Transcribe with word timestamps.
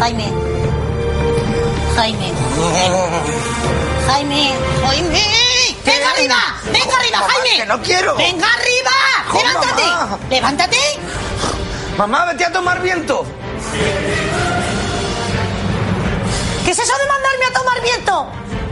Jaime. 0.00 0.28
Jaime. 1.96 2.32
Jaime. 4.06 4.52
Jaime. 4.84 5.24
Venga 5.84 6.10
arriba. 6.10 6.36
Venga 6.64 6.96
arriba, 6.96 7.20
Mamá, 7.20 7.32
Jaime. 7.32 7.56
que 7.56 7.66
no 7.66 7.82
quiero. 7.82 8.16
Venga 8.16 8.46
arriba. 8.54 8.90
Levántate. 9.32 9.82
mamá. 9.82 10.18
Levántate. 10.30 10.76
Mamá, 11.96 12.24
vete 12.26 12.44
a 12.44 12.52
tomar 12.52 12.82
viento. 12.82 13.24
¿Qué 16.64 16.70
es 16.72 16.78
eso 16.78 16.92
de 16.98 17.06
mandarme 17.06 17.44
a 17.46 17.52
tomar 17.58 17.80
viento? 17.82 18.26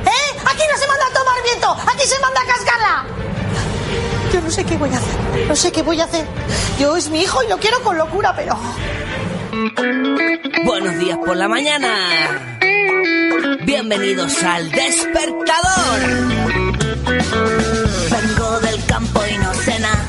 ¿Eh? 0.05 0.39
Aquí 0.45 0.63
no 0.71 0.79
se 0.79 0.87
manda 0.87 1.07
a 1.07 1.13
tomar 1.19 1.43
viento. 1.43 1.77
Aquí 1.93 2.07
se 2.07 2.19
manda 2.21 2.41
a 2.41 2.45
cascarla. 2.47 3.05
Yo 4.33 4.41
no 4.41 4.51
sé 4.51 4.65
qué 4.65 4.77
voy 4.77 4.91
a 4.93 4.99
hacer. 4.99 5.47
No 5.49 5.57
sé 5.57 5.73
qué 5.73 5.83
voy 5.83 6.01
a 6.01 6.05
hacer. 6.05 6.27
Yo 6.79 6.97
es 6.97 7.09
mi 7.09 7.23
hijo 7.23 7.43
y 7.43 7.49
lo 7.49 7.57
quiero 7.59 7.81
con 7.83 7.97
locura, 7.97 8.35
pero... 8.37 8.57
Buenos 10.65 10.99
días 10.99 11.17
por 11.19 11.37
la 11.37 11.47
mañana. 11.47 12.59
Bienvenidos 13.63 14.43
al 14.43 14.69
despertador. 14.71 16.01
Vengo 18.11 18.61
del 18.61 18.85
campo 18.87 19.23
y 19.31 19.39
no 19.39 19.55
cena. 19.55 20.07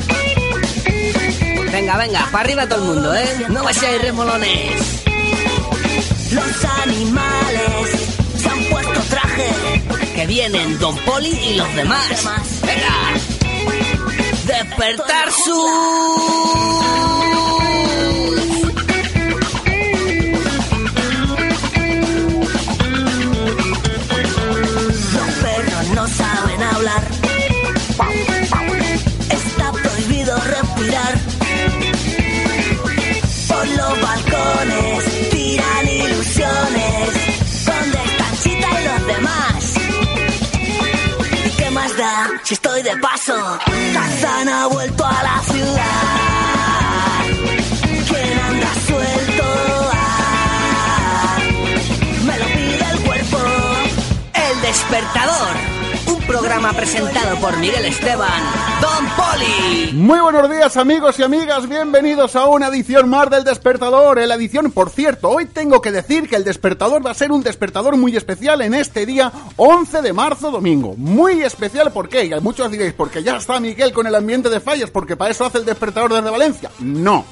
Venga, 1.72 1.98
venga, 1.98 2.28
para 2.32 2.44
arriba 2.44 2.68
todo 2.68 2.82
el 2.82 2.88
mundo, 2.96 3.14
¿eh? 3.14 3.46
No 3.50 3.64
vayáis 3.64 4.02
remolones. 4.02 5.04
Los 6.32 6.66
animales 6.84 7.92
se 8.38 8.50
han 8.50 8.64
puesto 8.66 9.00
traje. 9.12 9.52
Que 10.16 10.26
vienen 10.26 10.80
Don 10.80 10.98
Poli 11.00 11.30
y 11.30 11.56
los 11.56 11.76
demás. 11.76 12.08
Venga. 12.64 12.96
Despertar 14.48 15.32
su... 15.32 17.35
si 42.46 42.54
estoy 42.54 42.84
de 42.84 42.96
paso? 42.98 43.34
Tarzán 43.94 44.48
ha 44.48 44.68
vuelto 44.68 45.04
a 45.04 45.24
la 45.24 45.42
ciudad. 45.42 45.82
¿Quién 48.08 48.40
anda 48.40 48.74
suelto? 48.88 49.44
Ah, 49.94 51.38
me 52.24 52.38
lo 52.38 52.46
pide 52.46 52.92
el 52.92 53.00
cuerpo. 53.00 53.38
El 54.34 54.62
despertador. 54.62 55.75
Programa 56.28 56.74
presentado 56.74 57.38
por 57.38 57.56
Miguel 57.58 57.86
Esteban. 57.86 58.44
Don 58.82 59.06
Poli. 59.16 59.94
Muy 59.94 60.20
buenos 60.20 60.50
días 60.50 60.76
amigos 60.76 61.20
y 61.20 61.24
amigas, 61.24 61.70
bienvenidos 61.70 62.36
a 62.36 62.46
una 62.46 62.68
edición 62.68 63.10
más 63.10 63.30
del 63.30 63.44
Despertador. 63.44 64.18
En 64.20 64.32
edición, 64.32 64.72
por 64.72 64.90
cierto, 64.90 65.30
hoy 65.30 65.46
tengo 65.46 65.82
que 65.82 65.92
decir 65.92 66.28
que 66.28 66.36
el 66.36 66.44
Despertador 66.44 67.06
va 67.06 67.12
a 67.12 67.16
ser 67.16 67.32
un 67.32 67.44
despertador 67.44 67.96
muy 67.96 68.16
especial 68.18 68.62
en 68.62 68.74
este 68.74 69.06
día 69.06 69.32
11 69.58 70.02
de 70.02 70.14
marzo, 70.14 70.50
domingo. 70.50 70.96
Muy 70.98 71.44
especial, 71.44 71.92
¿por 71.92 72.10
qué? 72.10 72.26
Y 72.26 72.40
muchos 72.42 72.72
diréis, 72.72 72.94
porque 72.94 73.22
ya 73.22 73.38
está 73.38 73.60
Miguel 73.60 73.94
con 73.94 74.08
el 74.08 74.16
ambiente 74.16 74.50
de 74.50 74.60
fallas, 74.60 74.90
porque 74.90 75.16
para 75.16 75.32
eso 75.32 75.46
hace 75.46 75.60
el 75.60 75.66
Despertador 75.66 76.14
desde 76.14 76.30
Valencia. 76.32 76.72
No, 76.80 77.24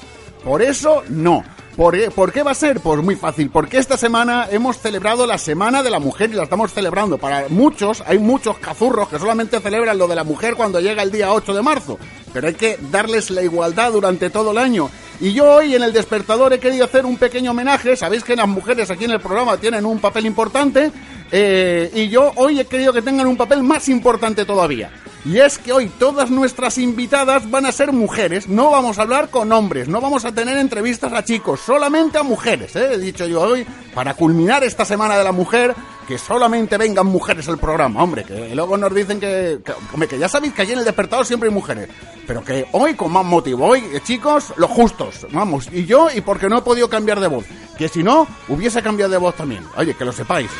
por 0.44 0.62
eso 0.62 1.02
no. 1.08 1.42
¿Por 1.76 1.94
qué, 1.98 2.10
¿Por 2.10 2.32
qué 2.32 2.44
va 2.44 2.52
a 2.52 2.54
ser? 2.54 2.78
Pues 2.78 3.02
muy 3.02 3.16
fácil, 3.16 3.50
porque 3.50 3.78
esta 3.78 3.96
semana 3.96 4.46
hemos 4.48 4.78
celebrado 4.78 5.26
la 5.26 5.38
Semana 5.38 5.82
de 5.82 5.90
la 5.90 5.98
Mujer 5.98 6.30
y 6.30 6.34
la 6.34 6.44
estamos 6.44 6.72
celebrando. 6.72 7.18
Para 7.18 7.48
muchos, 7.48 8.00
hay 8.06 8.20
muchos 8.20 8.58
cazurros 8.58 9.08
que 9.08 9.18
solamente 9.18 9.58
celebran 9.58 9.98
lo 9.98 10.06
de 10.06 10.14
la 10.14 10.22
mujer 10.22 10.54
cuando 10.54 10.78
llega 10.78 11.02
el 11.02 11.10
día 11.10 11.32
8 11.32 11.52
de 11.52 11.62
marzo. 11.62 11.98
Pero 12.32 12.46
hay 12.46 12.54
que 12.54 12.78
darles 12.92 13.30
la 13.30 13.42
igualdad 13.42 13.90
durante 13.90 14.30
todo 14.30 14.52
el 14.52 14.58
año. 14.58 14.88
Y 15.20 15.32
yo 15.32 15.50
hoy 15.52 15.74
en 15.74 15.82
el 15.82 15.92
despertador 15.92 16.52
he 16.52 16.60
querido 16.60 16.84
hacer 16.84 17.04
un 17.06 17.16
pequeño 17.16 17.50
homenaje. 17.50 17.96
Sabéis 17.96 18.22
que 18.22 18.36
las 18.36 18.46
mujeres 18.48 18.90
aquí 18.92 19.06
en 19.06 19.12
el 19.12 19.20
programa 19.20 19.56
tienen 19.56 19.84
un 19.84 19.98
papel 19.98 20.26
importante. 20.26 20.92
eh, 21.32 21.90
y 21.92 22.08
yo 22.08 22.30
hoy 22.36 22.60
he 22.60 22.66
querido 22.66 22.92
que 22.92 23.02
tengan 23.02 23.26
un 23.26 23.36
papel 23.36 23.64
más 23.64 23.88
importante 23.88 24.44
todavía. 24.44 24.90
Y 25.24 25.38
es 25.38 25.56
que 25.56 25.72
hoy 25.72 25.88
todas 25.88 26.30
nuestras 26.30 26.76
invitadas 26.76 27.50
van 27.50 27.64
a 27.64 27.72
ser 27.72 27.92
mujeres, 27.92 28.46
no 28.46 28.70
vamos 28.70 28.98
a 28.98 29.02
hablar 29.02 29.30
con 29.30 29.50
hombres, 29.52 29.88
no 29.88 29.98
vamos 30.02 30.26
a 30.26 30.32
tener 30.32 30.58
entrevistas 30.58 31.10
a 31.14 31.24
chicos, 31.24 31.60
solamente 31.60 32.18
a 32.18 32.22
mujeres, 32.22 32.76
¿eh? 32.76 32.90
he 32.92 32.98
dicho 32.98 33.26
yo 33.26 33.40
hoy, 33.40 33.66
para 33.94 34.12
culminar 34.12 34.64
esta 34.64 34.84
semana 34.84 35.16
de 35.16 35.24
la 35.24 35.32
mujer, 35.32 35.74
que 36.06 36.18
solamente 36.18 36.76
vengan 36.76 37.06
mujeres 37.06 37.48
al 37.48 37.56
programa, 37.56 38.02
hombre, 38.02 38.24
que 38.24 38.54
luego 38.54 38.76
nos 38.76 38.94
dicen 38.94 39.18
que, 39.18 39.60
que, 39.64 39.72
hombre, 39.94 40.08
que 40.08 40.18
ya 40.18 40.28
sabéis 40.28 40.52
que 40.52 40.60
allí 40.60 40.72
en 40.72 40.80
el 40.80 40.84
despertador 40.84 41.24
siempre 41.24 41.48
hay 41.48 41.54
mujeres, 41.54 41.88
pero 42.26 42.44
que 42.44 42.66
hoy 42.72 42.92
con 42.92 43.10
más 43.10 43.24
motivo, 43.24 43.64
hoy 43.66 43.82
eh, 43.94 44.00
chicos, 44.04 44.52
los 44.58 44.70
justos, 44.70 45.26
vamos, 45.32 45.68
y 45.72 45.86
yo, 45.86 46.08
y 46.14 46.20
porque 46.20 46.50
no 46.50 46.58
he 46.58 46.62
podido 46.62 46.90
cambiar 46.90 47.20
de 47.20 47.28
voz, 47.28 47.46
que 47.78 47.88
si 47.88 48.02
no, 48.02 48.26
hubiese 48.48 48.82
cambiado 48.82 49.12
de 49.12 49.18
voz 49.18 49.34
también, 49.34 49.64
oye, 49.78 49.94
que 49.94 50.04
lo 50.04 50.12
sepáis. 50.12 50.50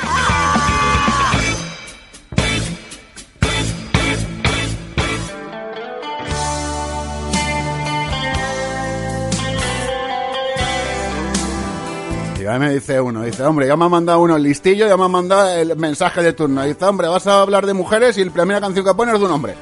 Ahí 12.46 12.58
me 12.58 12.72
dice 12.72 13.00
uno, 13.00 13.22
dice, 13.22 13.42
hombre, 13.44 13.66
ya 13.66 13.76
me 13.76 13.84
ha 13.84 13.88
mandado 13.88 14.20
uno 14.20 14.36
el 14.36 14.42
listillo, 14.42 14.86
ya 14.86 14.96
me 14.96 15.04
ha 15.04 15.08
mandado 15.08 15.48
el 15.50 15.76
mensaje 15.76 16.22
de 16.22 16.32
turno. 16.32 16.62
Dice, 16.64 16.84
hombre, 16.84 17.08
vas 17.08 17.26
a 17.26 17.40
hablar 17.42 17.66
de 17.66 17.74
mujeres 17.74 18.16
y 18.18 18.24
la 18.24 18.32
primera 18.32 18.60
canción 18.60 18.84
que 18.84 18.94
pones 18.94 19.14
es 19.14 19.20
de 19.20 19.26
un 19.26 19.32
hombre. 19.32 19.54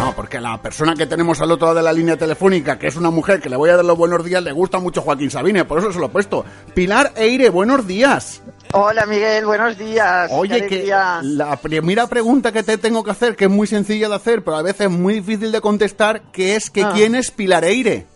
No, 0.00 0.14
porque 0.14 0.38
la 0.40 0.60
persona 0.60 0.94
que 0.94 1.06
tenemos 1.06 1.40
al 1.40 1.50
otro 1.50 1.68
lado 1.68 1.76
de 1.78 1.82
la 1.82 1.92
línea 1.92 2.16
telefónica, 2.18 2.78
que 2.78 2.88
es 2.88 2.96
una 2.96 3.10
mujer 3.10 3.40
que 3.40 3.48
le 3.48 3.56
voy 3.56 3.70
a 3.70 3.76
dar 3.76 3.84
los 3.84 3.96
buenos 3.96 4.22
días, 4.22 4.42
le 4.42 4.52
gusta 4.52 4.78
mucho 4.78 5.00
Joaquín 5.00 5.30
Sabine, 5.30 5.64
por 5.64 5.78
eso 5.78 5.92
se 5.92 5.98
lo 5.98 6.06
he 6.06 6.08
puesto. 6.10 6.44
Pilar 6.74 7.12
Eire, 7.16 7.48
buenos 7.48 7.86
días. 7.86 8.42
Hola 8.72 9.06
Miguel, 9.06 9.46
buenos 9.46 9.78
días. 9.78 10.30
Oye, 10.32 10.66
que 10.66 10.84
la 11.22 11.56
primera 11.56 12.06
pregunta 12.06 12.52
que 12.52 12.62
te 12.62 12.76
tengo 12.76 13.02
que 13.02 13.12
hacer, 13.12 13.34
que 13.34 13.44
es 13.46 13.50
muy 13.50 13.66
sencilla 13.66 14.08
de 14.08 14.16
hacer, 14.16 14.44
pero 14.44 14.56
a 14.58 14.62
veces 14.62 14.90
muy 14.90 15.14
difícil 15.14 15.52
de 15.52 15.60
contestar, 15.62 16.20
que 16.32 16.54
es 16.56 16.70
que 16.70 16.82
Ah. 16.82 16.90
quién 16.94 17.14
es 17.14 17.30
Pilar 17.30 17.64
Eire. 17.64 18.06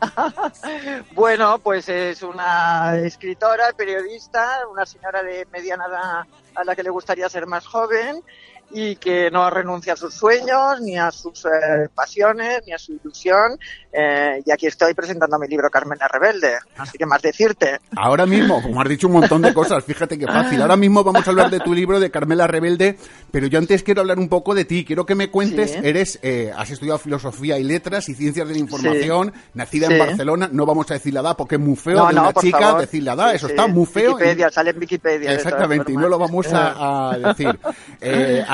Bueno, 1.12 1.58
pues 1.58 1.88
es 1.88 2.22
una 2.22 2.96
escritora, 2.98 3.72
periodista, 3.72 4.66
una 4.70 4.86
señora 4.86 5.22
de 5.22 5.46
mediana 5.52 5.86
edad 5.86 6.26
a 6.54 6.64
la 6.64 6.74
que 6.74 6.82
le 6.82 6.90
gustaría 6.90 7.28
ser 7.28 7.46
más 7.46 7.66
joven 7.66 8.22
y 8.70 8.96
que 8.96 9.30
no 9.30 9.48
renuncia 9.48 9.92
a 9.92 9.96
sus 9.96 10.12
sueños, 10.14 10.80
ni 10.82 10.98
a 10.98 11.10
sus 11.10 11.44
eh, 11.46 11.88
pasiones, 11.94 12.62
ni 12.66 12.72
a 12.72 12.78
su 12.78 12.92
ilusión. 12.92 13.58
Eh, 13.92 14.42
y 14.44 14.50
aquí 14.50 14.66
estoy 14.66 14.92
presentando 14.92 15.38
mi 15.38 15.46
libro 15.48 15.70
Carmela 15.70 16.06
Rebelde. 16.08 16.56
Así 16.76 16.98
que 16.98 17.06
más 17.06 17.22
decirte. 17.22 17.78
Ahora 17.96 18.26
mismo, 18.26 18.60
como 18.62 18.80
has 18.82 18.88
dicho 18.88 19.06
un 19.06 19.14
montón 19.14 19.40
de 19.42 19.54
cosas, 19.54 19.82
fíjate 19.84 20.18
qué 20.18 20.26
fácil. 20.26 20.60
Ahora 20.60 20.76
mismo 20.76 21.02
vamos 21.02 21.26
a 21.26 21.30
hablar 21.30 21.48
de 21.50 21.60
tu 21.60 21.72
libro 21.72 21.98
de 22.00 22.10
Carmela 22.10 22.46
Rebelde, 22.46 22.98
pero 23.30 23.46
yo 23.46 23.58
antes 23.58 23.82
quiero 23.82 24.02
hablar 24.02 24.18
un 24.18 24.28
poco 24.28 24.54
de 24.54 24.64
ti. 24.66 24.84
Quiero 24.84 25.06
que 25.06 25.14
me 25.14 25.30
cuentes, 25.30 25.70
Sí. 25.72 25.78
eres, 25.82 26.18
eh, 26.22 26.52
has 26.54 26.70
estudiado 26.70 26.98
filosofía 26.98 27.58
y 27.58 27.64
letras 27.64 28.08
y 28.08 28.14
ciencias 28.14 28.46
de 28.46 28.54
la 28.54 28.60
información, 28.60 29.32
nacida 29.54 29.86
en. 29.86 29.98
Barcelona, 29.98 30.48
no 30.52 30.66
vamos 30.66 30.90
a 30.90 30.94
decir 30.94 31.14
la 31.14 31.20
edad 31.20 31.36
porque 31.36 31.54
es 31.54 31.60
muy 31.60 31.76
feo 31.76 31.96
No, 31.96 32.08
de 32.08 32.12
una 32.20 32.32
chica 32.34 32.58
favor. 32.58 32.80
decir 32.82 33.02
la 33.02 33.12
edad, 33.14 33.34
eso 33.34 33.46
está 33.46 33.66
muy 33.66 33.86
feo. 33.86 34.12
Wikipedia, 34.12 34.50
sale 34.50 34.70
en 34.70 34.78
Wikipedia. 34.78 35.32
Exactamente, 35.32 35.92
y 35.92 35.96
no 35.96 36.08
lo 36.08 36.18
vamos 36.18 36.52
a, 36.52 37.12
a 37.12 37.18
decir. 37.18 37.58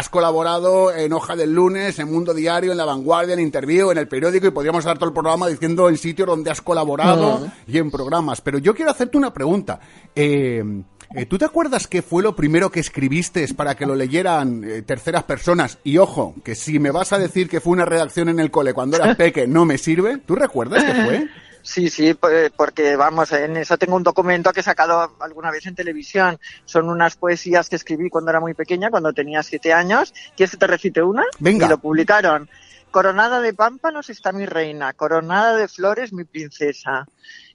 Has 0.02 0.08
colaborado 0.08 0.92
en 0.92 1.12
Hoja 1.12 1.36
del 1.36 1.54
Lunes, 1.54 1.96
en 2.00 2.10
Mundo 2.10 2.34
Diario, 2.34 2.72
en 2.72 2.76
La 2.76 2.84
Vanguardia, 2.84 3.34
en 3.34 3.40
Interview, 3.40 3.92
en 3.92 3.98
El 3.98 4.08
Periódico, 4.08 4.48
y 4.48 4.50
podríamos 4.50 4.84
dar 4.84 4.98
todo 4.98 5.10
el 5.10 5.14
programa 5.14 5.46
diciendo 5.46 5.88
en 5.88 5.96
sitios 5.96 6.26
donde 6.26 6.50
has 6.50 6.60
colaborado 6.60 7.48
y 7.68 7.78
en 7.78 7.88
programas. 7.88 8.40
Pero 8.40 8.58
yo 8.58 8.74
quiero 8.74 8.90
hacerte 8.90 9.16
una 9.16 9.32
pregunta. 9.32 9.78
Eh, 10.12 10.82
eh, 11.14 11.26
¿Tú 11.26 11.38
te 11.38 11.44
acuerdas 11.44 11.86
qué 11.86 12.02
fue 12.02 12.24
lo 12.24 12.34
primero 12.34 12.68
que 12.68 12.80
escribiste 12.80 13.46
para 13.54 13.76
que 13.76 13.86
lo 13.86 13.94
leyeran 13.94 14.64
eh, 14.64 14.82
terceras 14.82 15.22
personas? 15.22 15.78
Y 15.84 15.98
ojo, 15.98 16.34
que 16.42 16.56
si 16.56 16.80
me 16.80 16.90
vas 16.90 17.12
a 17.12 17.18
decir 17.20 17.48
que 17.48 17.60
fue 17.60 17.74
una 17.74 17.84
redacción 17.84 18.28
en 18.28 18.40
el 18.40 18.50
cole 18.50 18.74
cuando 18.74 18.96
eras 18.96 19.14
peque, 19.16 19.46
no 19.46 19.64
me 19.64 19.78
sirve. 19.78 20.18
¿Tú 20.18 20.34
recuerdas 20.34 20.82
qué 20.82 20.94
fue? 21.04 21.28
Sí, 21.62 21.88
sí, 21.90 22.16
porque 22.56 22.96
vamos, 22.96 23.32
en 23.32 23.56
eso 23.56 23.78
tengo 23.78 23.96
un 23.96 24.02
documento 24.02 24.52
que 24.52 24.60
he 24.60 24.64
sacado 24.64 25.16
alguna 25.20 25.50
vez 25.50 25.64
en 25.66 25.74
televisión. 25.74 26.38
Son 26.64 26.88
unas 26.88 27.16
poesías 27.16 27.68
que 27.68 27.76
escribí 27.76 28.10
cuando 28.10 28.30
era 28.30 28.40
muy 28.40 28.54
pequeña, 28.54 28.90
cuando 28.90 29.12
tenía 29.12 29.42
siete 29.42 29.72
años. 29.72 30.12
¿Quieres 30.36 30.50
que 30.50 30.56
te 30.56 30.66
recite 30.66 31.02
una? 31.02 31.24
Venga. 31.38 31.66
Y 31.66 31.68
lo 31.68 31.78
publicaron. 31.78 32.48
Coronada 32.90 33.40
de 33.40 33.54
pámpanos 33.54 34.10
está 34.10 34.32
mi 34.32 34.44
reina, 34.44 34.92
coronada 34.92 35.56
de 35.56 35.68
flores 35.68 36.12
mi 36.12 36.24
princesa. 36.24 37.06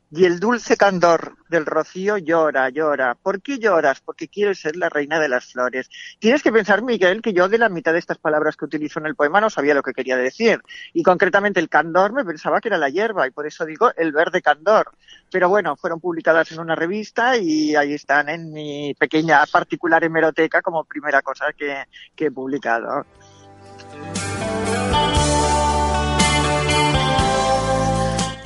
Y 0.09 0.23
el 0.23 0.39
dulce 0.39 0.77
candor 0.77 1.35
del 1.49 1.65
rocío 1.65 2.17
llora, 2.17 2.69
llora. 2.69 3.15
¿Por 3.15 3.41
qué 3.41 3.59
lloras? 3.59 3.99
Porque 3.99 4.29
quieres 4.29 4.59
ser 4.59 4.77
la 4.77 4.87
reina 4.87 5.19
de 5.19 5.27
las 5.27 5.51
flores. 5.51 5.89
Tienes 6.19 6.41
que 6.41 6.51
pensar, 6.51 6.81
Miguel, 6.81 7.21
que 7.21 7.33
yo 7.33 7.49
de 7.49 7.57
la 7.57 7.67
mitad 7.67 7.91
de 7.91 7.99
estas 7.99 8.17
palabras 8.17 8.55
que 8.55 8.63
utilizo 8.63 8.99
en 8.99 9.05
el 9.05 9.15
poema 9.15 9.41
no 9.41 9.49
sabía 9.49 9.73
lo 9.73 9.83
que 9.83 9.93
quería 9.93 10.15
decir. 10.15 10.61
Y 10.93 11.03
concretamente 11.03 11.59
el 11.59 11.67
candor 11.67 12.13
me 12.13 12.23
pensaba 12.23 12.61
que 12.61 12.69
era 12.69 12.77
la 12.77 12.89
hierba 12.89 13.27
y 13.27 13.31
por 13.31 13.47
eso 13.47 13.65
digo 13.65 13.91
el 13.97 14.13
verde 14.13 14.41
candor. 14.41 14.91
Pero 15.29 15.49
bueno, 15.49 15.75
fueron 15.75 15.99
publicadas 15.99 16.53
en 16.53 16.59
una 16.59 16.75
revista 16.75 17.35
y 17.35 17.75
ahí 17.75 17.93
están 17.93 18.29
en 18.29 18.53
mi 18.53 18.93
pequeña 18.93 19.45
particular 19.45 20.05
hemeroteca 20.05 20.61
como 20.61 20.85
primera 20.85 21.21
cosa 21.21 21.47
que, 21.51 21.83
que 22.15 22.27
he 22.27 22.31
publicado. 22.31 23.05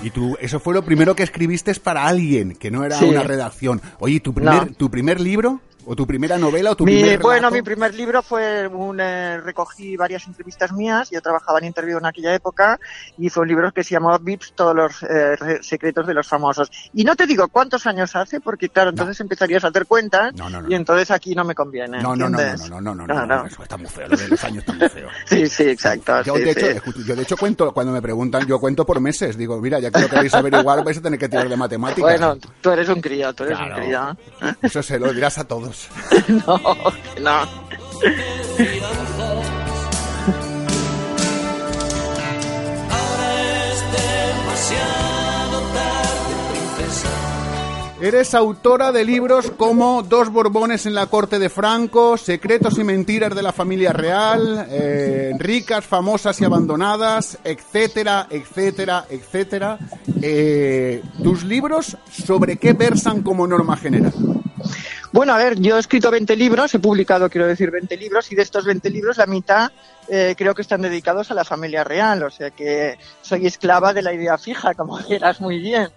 Y 0.04 0.10
tú, 0.10 0.38
eso 0.42 0.60
fue 0.60 0.74
lo 0.74 0.84
primero 0.84 1.16
que 1.16 1.24
escribiste 1.24 1.74
para 1.76 2.08
alguien, 2.08 2.56
que 2.56 2.72
no 2.72 2.84
era 2.84 3.00
una 3.00 3.24
redacción. 3.24 3.82
Oye, 4.00 4.20
¿tu 4.20 4.34
primer, 4.34 4.74
¿tu 4.76 4.90
primer 4.90 5.20
libro? 5.20 5.62
¿O 5.86 5.96
tu 5.96 6.06
primera 6.06 6.38
novela 6.38 6.72
o 6.72 6.76
tu 6.76 6.86
primer 6.86 7.20
Bueno, 7.20 7.50
mi 7.50 7.62
primer 7.62 7.94
libro 7.94 8.22
fue 8.22 8.68
un... 8.68 9.00
Eh, 9.00 9.40
recogí 9.42 9.98
varias 9.98 10.28
entrevistas 10.28 10.72
mías, 10.72 11.10
yo 11.10 11.22
trabajaba 11.22 11.60
en 11.60 11.66
Interview 11.66 11.98
en 11.98 12.06
aquella 12.06 12.34
época, 12.34 12.80
y 13.18 13.30
fue 13.30 13.44
un 13.44 13.50
libro 13.50 13.72
que 13.72 13.84
se 13.84 13.92
llamó 13.92 14.18
Vips, 14.20 14.54
todos 14.54 14.76
los 14.76 15.04
eh, 15.04 15.60
secretos 15.62 16.06
de 16.06 16.14
los 16.14 16.28
famosos. 16.28 16.70
Y 16.94 17.04
no 17.04 17.16
te 17.16 17.26
digo 17.26 17.48
cuántos 17.48 17.88
años 17.88 18.16
hace, 18.16 18.40
porque 18.40 18.70
claro, 18.70 18.92
entonces 18.92 19.20
empezarías 19.20 19.64
a 19.64 19.70
hacer 19.70 19.86
cuentas, 19.86 20.34
y 20.68 20.74
entonces 20.76 21.10
aquí 21.12 21.34
no 21.34 21.44
me 21.44 21.56
conviene. 21.56 22.02
No, 22.02 22.16
no, 22.16 22.30
no, 22.30 22.38
no, 22.38 22.82
no, 22.82 22.96
no, 22.96 23.08
no, 23.08 23.26
no, 23.26 23.46
eso 23.46 23.64
está 23.64 23.78
muy 23.78 23.88
feo, 23.88 24.08
lo 24.08 24.18
de 24.18 24.28
los 24.28 24.44
años 24.44 24.60
está 24.60 24.74
muy 24.74 24.90
feo. 24.90 25.10
sí, 25.26 25.48
sí, 25.48 25.64
exacto. 25.64 26.22
Yo, 26.24 26.34
de 26.36 26.52
hecho, 26.52 26.92
yo 27.06 27.16
de 27.16 27.22
hecho 27.24 27.38
cuento, 27.38 27.74
cuando 27.74 27.92
me 27.92 28.02
preguntan, 28.02 28.46
yo 28.46 28.60
cuento 28.60 28.86
por 28.86 29.00
meses, 29.00 29.38
digo, 29.38 29.60
mira, 29.60 29.80
ya 29.80 29.90
que 29.90 30.02
lo 30.02 30.10
queréis 30.10 30.34
averiguar, 30.34 30.84
vais 30.84 30.98
a 30.98 31.02
tener 31.02 31.20
que 31.20 31.28
tirar 31.28 31.50
de 31.50 31.58
matemáticas. 31.58 32.04
Bueno, 32.04 32.38
tú 32.62 32.72
eres 32.72 32.88
un 32.90 33.02
crío, 33.02 33.34
tú 33.34 33.44
eres 33.44 33.58
un 33.60 33.72
crío. 33.72 34.18
Eso 34.62 34.84
se 34.84 35.00
lo 35.00 35.12
dirás 35.12 35.38
a 35.38 35.46
todos. 35.46 35.71
no, 36.28 36.60
no. 37.20 37.62
Eres 48.02 48.34
autora 48.34 48.92
de 48.92 49.06
libros 49.06 49.52
como 49.52 50.02
Dos 50.02 50.30
Borbones 50.30 50.88
en 50.88 50.96
la 50.96 51.06
corte 51.06 51.38
de 51.38 51.50
Franco, 51.50 52.18
Secretos 52.18 52.80
y 52.80 52.84
mentiras 52.84 53.36
de 53.36 53.44
la 53.44 53.54
familia 53.54 53.94
real, 53.94 54.66
eh, 54.72 55.34
Ricas, 55.38 55.86
famosas 55.86 56.42
y 56.42 56.46
abandonadas, 56.46 57.38
etcétera, 57.44 58.26
etcétera, 58.32 59.06
etcétera. 59.08 59.78
Eh, 60.20 61.04
¿Tus 61.22 61.44
libros 61.44 61.96
sobre 62.10 62.58
qué 62.58 62.74
versan 62.74 63.22
como 63.22 63.46
norma 63.46 63.78
general? 63.78 64.14
Bueno, 65.12 65.34
a 65.34 65.38
ver, 65.38 65.60
yo 65.60 65.76
he 65.76 65.80
escrito 65.80 66.10
20 66.10 66.38
libros, 66.38 66.74
he 66.74 66.80
publicado, 66.80 67.30
quiero 67.30 67.46
decir, 67.46 67.70
20 67.70 67.98
libros, 67.98 68.32
y 68.32 68.36
de 68.36 68.44
estos 68.44 68.64
20 68.64 68.90
libros 68.90 69.18
la 69.18 69.26
mitad 69.26 69.72
eh, 70.14 70.36
creo 70.38 70.54
que 70.54 70.62
están 70.62 70.82
dedicados 70.82 71.32
a 71.32 71.34
la 71.34 71.46
familia 71.46 71.86
real, 71.86 72.24
o 72.24 72.30
sea 72.30 72.52
que 72.52 72.98
soy 73.22 73.46
esclava 73.46 73.94
de 73.94 74.02
la 74.02 74.14
idea 74.14 74.38
fija, 74.38 74.74
como 74.74 74.98
quieras 75.08 75.40
muy 75.40 75.60
bien. 75.60 75.88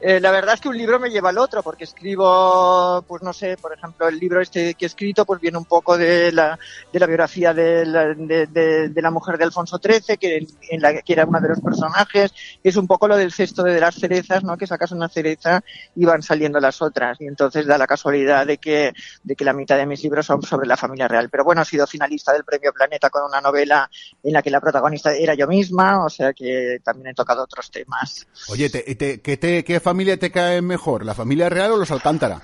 Eh, 0.00 0.20
la 0.20 0.30
verdad 0.30 0.54
es 0.54 0.60
que 0.60 0.68
un 0.68 0.78
libro 0.78 1.00
me 1.00 1.10
lleva 1.10 1.30
al 1.30 1.38
otro, 1.38 1.64
porque 1.64 1.84
escribo, 1.84 3.02
pues 3.08 3.22
no 3.22 3.32
sé, 3.32 3.56
por 3.56 3.72
ejemplo, 3.72 4.06
el 4.06 4.20
libro 4.20 4.40
este 4.40 4.74
que 4.74 4.84
he 4.84 4.86
escrito, 4.86 5.24
pues 5.24 5.40
viene 5.40 5.58
un 5.58 5.64
poco 5.64 5.98
de 5.98 6.30
la, 6.30 6.58
de 6.92 7.00
la 7.00 7.06
biografía 7.06 7.54
de 7.54 7.84
la, 7.86 9.10
mujer 9.10 9.38
de 9.38 9.44
Alfonso 9.44 9.80
XIII, 9.82 10.16
que, 10.16 10.46
en 10.70 10.80
la, 10.80 11.02
era 11.04 11.24
uno 11.24 11.40
de 11.40 11.48
los 11.48 11.60
personajes, 11.60 12.32
es 12.62 12.76
un 12.76 12.86
poco 12.86 13.08
lo 13.08 13.16
del 13.16 13.32
cesto 13.32 13.62
de 13.62 13.80
las 13.80 13.96
cerezas, 13.96 14.44
¿no? 14.44 14.56
Que 14.56 14.66
sacas 14.66 14.92
una 14.92 15.08
cereza 15.08 15.62
y 15.96 16.04
van 16.04 16.22
saliendo 16.22 16.60
las 16.60 16.82
otras, 16.82 17.20
y 17.20 17.26
entonces 17.26 17.66
da 17.66 17.78
la 17.78 17.86
casualidad 17.86 18.46
de 18.46 18.55
que, 18.58 18.92
de 19.22 19.36
que 19.36 19.44
la 19.44 19.52
mitad 19.52 19.76
de 19.76 19.86
mis 19.86 20.02
libros 20.02 20.26
son 20.26 20.42
sobre 20.42 20.66
la 20.66 20.76
familia 20.76 21.08
real. 21.08 21.28
Pero 21.30 21.44
bueno, 21.44 21.62
he 21.62 21.64
sido 21.64 21.86
finalista 21.86 22.32
del 22.32 22.44
Premio 22.44 22.72
Planeta 22.72 23.10
con 23.10 23.24
una 23.24 23.40
novela 23.40 23.88
en 24.22 24.32
la 24.32 24.42
que 24.42 24.50
la 24.50 24.60
protagonista 24.60 25.14
era 25.14 25.34
yo 25.34 25.46
misma, 25.46 26.04
o 26.04 26.10
sea 26.10 26.32
que 26.32 26.80
también 26.82 27.08
he 27.08 27.14
tocado 27.14 27.42
otros 27.42 27.70
temas. 27.70 28.26
Oye, 28.48 28.70
te, 28.70 28.84
¿qué, 29.20 29.36
te, 29.36 29.64
¿qué 29.64 29.80
familia 29.80 30.18
te 30.18 30.30
cae 30.30 30.62
mejor? 30.62 31.04
¿La 31.04 31.14
familia 31.14 31.48
real 31.48 31.72
o 31.72 31.76
los 31.76 31.90
Alcántara? 31.90 32.42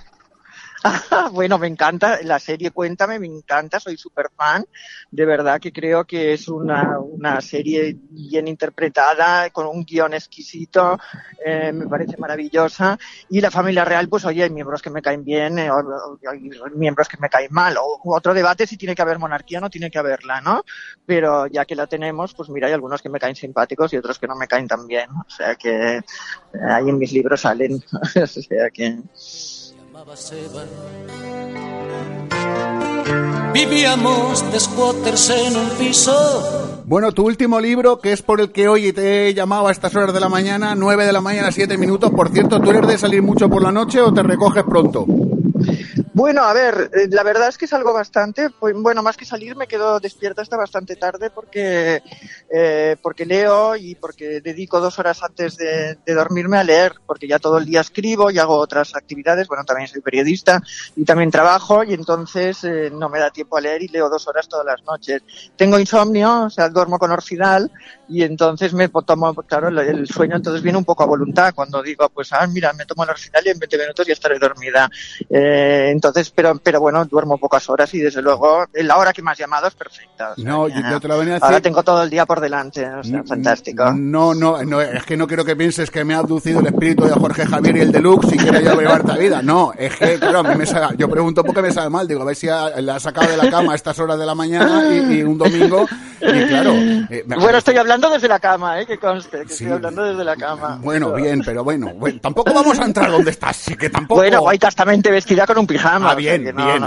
bueno, 1.32 1.58
me 1.58 1.67
encanta 1.67 2.19
la 2.23 2.38
serie 2.38 2.70
Cuéntame, 2.70 3.19
me 3.19 3.26
encanta, 3.26 3.81
soy 3.81 3.96
súper 3.96 4.31
fan. 4.37 4.64
De 5.11 5.25
verdad 5.25 5.61
que 5.61 5.73
creo 5.73 6.05
que 6.05 6.32
es 6.32 6.49
una, 6.49 6.99
una 6.99 7.40
serie 7.40 7.96
bien 8.11 8.49
interpretada, 8.49 9.50
con 9.50 9.67
un 9.67 9.84
guion 9.84 10.14
exquisito, 10.14 10.99
eh, 11.44 11.73
me 11.73 11.87
parece 11.87 12.17
maravillosa. 12.17 12.99
Y 13.29 13.40
la 13.40 13.50
familia 13.50 13.84
real, 13.84 14.08
pues 14.08 14.25
oye, 14.25 14.43
hay 14.43 14.50
miembros 14.50 14.82
que 14.82 14.90
me 14.90 15.02
caen 15.02 15.25
bien, 15.25 15.58
eh, 15.58 15.70
hay 16.29 16.50
miembros 16.75 17.08
que 17.08 17.19
me 17.19 17.28
caen 17.28 17.52
mal. 17.52 17.76
O, 17.78 18.00
otro 18.05 18.35
debate 18.35 18.67
si 18.67 18.76
tiene 18.76 18.94
que 18.94 19.02
haber 19.02 19.19
monarquía 19.19 19.58
o 19.58 19.61
no 19.61 19.70
tiene 19.70 19.90
que 19.90 19.99
haberla, 19.99 20.40
¿no? 20.40 20.64
Pero 21.06 21.46
ya 21.46 21.64
que 21.64 21.76
la 21.76 21.87
tenemos, 21.87 22.35
pues 22.35 22.49
mira, 22.49 22.67
hay 22.67 22.73
algunos 22.73 23.02
que 23.02 23.08
me 23.08 23.19
caen 23.19 23.37
simpáticos 23.37 23.93
y 23.93 23.96
otros 23.96 24.19
que 24.19 24.26
no 24.26 24.37
me 24.37 24.49
caen 24.49 24.67
tan 24.67 24.87
bien. 24.87 25.11
O 25.11 25.31
sea 25.31 25.55
que 25.55 25.99
eh, 25.99 26.02
ahí 26.69 26.88
en 26.88 26.99
mis 26.99 27.12
libros 27.12 27.40
salen. 27.40 27.82
o 28.23 28.26
sea 28.26 28.70
que. 28.70 28.99
Vivíamos 33.54 34.52
de 34.52 34.58
squatters 34.58 35.31
en 35.31 35.56
un 35.56 35.69
piso. 35.78 36.82
Bueno, 36.84 37.12
tu 37.12 37.25
último 37.25 37.60
libro, 37.60 38.00
que 38.00 38.12
es 38.12 38.20
por 38.20 38.40
el 38.40 38.50
que 38.50 38.66
hoy 38.66 38.93
te 38.93 39.28
he 39.28 39.34
llamado 39.34 39.69
a 39.69 39.70
estas 39.70 39.94
horas 39.94 40.12
de 40.12 40.19
la 40.19 40.28
mañana, 40.28 40.75
9 40.75 41.06
de 41.06 41.12
la 41.12 41.20
mañana, 41.20 41.52
7 41.52 41.78
minutos. 41.78 42.10
Por 42.10 42.31
cierto, 42.31 42.60
¿tú 42.60 42.70
eres 42.70 42.87
de 42.88 42.99
salir 42.99 43.22
mucho 43.22 43.49
por 43.49 43.62
la 43.62 43.70
noche 43.70 44.00
o 44.00 44.12
te 44.12 44.25
recoges 44.25 44.64
pronto? 44.64 45.06
Bueno, 46.14 46.43
a 46.43 46.53
ver, 46.53 46.91
eh, 46.93 47.09
la 47.11 47.23
verdad 47.23 47.49
es 47.49 47.56
que 47.56 47.67
salgo 47.67 47.94
bastante. 47.94 48.50
Pues, 48.50 48.75
bueno, 48.76 49.03
más 49.03 49.17
que 49.17 49.25
salir 49.25 49.56
me 49.56 49.67
quedo 49.67 49.99
despierta 49.99 50.43
hasta 50.43 50.59
bastante 50.59 50.97
tarde 50.97 51.31
porque, 51.31 52.03
eh, 52.50 52.97
porque 53.00 53.25
leo 53.25 53.76
y 53.76 53.94
porque 53.94 54.43
dedico 54.43 54.79
dos 54.79 54.99
horas 54.99 55.23
antes 55.23 55.56
de, 55.56 55.97
dormirme 56.06 56.59
a 56.59 56.64
leer, 56.64 56.93
porque 57.06 57.26
ya 57.26 57.38
todo 57.38 57.56
el 57.56 57.64
día 57.64 57.81
escribo 57.81 58.31
y 58.31 58.38
hago 58.38 58.56
otras 58.59 58.94
actividades. 58.94 59.49
Bueno, 59.49 59.64
también 59.64 59.88
soy 59.88 60.02
periodista 60.02 60.62
y 60.97 61.04
también 61.07 61.31
trabajo 61.31 61.83
y 61.83 61.95
entonces 61.95 62.62
eh, 62.64 62.90
no 62.92 63.09
me 63.09 63.19
da 63.19 63.31
tiempo 63.31 63.57
a 63.57 63.62
leer 63.62 63.83
y 63.83 63.88
leo 63.88 64.11
dos 64.11 64.28
horas 64.28 64.47
todas 64.49 64.66
las 64.66 64.83
noches. 64.83 65.23
Tengo 65.57 65.78
insomnio, 65.78 66.45
o 66.45 66.50
sea, 66.50 66.69
duermo 66.69 66.99
con 66.99 67.11
orfidal 67.11 67.71
y 68.07 68.23
entonces 68.23 68.75
me 68.75 68.88
tomo, 68.88 69.33
claro, 69.35 69.69
el, 69.69 70.07
sueño 70.07 70.37
entonces 70.37 70.62
viene 70.62 70.76
un 70.76 70.85
poco 70.85 71.04
a 71.04 71.07
voluntad 71.07 71.54
cuando 71.54 71.83
digo, 71.83 72.11
pues, 72.11 72.31
ah, 72.35 72.47
mira, 72.47 72.75
me 72.75 72.85
tomo 72.85 73.04
el 73.04 73.11
orfidal 73.11 73.47
y 73.47 73.50
en 73.50 73.59
20 73.59 73.78
minutos 73.78 74.07
ya 74.07 74.12
estaré 74.12 74.38
dormida. 74.38 74.90
Eh, 75.31 75.88
entonces, 76.02 76.32
pero, 76.35 76.59
pero 76.59 76.80
bueno, 76.80 77.04
duermo 77.04 77.38
pocas 77.38 77.71
horas 77.71 77.94
y 77.94 78.00
desde 78.00 78.21
luego 78.21 78.66
la 78.73 78.97
hora 78.97 79.12
que 79.12 79.23
me 79.23 79.30
has 79.30 79.38
llamado 79.38 79.68
es 79.68 79.75
perfecta. 79.75 80.35
no, 80.38 80.66
yo 80.66 81.00
te 81.00 81.06
lo 81.06 81.16
venía 81.16 81.35
a 81.35 81.37
decir. 81.37 81.44
Ahora 81.44 81.61
tengo 81.61 81.82
todo 81.85 82.02
el 82.02 82.11
día 82.11 82.26
por 82.26 82.40
delante, 82.40 82.85
o 82.88 83.04
sea, 83.04 83.23
fantástico. 83.23 83.92
No, 83.92 84.35
no, 84.35 84.64
no, 84.64 84.80
es 84.80 85.04
que 85.04 85.16
no 85.16 85.28
quiero 85.28 85.44
que 85.44 85.54
pienses 85.54 85.92
que 85.92 86.04
me 86.04 86.14
ha 86.14 86.18
abducido 86.18 86.59
el 86.59 86.66
espíritu 86.66 87.04
de 87.04 87.12
Jorge 87.12 87.47
Javier 87.47 87.76
y 87.76 87.80
el 87.82 87.92
Deluxe 87.92 88.32
y 88.35 88.37
quiero 88.37 88.61
yo 88.61 88.80
llevarte 88.80 89.12
a 89.12 89.16
vida. 89.16 89.42
No, 89.42 89.73
es 89.78 89.94
que, 89.97 90.18
claro, 90.18 90.40
a 90.40 90.42
mí 90.42 90.56
me 90.56 90.66
yo 90.97 91.09
pregunto 91.09 91.44
por 91.44 91.54
qué 91.54 91.62
me 91.62 91.71
sale 91.71 91.90
mal, 91.90 92.09
digo, 92.09 92.23
a 92.23 92.25
ver 92.25 92.35
si 92.35 92.47
la 92.47 92.97
ha 92.97 93.00
sacado 93.00 93.30
de 93.30 93.37
la 93.37 93.49
cama 93.49 93.73
a 93.73 93.75
estas 93.76 93.99
horas 93.99 94.18
de 94.18 94.26
la 94.26 94.35
mañana 94.35 94.88
y, 94.92 95.23
un 95.23 95.38
domingo, 95.38 95.87
y 96.21 96.47
claro. 96.47 96.73
Eh, 96.75 97.25
bueno, 97.26 97.59
estoy 97.59 97.76
hablando 97.76 98.11
desde 98.11 98.26
la 98.26 98.40
cama, 98.40 98.80
eh, 98.80 98.87
que 98.87 98.99
conste, 98.99 99.44
que 99.44 99.52
estoy 99.52 99.68
hablando 99.68 100.02
desde 100.02 100.25
la 100.25 100.35
cama. 100.35 100.78
Bueno, 100.82 101.12
bien, 101.12 101.42
pero 101.44 101.62
bueno, 101.62 101.92
bueno, 101.94 102.18
tampoco 102.21 102.52
vamos 102.52 102.78
a 102.80 102.85
entrar 102.85 103.11
donde 103.11 103.30
estás, 103.30 103.56
sí 103.56 103.76
que 103.76 103.90
tampoco. 103.90 104.21
Bueno, 104.21 104.40
guay 104.40 104.59
castamente 104.59 105.11
vestida 105.11 105.47
con 105.47 105.59
un 105.59 105.66
pijama. 105.66 105.91
Ah, 105.92 106.14
bien, 106.14 106.44
bien. 106.44 106.84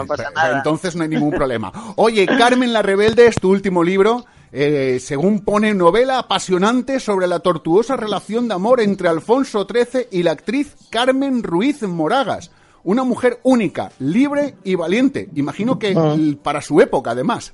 Entonces 0.54 0.96
no 0.96 1.04
hay 1.04 1.10
ningún 1.10 1.32
problema. 1.32 1.72
Oye, 1.96 2.26
Carmen 2.26 2.74
la 2.74 2.82
Rebelde 2.82 3.28
es 3.28 3.36
tu 3.36 3.52
último 3.52 3.84
libro. 3.84 4.26
Eh, 4.52 5.00
según 5.02 5.42
pone, 5.42 5.74
novela 5.74 6.18
apasionante 6.18 7.02
sobre 7.02 7.28
la 7.28 7.40
tortuosa 7.40 7.98
relación 7.98 8.48
de 8.48 8.54
amor 8.54 8.80
entre 8.80 9.10
Alfonso 9.10 9.68
XIII 9.70 10.08
y 10.12 10.24
la 10.24 10.32
actriz 10.32 10.76
Carmen 10.90 11.44
Ruiz 11.44 11.82
Moragas. 11.84 12.52
Una 12.84 13.04
mujer 13.04 13.40
única, 13.44 13.92
libre 14.00 14.56
y 14.64 14.76
valiente. 14.76 15.30
Imagino 15.36 15.78
que 15.78 15.94
ah. 15.98 16.16
para 16.42 16.62
su 16.62 16.80
época, 16.80 17.12
además. 17.12 17.54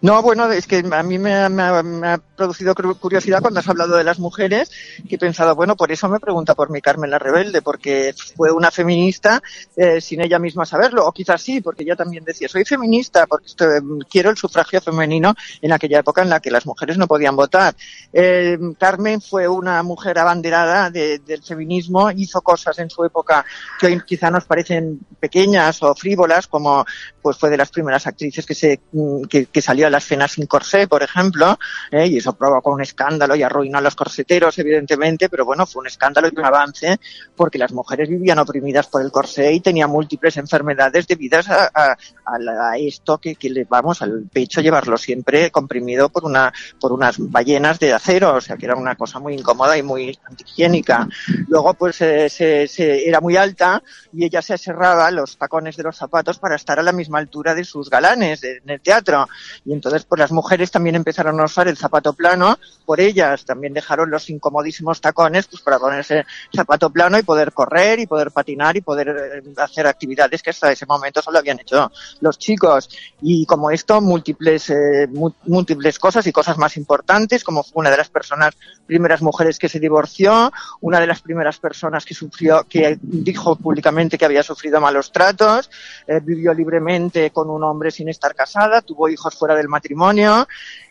No, 0.00 0.22
bueno, 0.22 0.50
es 0.52 0.66
que 0.68 0.84
a 0.92 1.02
mí 1.02 1.18
me, 1.18 1.34
ha- 1.34 2.20
producido 2.36 2.72
curiosidad 3.00 3.40
cuando 3.42 3.58
has 3.58 3.68
hablado 3.68 3.96
de 3.96 4.04
las 4.04 4.20
mujeres, 4.20 4.70
que 5.08 5.16
he 5.16 5.18
pensado, 5.18 5.56
bueno, 5.56 5.74
por 5.74 5.90
eso 5.90 6.08
me 6.08 6.20
pregunta 6.20 6.54
por 6.54 6.70
mi 6.70 6.80
Carmen 6.80 7.10
la 7.10 7.18
Rebelde, 7.18 7.62
porque 7.62 8.14
fue 8.36 8.52
una 8.52 8.70
feminista 8.70 9.42
eh, 9.76 10.00
sin 10.00 10.20
ella 10.20 10.38
misma 10.38 10.64
saberlo, 10.64 11.04
o 11.04 11.10
quizás 11.12 11.42
sí, 11.42 11.60
porque 11.60 11.82
ella 11.82 11.96
también 11.96 12.22
decía, 12.24 12.48
soy 12.48 12.64
feminista 12.64 13.26
porque 13.26 13.46
estoy- 13.48 13.80
quiero 14.08 14.30
el 14.30 14.36
sufragio 14.36 14.80
femenino 14.80 15.34
en 15.60 15.72
aquella 15.72 15.98
época 15.98 16.22
en 16.22 16.28
la 16.30 16.38
que 16.38 16.52
las 16.52 16.64
mujeres 16.64 16.96
no 16.96 17.08
podían 17.08 17.34
votar. 17.34 17.74
Eh, 18.12 18.56
Carmen 18.78 19.20
fue 19.20 19.48
una 19.48 19.82
mujer 19.82 20.18
abanderada 20.20 20.90
de- 20.90 21.18
del 21.18 21.42
feminismo, 21.42 22.10
hizo 22.12 22.40
cosas 22.40 22.78
en 22.78 22.88
su 22.88 23.04
época 23.04 23.44
que 23.80 23.86
hoy 23.88 24.00
quizá 24.06 24.30
nos 24.30 24.44
parecen 24.44 25.00
pequeñas 25.18 25.82
o 25.82 25.92
frívolas, 25.96 26.46
como 26.46 26.84
pues 27.20 27.36
fue 27.36 27.50
de 27.50 27.56
las 27.56 27.70
primeras 27.70 28.06
actrices 28.06 28.46
que 28.46 28.54
se 28.54 28.80
mm, 28.92 29.22
que, 29.24 29.46
que 29.46 29.60
salió 29.60 29.87
a 29.88 29.90
las 29.90 30.04
cenas 30.04 30.32
sin 30.32 30.46
corsé, 30.46 30.86
por 30.86 31.02
ejemplo, 31.02 31.58
¿eh? 31.90 32.06
y 32.06 32.18
eso 32.18 32.32
provocó 32.34 32.70
un 32.70 32.80
escándalo 32.82 33.34
y 33.34 33.42
arruinó 33.42 33.78
a 33.78 33.80
los 33.80 33.94
corseteros, 33.96 34.58
evidentemente, 34.58 35.28
pero 35.28 35.44
bueno, 35.44 35.66
fue 35.66 35.80
un 35.80 35.86
escándalo 35.88 36.28
y 36.28 36.38
un 36.38 36.44
avance 36.44 36.98
porque 37.36 37.58
las 37.58 37.72
mujeres 37.72 38.08
vivían 38.08 38.38
oprimidas 38.38 38.86
por 38.86 39.02
el 39.02 39.10
corsé 39.10 39.52
y 39.52 39.60
tenían 39.60 39.90
múltiples 39.90 40.36
enfermedades 40.36 41.06
debidas 41.06 41.48
a, 41.48 41.70
a- 41.74 41.96
a 42.26 42.76
esto 42.78 43.18
que, 43.18 43.34
que 43.36 43.50
le 43.50 43.64
vamos 43.64 44.02
al 44.02 44.24
pecho 44.32 44.60
llevarlo 44.60 44.96
siempre 44.98 45.50
comprimido 45.50 46.08
por 46.10 46.24
una 46.24 46.52
por 46.80 46.92
unas 46.92 47.16
ballenas 47.18 47.78
de 47.78 47.92
acero, 47.92 48.34
o 48.34 48.40
sea 48.40 48.56
que 48.56 48.66
era 48.66 48.76
una 48.76 48.94
cosa 48.96 49.18
muy 49.18 49.34
incómoda 49.34 49.76
y 49.78 49.82
muy 49.82 50.18
antihigiénica. 50.24 51.08
Luego 51.48 51.74
pues 51.74 52.00
eh, 52.02 52.28
se, 52.28 52.68
se- 52.68 53.08
era 53.08 53.20
muy 53.20 53.36
alta 53.36 53.82
y 54.12 54.24
ella 54.24 54.42
se 54.42 54.54
aserraba 54.54 55.10
los 55.10 55.36
tacones 55.38 55.76
de 55.76 55.82
los 55.84 55.96
zapatos 55.96 56.38
para 56.38 56.56
estar 56.56 56.78
a 56.78 56.82
la 56.82 56.92
misma 56.92 57.18
altura 57.18 57.54
de 57.54 57.64
sus 57.64 57.88
galanes 57.88 58.42
en 58.44 58.68
el 58.68 58.80
teatro. 58.80 59.26
Y 59.64 59.72
entonces 59.78 60.04
pues 60.04 60.18
las 60.18 60.32
mujeres 60.32 60.70
también 60.70 60.96
empezaron 60.96 61.40
a 61.40 61.44
usar 61.44 61.68
el 61.68 61.76
zapato 61.76 62.12
plano, 62.12 62.58
por 62.84 63.00
ellas 63.00 63.44
también 63.44 63.72
dejaron 63.72 64.10
los 64.10 64.28
incomodísimos 64.28 65.00
tacones 65.00 65.46
pues 65.46 65.62
para 65.62 65.78
ponerse 65.78 66.24
zapato 66.54 66.90
plano 66.90 67.18
y 67.18 67.22
poder 67.22 67.52
correr 67.52 68.00
y 68.00 68.06
poder 68.06 68.30
patinar 68.30 68.76
y 68.76 68.80
poder 68.80 69.08
eh, 69.08 69.52
hacer 69.56 69.86
actividades 69.86 70.42
que 70.42 70.50
hasta 70.50 70.72
ese 70.72 70.86
momento 70.86 71.22
solo 71.22 71.38
habían 71.38 71.60
hecho 71.60 71.90
los 72.20 72.38
chicos. 72.38 72.88
Y 73.22 73.46
como 73.46 73.70
esto, 73.70 74.00
múltiples, 74.00 74.70
eh, 74.70 75.08
múltiples 75.46 75.98
cosas 75.98 76.26
y 76.26 76.32
cosas 76.32 76.58
más 76.58 76.76
importantes, 76.76 77.44
como 77.44 77.62
fue 77.62 77.80
una 77.80 77.90
de 77.90 77.96
las 77.96 78.08
personas, 78.08 78.54
primeras 78.86 79.22
mujeres 79.22 79.58
que 79.58 79.68
se 79.68 79.78
divorció, 79.78 80.52
una 80.80 81.00
de 81.00 81.06
las 81.06 81.20
primeras 81.22 81.58
personas 81.58 82.04
que 82.04 82.14
sufrió, 82.14 82.64
que 82.68 82.98
dijo 83.00 83.56
públicamente 83.56 84.18
que 84.18 84.24
había 84.24 84.42
sufrido 84.42 84.80
malos 84.80 85.12
tratos, 85.12 85.70
eh, 86.06 86.20
vivió 86.22 86.52
libremente 86.52 87.30
con 87.30 87.50
un 87.50 87.62
hombre 87.62 87.90
sin 87.90 88.08
estar 88.08 88.34
casada, 88.34 88.82
tuvo 88.82 89.08
hijos 89.08 89.34
fuera 89.34 89.54
del 89.54 89.67
matrimonio 89.68 90.46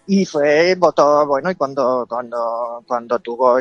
y 0.07 0.25
fue 0.25 0.75
votó 0.75 1.27
bueno 1.27 1.51
y 1.51 1.55
cuando 1.55 2.05
cuando 2.07 2.81
cuando 2.87 3.19
tuvo 3.19 3.57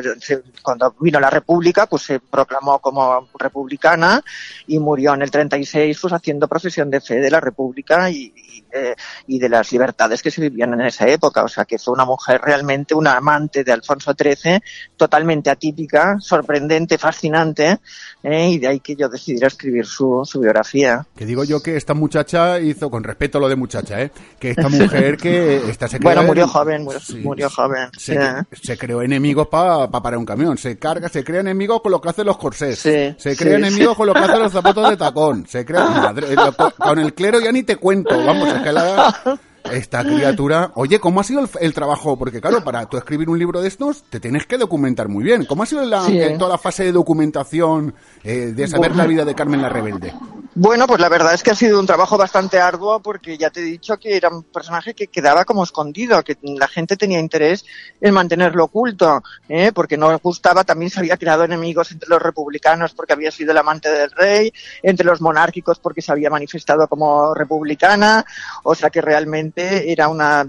cuando 0.61 0.95
vino 0.99 1.19
la 1.19 1.29
república 1.29 1.85
pues 1.87 2.03
se 2.03 2.19
proclamó 2.21 2.79
como 2.79 3.27
republicana 3.37 4.23
y 4.65 4.79
murió 4.79 5.13
en 5.13 5.23
el 5.23 5.31
36 5.31 5.99
pues 6.01 6.13
haciendo 6.13 6.47
profesión 6.47 6.89
de 6.89 7.01
fe 7.01 7.15
de 7.15 7.29
la 7.29 7.41
república 7.41 8.09
y, 8.09 8.33
y, 8.35 8.63
eh, 8.71 8.95
y 9.27 9.39
de 9.39 9.49
las 9.49 9.71
libertades 9.73 10.21
que 10.21 10.31
se 10.31 10.41
vivían 10.41 10.73
en 10.73 10.81
esa 10.81 11.07
época 11.09 11.43
o 11.43 11.49
sea 11.49 11.65
que 11.65 11.77
fue 11.77 11.93
una 11.93 12.05
mujer 12.05 12.39
realmente 12.41 12.95
una 12.95 13.17
amante 13.17 13.65
de 13.65 13.73
Alfonso 13.73 14.13
XIII 14.17 14.61
totalmente 14.95 15.49
atípica 15.49 16.15
sorprendente 16.19 16.97
fascinante 16.97 17.79
eh, 18.23 18.49
y 18.51 18.59
de 18.59 18.67
ahí 18.67 18.79
que 18.79 18.95
yo 18.95 19.09
decidiera 19.09 19.47
escribir 19.47 19.85
su, 19.85 20.21
su 20.23 20.39
biografía 20.39 21.05
Que 21.15 21.25
digo 21.25 21.43
yo 21.43 21.61
que 21.61 21.75
esta 21.75 21.93
muchacha 21.93 22.59
hizo, 22.59 22.89
con 22.89 23.03
respeto 23.03 23.37
a 23.37 23.41
lo 23.41 23.49
de 23.49 23.55
muchacha, 23.55 24.01
¿eh? 24.01 24.11
que 24.39 24.51
esta 24.51 24.69
mujer 24.69 25.17
que 25.17 25.69
esta 25.69 25.87
se 25.87 25.99
Bueno, 25.99 26.23
murió 26.37 26.43
en- 26.45 26.49
joven, 26.49 26.83
murió- 26.83 26.99
Sí, 26.99 27.15
murió 27.17 27.49
joven, 27.49 27.89
Se, 27.97 28.13
sí. 28.13 28.57
se 28.63 28.77
creó 28.77 29.01
enemigos 29.01 29.47
para 29.47 29.87
parar 29.89 30.17
un 30.17 30.25
camión. 30.25 30.57
Se 30.57 30.77
carga, 30.77 31.09
se 31.09 31.23
crea 31.23 31.41
enemigos 31.41 31.81
con 31.81 31.91
lo 31.91 32.01
que 32.01 32.09
hacen 32.09 32.25
los 32.25 32.37
corsés. 32.37 32.79
Sí, 32.79 33.15
se 33.17 33.35
sí, 33.35 33.43
crea 33.43 33.57
enemigos 33.57 33.95
con 33.97 34.07
lo 34.07 34.13
que 34.13 34.19
hacen 34.19 34.39
los 34.39 34.51
zapatos 34.51 34.89
de 34.89 34.97
tacón. 34.97 35.45
Se 35.47 35.65
crea, 35.65 35.85
madre, 35.89 36.35
lo- 36.35 36.53
con, 36.77 36.99
el 36.99 37.13
clero 37.13 37.39
ya 37.39 37.51
ni 37.51 37.63
te 37.63 37.75
cuento. 37.77 38.17
Vamos, 38.25 38.47
es 38.49 38.61
que 38.61 38.71
la, 38.71 39.39
esta 39.71 40.03
criatura. 40.03 40.71
Oye, 40.75 40.99
¿cómo 40.99 41.19
ha 41.19 41.23
sido 41.23 41.41
el, 41.41 41.49
el 41.59 41.73
trabajo? 41.73 42.17
Porque 42.17 42.39
claro, 42.39 42.63
para 42.63 42.85
tú 42.85 42.97
escribir 42.97 43.29
un 43.29 43.37
libro 43.37 43.61
de 43.61 43.67
estos, 43.67 44.03
te 44.09 44.19
tienes 44.19 44.45
que 44.45 44.57
documentar 44.57 45.09
muy 45.09 45.23
bien. 45.23 45.45
¿Cómo 45.45 45.63
ha 45.63 45.65
sido 45.65 45.83
la, 45.85 46.03
Sí. 46.05 46.17
el- 46.17 46.37
toda 46.37 46.51
la 46.51 46.57
fase 46.57 46.85
de 46.85 46.91
documentación 46.93 47.93
eh, 48.23 48.53
de 48.55 48.67
saber 48.67 48.95
la 48.95 49.05
vida 49.05 49.25
de 49.25 49.35
Carmen 49.35 49.61
la 49.61 49.69
Rebelde? 49.69 50.13
Bueno, 50.59 50.87
pues 50.87 50.99
la 50.99 51.07
verdad 51.07 51.35
es 51.35 51.43
que 51.43 51.51
ha 51.51 51.55
sido 51.55 51.79
un 51.79 51.85
trabajo 51.85 52.17
bastante 52.17 52.59
arduo 52.59 52.99
porque 52.99 53.37
ya 53.37 53.51
te 53.51 53.59
he 53.59 53.63
dicho 53.63 53.95
que 53.97 54.17
era 54.17 54.29
un 54.29 54.41
personaje 54.41 54.95
que 54.95 55.05
quedaba 55.05 55.45
como 55.45 55.63
escondido, 55.63 56.23
que 56.23 56.35
la 56.41 56.67
gente 56.67 56.97
tenía 56.97 57.19
interés 57.19 57.63
en 58.01 58.15
mantenerlo 58.15 58.63
oculto, 58.63 59.21
¿eh? 59.47 59.71
porque 59.71 59.97
no 59.97 60.17
gustaba, 60.17 60.63
también 60.63 60.89
se 60.89 60.99
había 60.99 61.15
creado 61.15 61.43
enemigos 61.43 61.91
entre 61.91 62.09
los 62.09 62.19
republicanos 62.19 62.95
porque 62.95 63.13
había 63.13 63.29
sido 63.29 63.51
el 63.51 63.59
amante 63.59 63.91
del 63.91 64.09
rey, 64.09 64.51
entre 64.81 65.05
los 65.05 65.21
monárquicos 65.21 65.77
porque 65.77 66.01
se 66.01 66.11
había 66.11 66.31
manifestado 66.31 66.87
como 66.87 67.35
republicana, 67.35 68.25
o 68.63 68.73
sea 68.73 68.89
que 68.89 69.01
realmente 69.01 69.91
era 69.91 70.07
una 70.07 70.43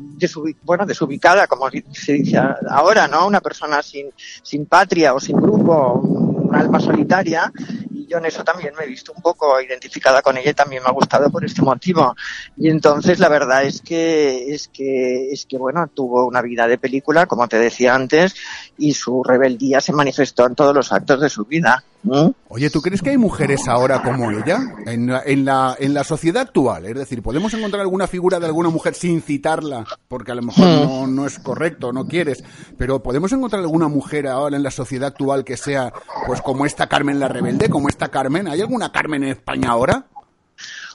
bueno, 0.62 0.86
desubicada, 0.86 1.46
como 1.46 1.68
se 1.92 2.14
dice 2.14 2.40
ahora, 2.70 3.08
¿no? 3.08 3.26
Una 3.26 3.42
persona 3.42 3.82
sin, 3.82 4.06
sin 4.42 4.64
patria 4.64 5.12
o 5.12 5.20
sin 5.20 5.36
grupo, 5.36 6.27
un 6.48 6.56
alma 6.56 6.80
solitaria, 6.80 7.52
y 7.92 8.06
yo 8.06 8.18
en 8.18 8.26
eso 8.26 8.42
también 8.42 8.72
me 8.76 8.84
he 8.84 8.88
visto 8.88 9.12
un 9.12 9.22
poco 9.22 9.60
identificada 9.60 10.22
con 10.22 10.36
ella 10.36 10.50
y 10.50 10.54
también 10.54 10.82
me 10.82 10.88
ha 10.88 10.92
gustado 10.92 11.30
por 11.30 11.44
este 11.44 11.62
motivo. 11.62 12.14
Y 12.56 12.70
entonces 12.70 13.18
la 13.18 13.28
verdad 13.28 13.64
es 13.64 13.82
que, 13.82 14.54
es 14.54 14.68
que, 14.68 15.30
es 15.30 15.46
que 15.46 15.58
bueno, 15.58 15.86
tuvo 15.88 16.26
una 16.26 16.42
vida 16.42 16.66
de 16.66 16.78
película, 16.78 17.26
como 17.26 17.48
te 17.48 17.58
decía 17.58 17.94
antes, 17.94 18.34
y 18.78 18.94
su 18.94 19.22
rebeldía 19.22 19.80
se 19.80 19.92
manifestó 19.92 20.46
en 20.46 20.54
todos 20.54 20.74
los 20.74 20.92
actos 20.92 21.20
de 21.20 21.28
su 21.28 21.44
vida. 21.44 21.84
¿Mm? 22.02 22.28
Oye, 22.48 22.70
¿tú 22.70 22.80
crees 22.80 23.02
que 23.02 23.10
hay 23.10 23.18
mujeres 23.18 23.66
ahora 23.68 24.02
como 24.02 24.30
ella 24.30 24.60
en 24.86 25.08
la, 25.08 25.22
en 25.24 25.44
la, 25.44 25.76
en 25.78 25.94
la 25.94 26.04
sociedad 26.04 26.42
actual? 26.42 26.86
Es 26.86 26.94
decir, 26.94 27.22
¿podemos 27.22 27.52
encontrar 27.54 27.82
alguna 27.82 28.06
figura 28.06 28.38
de 28.38 28.46
alguna 28.46 28.70
mujer 28.70 28.94
sin 28.94 29.20
citarla? 29.20 29.84
Porque 30.06 30.32
a 30.32 30.34
lo 30.34 30.42
mejor 30.42 30.64
no, 30.64 31.06
no 31.06 31.26
es 31.26 31.38
correcto, 31.38 31.92
no 31.92 32.06
quieres. 32.06 32.42
Pero 32.76 33.02
¿podemos 33.02 33.32
encontrar 33.32 33.62
alguna 33.62 33.88
mujer 33.88 34.28
ahora 34.28 34.56
en 34.56 34.62
la 34.62 34.70
sociedad 34.70 35.08
actual 35.08 35.44
que 35.44 35.56
sea 35.56 35.92
pues 36.26 36.40
como 36.40 36.66
esta 36.66 36.86
Carmen 36.88 37.20
la 37.20 37.28
Rebelde, 37.28 37.68
como 37.68 37.88
esta 37.88 38.08
Carmen? 38.08 38.48
¿Hay 38.48 38.60
alguna 38.60 38.92
Carmen 38.92 39.24
en 39.24 39.30
España 39.30 39.70
ahora? 39.70 40.06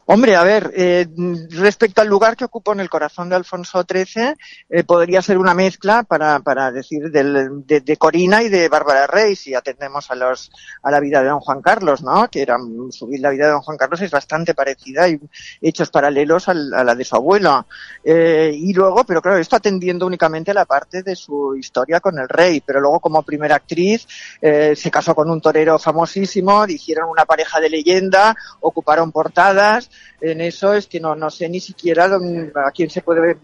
Hombre, 0.05 0.35
a 0.35 0.43
ver, 0.43 0.73
eh, 0.75 1.07
respecto 1.51 2.01
al 2.01 2.09
lugar 2.09 2.35
que 2.35 2.43
ocupó 2.43 2.73
en 2.73 2.81
el 2.81 2.89
corazón 2.89 3.29
de 3.29 3.37
Alfonso 3.37 3.85
XIII, 3.85 4.35
eh, 4.69 4.83
podría 4.83 5.21
ser 5.21 5.37
una 5.37 5.53
mezcla 5.53 6.03
para, 6.03 6.39
para 6.41 6.73
decir 6.73 7.09
del- 7.09 7.65
de, 7.65 7.79
de 7.79 7.97
Corina 7.97 8.43
y 8.43 8.49
de 8.49 8.67
Bárbara 8.67 9.07
Rey, 9.07 9.37
si 9.37 9.55
atendemos 9.55 10.11
a 10.11 10.15
los 10.15 10.51
a 10.81 10.91
la 10.91 10.99
vida 10.99 11.21
de 11.21 11.29
don 11.29 11.39
Juan 11.39 11.61
Carlos, 11.61 12.03
¿no? 12.03 12.29
Que 12.29 12.41
era 12.41 12.57
su 12.89 13.07
la 13.17 13.29
vida 13.29 13.45
de 13.45 13.51
don 13.53 13.61
Juan 13.61 13.77
Carlos 13.77 14.01
es 14.01 14.11
bastante 14.11 14.53
parecida 14.53 15.07
y 15.07 15.17
hechos 15.61 15.89
paralelos 15.89 16.49
al- 16.49 16.73
a 16.73 16.83
la 16.83 16.95
de 16.95 17.05
su 17.05 17.15
abuelo. 17.15 17.65
Eh, 18.03 18.51
y 18.53 18.73
luego, 18.73 19.05
pero 19.05 19.21
claro, 19.21 19.37
esto 19.37 19.55
atendiendo 19.55 20.05
únicamente 20.05 20.51
a 20.51 20.53
la 20.53 20.65
parte 20.65 21.01
de 21.03 21.15
su 21.15 21.55
historia 21.55 22.01
con 22.01 22.19
el 22.19 22.27
rey, 22.27 22.59
pero 22.59 22.81
luego 22.81 22.99
como 22.99 23.23
primera 23.23 23.55
actriz 23.55 24.05
eh, 24.41 24.75
se 24.75 24.91
casó 24.91 25.15
con 25.15 25.29
un 25.29 25.39
torero 25.39 25.79
famosísimo, 25.79 26.65
hicieron 26.67 27.07
una 27.09 27.23
pareja 27.23 27.61
de 27.61 27.69
leyenda, 27.69 28.35
ocuparon 28.59 29.11
portadas, 29.13 29.89
en 30.21 30.41
eso 30.41 30.73
es 30.73 30.87
que 30.87 30.99
no, 30.99 31.15
no 31.15 31.29
sé 31.29 31.49
ni 31.49 31.59
siquiera 31.59 32.05
a 32.05 32.71
quién 32.71 32.89
se 32.89 33.01
puede 33.01 33.37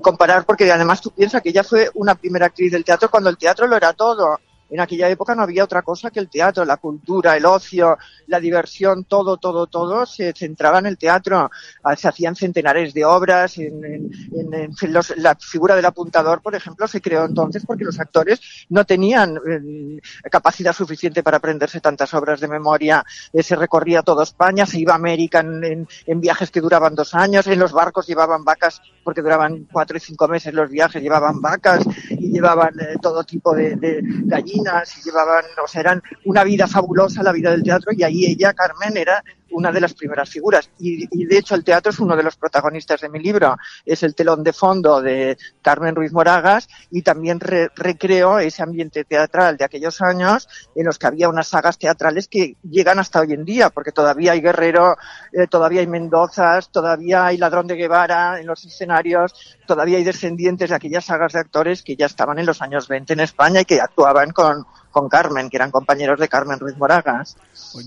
comparar, 0.00 0.44
porque 0.44 0.70
además 0.70 1.00
tú 1.00 1.10
piensas 1.10 1.42
que 1.42 1.50
ella 1.50 1.64
fue 1.64 1.90
una 1.94 2.14
primera 2.14 2.46
actriz 2.46 2.72
del 2.72 2.84
teatro 2.84 3.10
cuando 3.10 3.30
el 3.30 3.38
teatro 3.38 3.66
lo 3.66 3.76
era 3.76 3.92
todo. 3.92 4.38
En 4.72 4.80
aquella 4.80 5.08
época 5.08 5.34
no 5.34 5.42
había 5.42 5.64
otra 5.64 5.82
cosa 5.82 6.10
que 6.10 6.18
el 6.20 6.28
teatro, 6.30 6.64
la 6.64 6.78
cultura, 6.78 7.36
el 7.36 7.44
ocio, 7.44 7.98
la 8.26 8.40
diversión, 8.40 9.04
todo, 9.04 9.36
todo, 9.36 9.66
todo 9.66 10.06
se 10.06 10.32
centraba 10.32 10.78
en 10.78 10.86
el 10.86 10.98
teatro. 10.98 11.50
Ah, 11.82 11.96
Se 11.96 12.08
hacían 12.08 12.34
centenares 12.34 12.94
de 12.94 13.04
obras. 13.04 13.58
En, 13.58 13.84
en- 13.84 14.10
en- 14.54 14.92
los- 14.92 15.16
la 15.16 15.36
figura 15.36 15.76
del 15.76 15.84
apuntador, 15.84 16.40
por 16.42 16.54
ejemplo, 16.54 16.88
se 16.88 17.00
creó 17.00 17.24
entonces 17.24 17.64
porque 17.66 17.84
los 17.84 18.00
actores 18.00 18.40
no 18.70 18.84
tenían 18.84 19.36
eh, 19.36 20.00
capacidad 20.30 20.72
suficiente 20.72 21.22
para 21.22 21.36
aprenderse 21.36 21.80
tantas 21.80 22.12
obras 22.14 22.40
de 22.40 22.48
memoria. 22.48 23.04
Eh, 23.32 23.42
se 23.42 23.56
recorría 23.56 24.02
toda 24.02 24.22
España, 24.24 24.64
se 24.66 24.78
iba 24.80 24.92
a 24.92 24.96
América 24.96 25.40
en 25.40 26.20
viajes 26.20 26.50
que 26.50 26.60
duraban 26.60 26.94
dos 26.94 27.14
años. 27.14 27.46
En 27.46 27.58
los 27.58 27.72
barcos 27.72 28.06
llevaban 28.06 28.44
vacas 28.44 28.80
porque 29.04 29.20
duraban 29.22 29.66
cuatro 29.70 29.96
y 29.96 30.00
cinco 30.00 30.28
meses 30.28 30.54
los 30.54 30.70
viajes, 30.70 31.02
llevaban 31.02 31.40
vacas 31.40 31.84
y 32.10 32.32
llevaban 32.32 32.72
eh, 32.80 32.96
todo 33.00 33.22
tipo 33.24 33.54
de, 33.54 33.76
de 33.76 34.00
gallinas 34.24 34.61
y 34.96 35.02
llevaban, 35.02 35.44
o 35.62 35.68
sea, 35.68 35.80
eran 35.80 36.02
una 36.24 36.44
vida 36.44 36.66
fabulosa 36.66 37.22
la 37.22 37.32
vida 37.32 37.50
del 37.50 37.62
teatro 37.62 37.92
y 37.92 38.02
ahí 38.02 38.26
ella, 38.26 38.52
Carmen, 38.52 38.96
era 38.96 39.22
una 39.52 39.72
de 39.72 39.80
las 39.80 39.94
primeras 39.94 40.30
figuras. 40.30 40.70
Y, 40.78 41.06
de 41.26 41.38
hecho 41.38 41.54
el 41.54 41.64
teatro 41.64 41.90
es 41.90 41.98
uno 41.98 42.16
de 42.16 42.22
los 42.22 42.36
protagonistas 42.36 43.00
de 43.00 43.08
mi 43.08 43.20
libro. 43.20 43.56
Es 43.84 44.02
el 44.02 44.14
telón 44.14 44.42
de 44.42 44.52
fondo 44.52 45.00
de 45.00 45.36
Carmen 45.62 45.94
Ruiz 45.94 46.12
Moragas 46.12 46.68
y 46.90 47.02
también 47.02 47.40
re 47.40 47.70
recreo 47.74 48.38
ese 48.38 48.62
ambiente 48.62 49.04
teatral 49.04 49.56
de 49.56 49.64
aquellos 49.64 50.00
años 50.00 50.48
en 50.74 50.86
los 50.86 50.98
que 50.98 51.06
había 51.06 51.28
unas 51.28 51.48
sagas 51.48 51.78
teatrales 51.78 52.28
que 52.28 52.56
llegan 52.62 52.98
hasta 52.98 53.20
hoy 53.20 53.32
en 53.32 53.44
día, 53.44 53.70
porque 53.70 53.92
todavía 53.92 54.32
hay 54.32 54.40
Guerrero, 54.40 54.96
eh, 55.32 55.46
todavía 55.46 55.80
hay 55.80 55.86
Mendozas, 55.86 56.70
todavía 56.70 57.26
hay 57.26 57.38
Ladrón 57.38 57.66
de 57.66 57.76
Guevara 57.76 58.40
en 58.40 58.46
los 58.46 58.64
escenarios, 58.64 59.34
todavía 59.66 59.98
hay 59.98 60.04
descendientes 60.04 60.70
de 60.70 60.76
aquellas 60.76 61.04
sagas 61.04 61.32
de 61.32 61.40
actores 61.40 61.82
que 61.82 61.96
ya 61.96 62.06
estaban 62.06 62.38
en 62.38 62.46
los 62.46 62.62
años 62.62 62.88
20 62.88 63.12
en 63.12 63.20
España 63.20 63.60
y 63.60 63.64
que 63.64 63.80
actuaban 63.80 64.30
con, 64.30 64.64
con 64.92 65.08
Carmen, 65.08 65.50
que 65.50 65.56
eran 65.56 65.70
compañeros 65.70 66.20
de 66.20 66.28
Carmen 66.28 66.60
Ruiz 66.60 66.76
Moragas. 66.76 67.36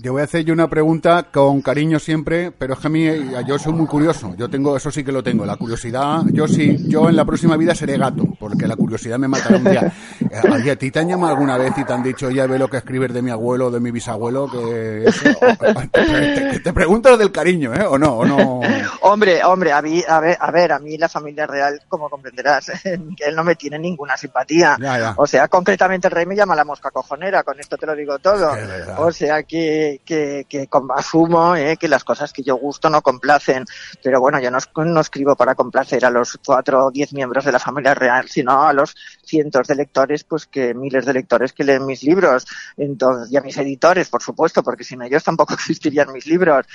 Te 0.02 0.10
voy 0.10 0.20
a 0.20 0.24
hacer 0.24 0.44
yo 0.44 0.52
una 0.52 0.68
pregunta 0.68 1.28
con 1.32 1.62
cariño 1.62 1.98
siempre, 1.98 2.50
pero 2.50 2.74
es 2.74 2.80
que 2.80 2.86
a 2.88 2.90
mí, 2.90 3.06
yo 3.46 3.58
soy 3.58 3.72
muy 3.72 3.86
curioso. 3.86 4.34
Yo 4.36 4.50
tengo, 4.50 4.76
eso 4.76 4.90
sí 4.90 5.02
que 5.02 5.12
lo 5.12 5.22
tengo, 5.22 5.46
la 5.46 5.56
curiosidad. 5.56 6.22
Yo 6.32 6.46
sí, 6.46 6.76
yo 6.88 7.08
en 7.08 7.16
la 7.16 7.24
próxima 7.24 7.56
vida 7.56 7.74
seré 7.74 7.96
gato, 7.96 8.24
porque 8.38 8.66
la 8.66 8.76
curiosidad 8.76 9.18
me 9.18 9.28
matará 9.28 9.56
un 9.56 9.64
día. 9.64 9.92
¿A 10.38 10.76
ti 10.76 10.90
te 10.90 10.98
han 10.98 11.08
llamado 11.08 11.32
alguna 11.32 11.56
vez 11.58 11.72
y 11.76 11.84
te 11.84 11.92
han 11.92 12.02
dicho, 12.02 12.30
ya 12.30 12.46
ve 12.46 12.58
lo 12.58 12.68
que 12.68 12.78
escribes 12.78 13.12
de 13.12 13.22
mi 13.22 13.30
abuelo 13.30 13.66
o 13.66 13.70
de 13.70 13.80
mi 13.80 13.90
bisabuelo? 13.90 14.50
Que 14.50 15.04
eso, 15.04 15.24
te, 15.92 16.60
te, 16.60 16.72
pregunto 16.72 17.16
del 17.16 17.32
cariño, 17.32 17.74
¿eh? 17.74 17.84
¿O 17.86 17.98
no? 17.98 18.18
¿O 18.18 18.24
no? 18.24 18.60
Hombre, 19.02 19.42
hombre, 19.44 19.72
a, 19.72 19.82
mí, 19.82 20.02
a, 20.06 20.20
ver, 20.20 20.36
a 20.40 20.50
ver, 20.50 20.72
a 20.72 20.78
mí 20.78 20.98
la 20.98 21.08
familia 21.08 21.46
real, 21.46 21.80
como 21.88 22.10
comprenderás, 22.10 22.72
él 22.84 23.34
no 23.34 23.44
me 23.44 23.56
tiene 23.56 23.78
ninguna 23.78 24.16
simpatía. 24.16 24.76
Ya, 24.80 24.98
ya. 24.98 25.14
O 25.16 25.26
sea, 25.26 25.48
concretamente 25.48 26.08
el 26.08 26.12
rey 26.12 26.26
me 26.26 26.36
llama 26.36 26.54
la 26.54 26.64
mosca 26.64 26.90
cojonera, 26.90 27.42
con 27.42 27.58
esto 27.60 27.76
te 27.76 27.86
lo 27.86 27.94
digo 27.94 28.18
todo. 28.18 28.50
O 28.98 29.12
sea 29.12 29.42
que, 29.42 30.00
que, 30.04 30.46
que 30.48 30.68
asumo 30.96 31.56
eh, 31.56 31.76
que 31.76 31.88
las 31.88 32.04
cosas 32.04 32.32
que 32.32 32.42
yo 32.42 32.56
gusto 32.56 32.90
no 32.90 33.02
complacen. 33.02 33.64
Pero 34.02 34.20
bueno, 34.20 34.40
yo 34.40 34.50
no, 34.50 34.58
no, 34.84 35.00
escribo 35.00 35.36
para 35.36 35.54
complacer 35.54 36.04
a 36.04 36.10
los 36.10 36.38
cuatro 36.44 36.86
o 36.86 36.90
diez 36.90 37.12
miembros 37.12 37.44
de 37.44 37.52
la 37.52 37.58
familia 37.58 37.94
real, 37.94 38.28
sino 38.28 38.62
a 38.62 38.72
los 38.72 38.94
cientos 39.24 39.66
de 39.66 39.74
lectores, 39.74 40.24
pues 40.28 40.46
que 40.46 40.74
miles 40.74 41.04
de 41.06 41.12
lectores 41.12 41.52
que 41.52 41.64
leen 41.64 41.86
mis 41.86 42.02
libros. 42.02 42.46
Entonces, 42.76 43.32
y 43.32 43.36
a 43.36 43.40
mis 43.40 43.56
editores, 43.56 44.08
por 44.08 44.22
supuesto, 44.22 44.62
porque 44.62 44.84
sin 44.84 45.02
ellos 45.02 45.24
tampoco 45.24 45.54
existirían 45.54 46.12
mis 46.12 46.26
libros. 46.26 46.66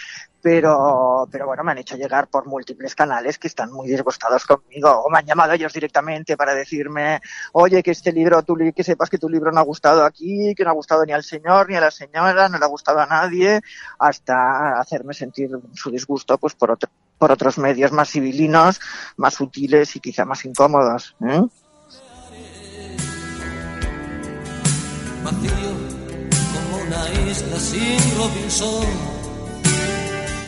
Pero, 0.41 1.27
pero 1.31 1.46
bueno, 1.46 1.63
me 1.63 1.72
han 1.72 1.77
hecho 1.77 1.96
llegar 1.96 2.27
por 2.27 2.48
múltiples 2.48 2.96
canales 2.96 3.38
que 3.38 3.48
están 3.48 3.72
muy 3.72 3.88
disgustados 3.88 4.46
conmigo. 4.46 4.89
O 4.89 5.10
me 5.10 5.20
han 5.20 5.25
llamado 5.25 5.53
ellos 5.53 5.72
directamente 5.72 6.36
para 6.36 6.55
decirme, 6.55 7.22
oye, 7.53 7.84
que 7.84 7.91
este 7.91 8.12
libro, 8.12 8.41
tú, 8.43 8.55
que 8.75 8.84
sepas 8.84 9.10
que 9.10 9.20
tu 9.20 9.29
libro 9.29 9.51
no 9.51 9.60
ha 9.60 9.63
gustado 9.63 10.03
aquí, 10.03 10.55
que 10.55 10.63
no 10.63 10.72
ha 10.72 10.74
gustado 10.74 11.05
ni 11.05 11.12
al 11.13 11.24
señor 11.24 11.70
ni 11.70 11.75
a 11.75 11.81
la 11.81 11.91
señora, 11.91 12.50
no 12.50 12.58
le 12.58 12.65
ha 12.65 12.67
gustado 12.67 13.00
a 13.00 13.05
nadie, 13.05 13.62
hasta 14.00 14.79
hacerme 14.79 15.13
sentir 15.13 15.50
su 15.74 15.91
disgusto 15.91 16.38
pues 16.38 16.55
por, 16.55 16.72
otro, 16.72 16.89
por 17.17 17.31
otros 17.31 17.58
medios 17.58 17.91
más 17.91 18.10
civilinos, 18.10 18.79
más 19.17 19.36
sutiles 19.36 19.96
y 19.96 20.00
quizá 20.00 20.25
más 20.25 20.43
incómodos. 20.46 21.15
¿eh? 21.27 21.41
Vacío 25.24 25.51
como 26.54 26.84
una 26.84 27.30
isla 27.30 27.60
sin 27.60 28.00
Robinson. 28.18 29.21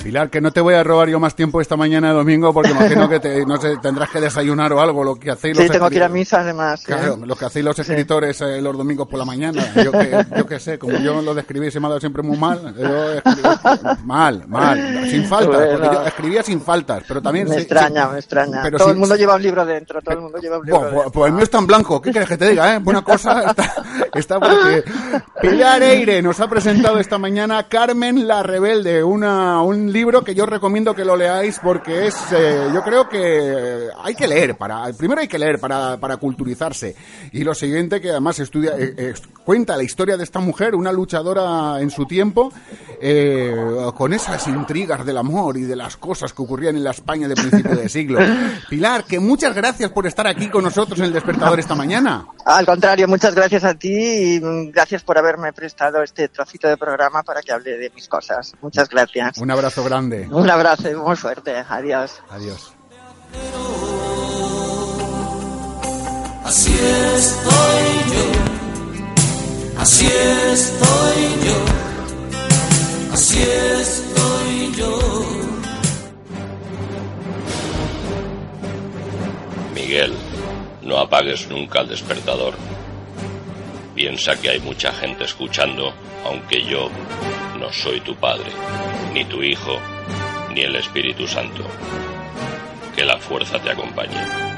Pilar, 0.04 0.30
que 0.30 0.42
no 0.42 0.52
te 0.52 0.60
voy 0.60 0.74
a 0.74 0.84
robar 0.84 1.08
yo 1.08 1.18
más 1.20 1.34
tiempo 1.34 1.62
esta 1.62 1.78
mañana 1.78 2.10
de 2.10 2.14
domingo 2.16 2.54
porque 2.54 2.72
imagino 2.72 3.08
que 3.08 3.20
te, 3.22 3.46
no 3.46 3.56
sé, 3.60 3.78
tendrás 3.82 4.10
que 4.10 4.20
desayunar 4.20 4.74
o 4.74 4.82
algo, 4.82 5.04
lo 5.04 5.16
que 5.16 5.32
hacéis 5.32 5.56
Sí, 5.56 5.64
los 5.64 5.72
tengo 5.72 5.90
que 5.90 5.96
ir 5.96 6.04
a 6.04 6.10
misa 6.10 6.42
además. 6.42 6.82
¿eh? 6.82 6.86
Claro, 6.88 7.18
lo 7.26 7.36
que 7.38 7.46
hacéis 7.46 7.64
los 7.64 7.80
escritores 7.80 8.42
eh, 8.42 8.62
los 8.62 8.78
domingos 8.78 9.08
por 9.08 9.18
la 9.18 9.24
mañana. 9.26 9.64
Yo 9.82 9.92
que, 9.94 10.26
yo 10.36 10.46
que 10.46 10.60
sé, 10.60 10.78
como 10.78 10.98
yo 10.98 11.22
lo 11.22 11.34
describí 11.34 11.72
se 11.72 11.80
me 11.80 11.86
ha 11.86 11.90
dado 11.90 12.00
siempre 12.02 12.22
muy 12.22 12.38
mal. 12.38 12.76
Yo 12.78 13.14
escribí 13.14 13.42
mal, 14.04 14.44
mal, 14.48 15.08
sin 15.10 15.26
faltas. 15.26 15.56
Porque 15.56 15.78
Bueno. 15.78 15.94
yo 15.94 16.06
escribía 16.06 16.44
sin 16.44 16.60
faltas, 16.62 17.04
pero 17.08 17.22
también... 17.22 17.48
Me 17.48 17.56
sí- 17.56 17.62
extraña, 17.62 18.06
sí, 18.08 18.12
me 18.14 18.20
extraña. 18.20 18.60
pero 18.62 18.78
todo 18.80 18.88
sí- 18.90 18.92
el 18.94 18.98
mundo 19.00 19.16
lleva 19.16 19.36
un 19.36 19.42
libro 19.42 19.66
dentro, 19.66 20.02
todo 20.02 20.16
el 20.16 20.22
mundo 20.22 20.38
lleva 20.40 20.58
un 20.60 20.66
libro 20.66 20.80
Pues, 20.82 20.92
dentro. 20.94 21.12
pues 21.12 21.28
el 21.30 21.34
mío 21.34 21.44
está 21.44 21.58
en 21.60 21.68
blanco, 21.68 22.02
¿qué 22.02 22.12
quieres 22.12 22.28
que 22.28 22.38
te 22.38 22.50
diga? 22.50 22.76
Eh? 22.76 22.80
Buena 22.80 23.02
cosa 23.06 23.44
está, 23.52 23.74
está 24.14 24.40
porque 24.40 24.84
Pilar 25.42 25.82
Eire 25.82 26.22
nos 26.22 26.40
ha 26.42 26.50
presentado 26.50 27.00
esta 27.00 27.18
mañana 27.18 27.68
Carmen 27.70 28.28
la 28.28 28.44
Rebelde, 28.44 29.02
una, 29.02 29.62
un 29.62 29.93
libro 29.94 30.24
que 30.24 30.36
yo 30.36 30.46
recomiendo 30.46 30.94
que 30.94 31.06
lo 31.06 31.16
leáis 31.16 31.60
porque 31.62 32.08
es, 32.08 32.16
eh, 32.32 32.70
yo 32.74 32.82
creo 32.84 33.08
que 33.08 33.90
hay 34.04 34.16
que 34.16 34.28
leer, 34.28 34.56
para 34.56 34.92
primero 34.94 35.22
hay 35.22 35.28
que 35.28 35.40
leer 35.40 35.60
para, 35.60 35.98
para 35.98 36.18
culturizarse 36.18 36.96
y 37.32 37.44
lo 37.44 37.54
siguiente 37.54 38.02
que 38.02 38.10
además 38.10 38.40
estudia, 38.40 38.72
eh, 38.78 38.94
eh, 38.98 39.14
cuenta 39.44 39.78
la 39.78 39.84
historia 39.84 40.18
de 40.18 40.24
esta 40.24 40.40
mujer, 40.40 40.76
una 40.76 40.92
luchadora 40.92 41.80
en 41.80 41.90
su 41.90 42.06
tiempo, 42.06 42.52
eh, 43.02 43.56
con 43.96 44.14
esas 44.14 44.48
intrigas 44.48 45.06
del 45.06 45.18
amor 45.18 45.58
y 45.58 45.64
de 45.64 45.76
las 45.76 45.98
cosas 45.98 46.34
que 46.34 46.42
ocurrían 46.42 46.76
en 46.76 46.84
la 46.84 46.92
España 46.92 47.28
de 47.28 47.36
principio 47.36 47.76
de 47.76 47.90
siglo. 47.90 48.20
Pilar, 48.70 49.04
que 49.04 49.20
muchas 49.20 49.54
gracias 49.54 49.92
por 49.92 50.08
estar 50.08 50.28
aquí 50.28 50.50
con 50.50 50.64
nosotros 50.64 51.00
en 51.00 51.06
el 51.06 51.14
despertador 51.14 51.60
esta 51.60 51.76
mañana. 51.76 52.26
Al 52.46 52.66
contrario, 52.66 53.08
muchas 53.08 53.36
gracias 53.36 53.64
a 53.64 53.74
ti 53.74 54.36
y 54.36 54.40
mm, 54.40 54.72
gracias 54.72 55.04
por 55.04 55.18
haberme 55.18 55.54
prestado 55.54 56.02
este 56.02 56.30
trocito 56.30 56.68
de 56.68 56.78
programa 56.78 57.24
para 57.24 57.42
que 57.42 57.52
hable 57.52 57.78
de 57.78 57.92
mis 57.94 58.08
cosas. 58.08 58.54
Muchas 58.62 58.90
gracias. 58.90 59.38
Un 59.38 59.52
abrazo 59.52 59.83
grande. 59.84 60.28
Un 60.32 60.50
abrazo 60.50 60.90
y 60.90 60.96
muy 60.96 61.16
fuerte. 61.16 61.64
Adiós. 61.68 62.22
Adiós. 62.30 62.74
Así 66.46 66.72
estoy 66.72 68.14
yo, 68.14 69.80
así 69.82 70.06
estoy 70.06 71.22
yo, 71.48 71.66
así 73.14 73.42
estoy 73.42 74.76
yo. 74.78 75.00
Miguel, 79.74 80.14
no 80.84 81.00
apagues 81.00 81.48
nunca 81.50 81.80
el 81.80 81.90
despertador. 81.90 82.54
Piensa 83.96 84.36
que 84.36 84.50
hay 84.50 84.60
mucha 84.60 84.92
gente 84.92 85.24
escuchando, 85.24 85.94
aunque 86.26 86.64
yo 86.64 86.90
no 87.60 87.72
soy 87.72 88.02
tu 88.02 88.16
padre, 88.16 88.52
ni 89.14 89.26
tu 89.26 89.42
hijo, 89.44 89.80
ni 90.54 90.62
el 90.62 90.76
Espíritu 90.76 91.28
Santo. 91.28 91.64
Que 92.96 93.06
la 93.06 93.18
fuerza 93.18 93.60
te 93.60 93.72
acompañe. 93.72 94.54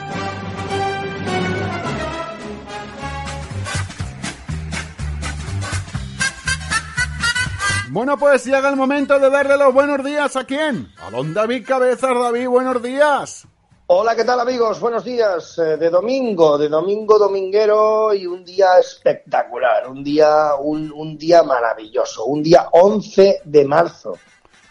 Bueno, 7.90 8.18
pues 8.18 8.44
llega 8.44 8.68
el 8.68 8.76
momento 8.76 9.18
de 9.20 9.30
darle 9.30 9.58
los 9.58 9.74
buenos 9.74 10.04
días 10.04 10.36
a 10.36 10.44
quién? 10.44 10.92
A 10.98 11.10
don 11.12 11.34
David 11.34 11.66
Cabezas. 11.66 12.14
David, 12.14 12.50
buenos 12.50 12.84
días. 12.84 13.48
Hola, 13.88 14.16
¿qué 14.16 14.24
tal 14.24 14.40
amigos? 14.40 14.80
Buenos 14.80 15.04
días. 15.04 15.60
Eh, 15.60 15.78
de 15.78 15.92
domingo, 15.92 16.58
de 16.58 16.70
domingo 16.70 17.20
dominguero 17.20 18.16
y 18.16 18.26
un 18.26 18.44
día 18.44 18.80
espectacular, 18.80 19.88
un 19.88 20.04
día, 20.04 20.56
un, 20.60 20.92
un 20.92 21.16
día 21.16 21.44
maravilloso, 21.44 22.26
un 22.26 22.42
día 22.42 22.68
11 22.72 23.42
de 23.46 23.66
marzo. 23.66 24.18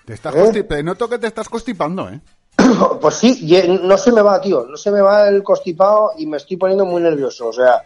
Te 0.04 0.14
estás 0.14 0.34
¿Eh? 0.34 0.82
noto 0.82 1.08
que 1.08 1.20
te 1.20 1.28
estás 1.28 1.48
constipando, 1.48 2.08
¿eh? 2.08 2.20
Pues 3.00 3.14
sí, 3.14 3.54
eh, 3.54 3.68
no 3.68 3.96
se 3.96 4.10
me 4.10 4.20
va, 4.20 4.40
tío, 4.40 4.66
no 4.68 4.76
se 4.76 4.90
me 4.90 5.00
va 5.00 5.28
el 5.28 5.44
constipado 5.44 6.14
y 6.18 6.26
me 6.26 6.38
estoy 6.38 6.56
poniendo 6.56 6.84
muy 6.84 7.00
nervioso. 7.00 7.46
O 7.46 7.52
sea, 7.52 7.84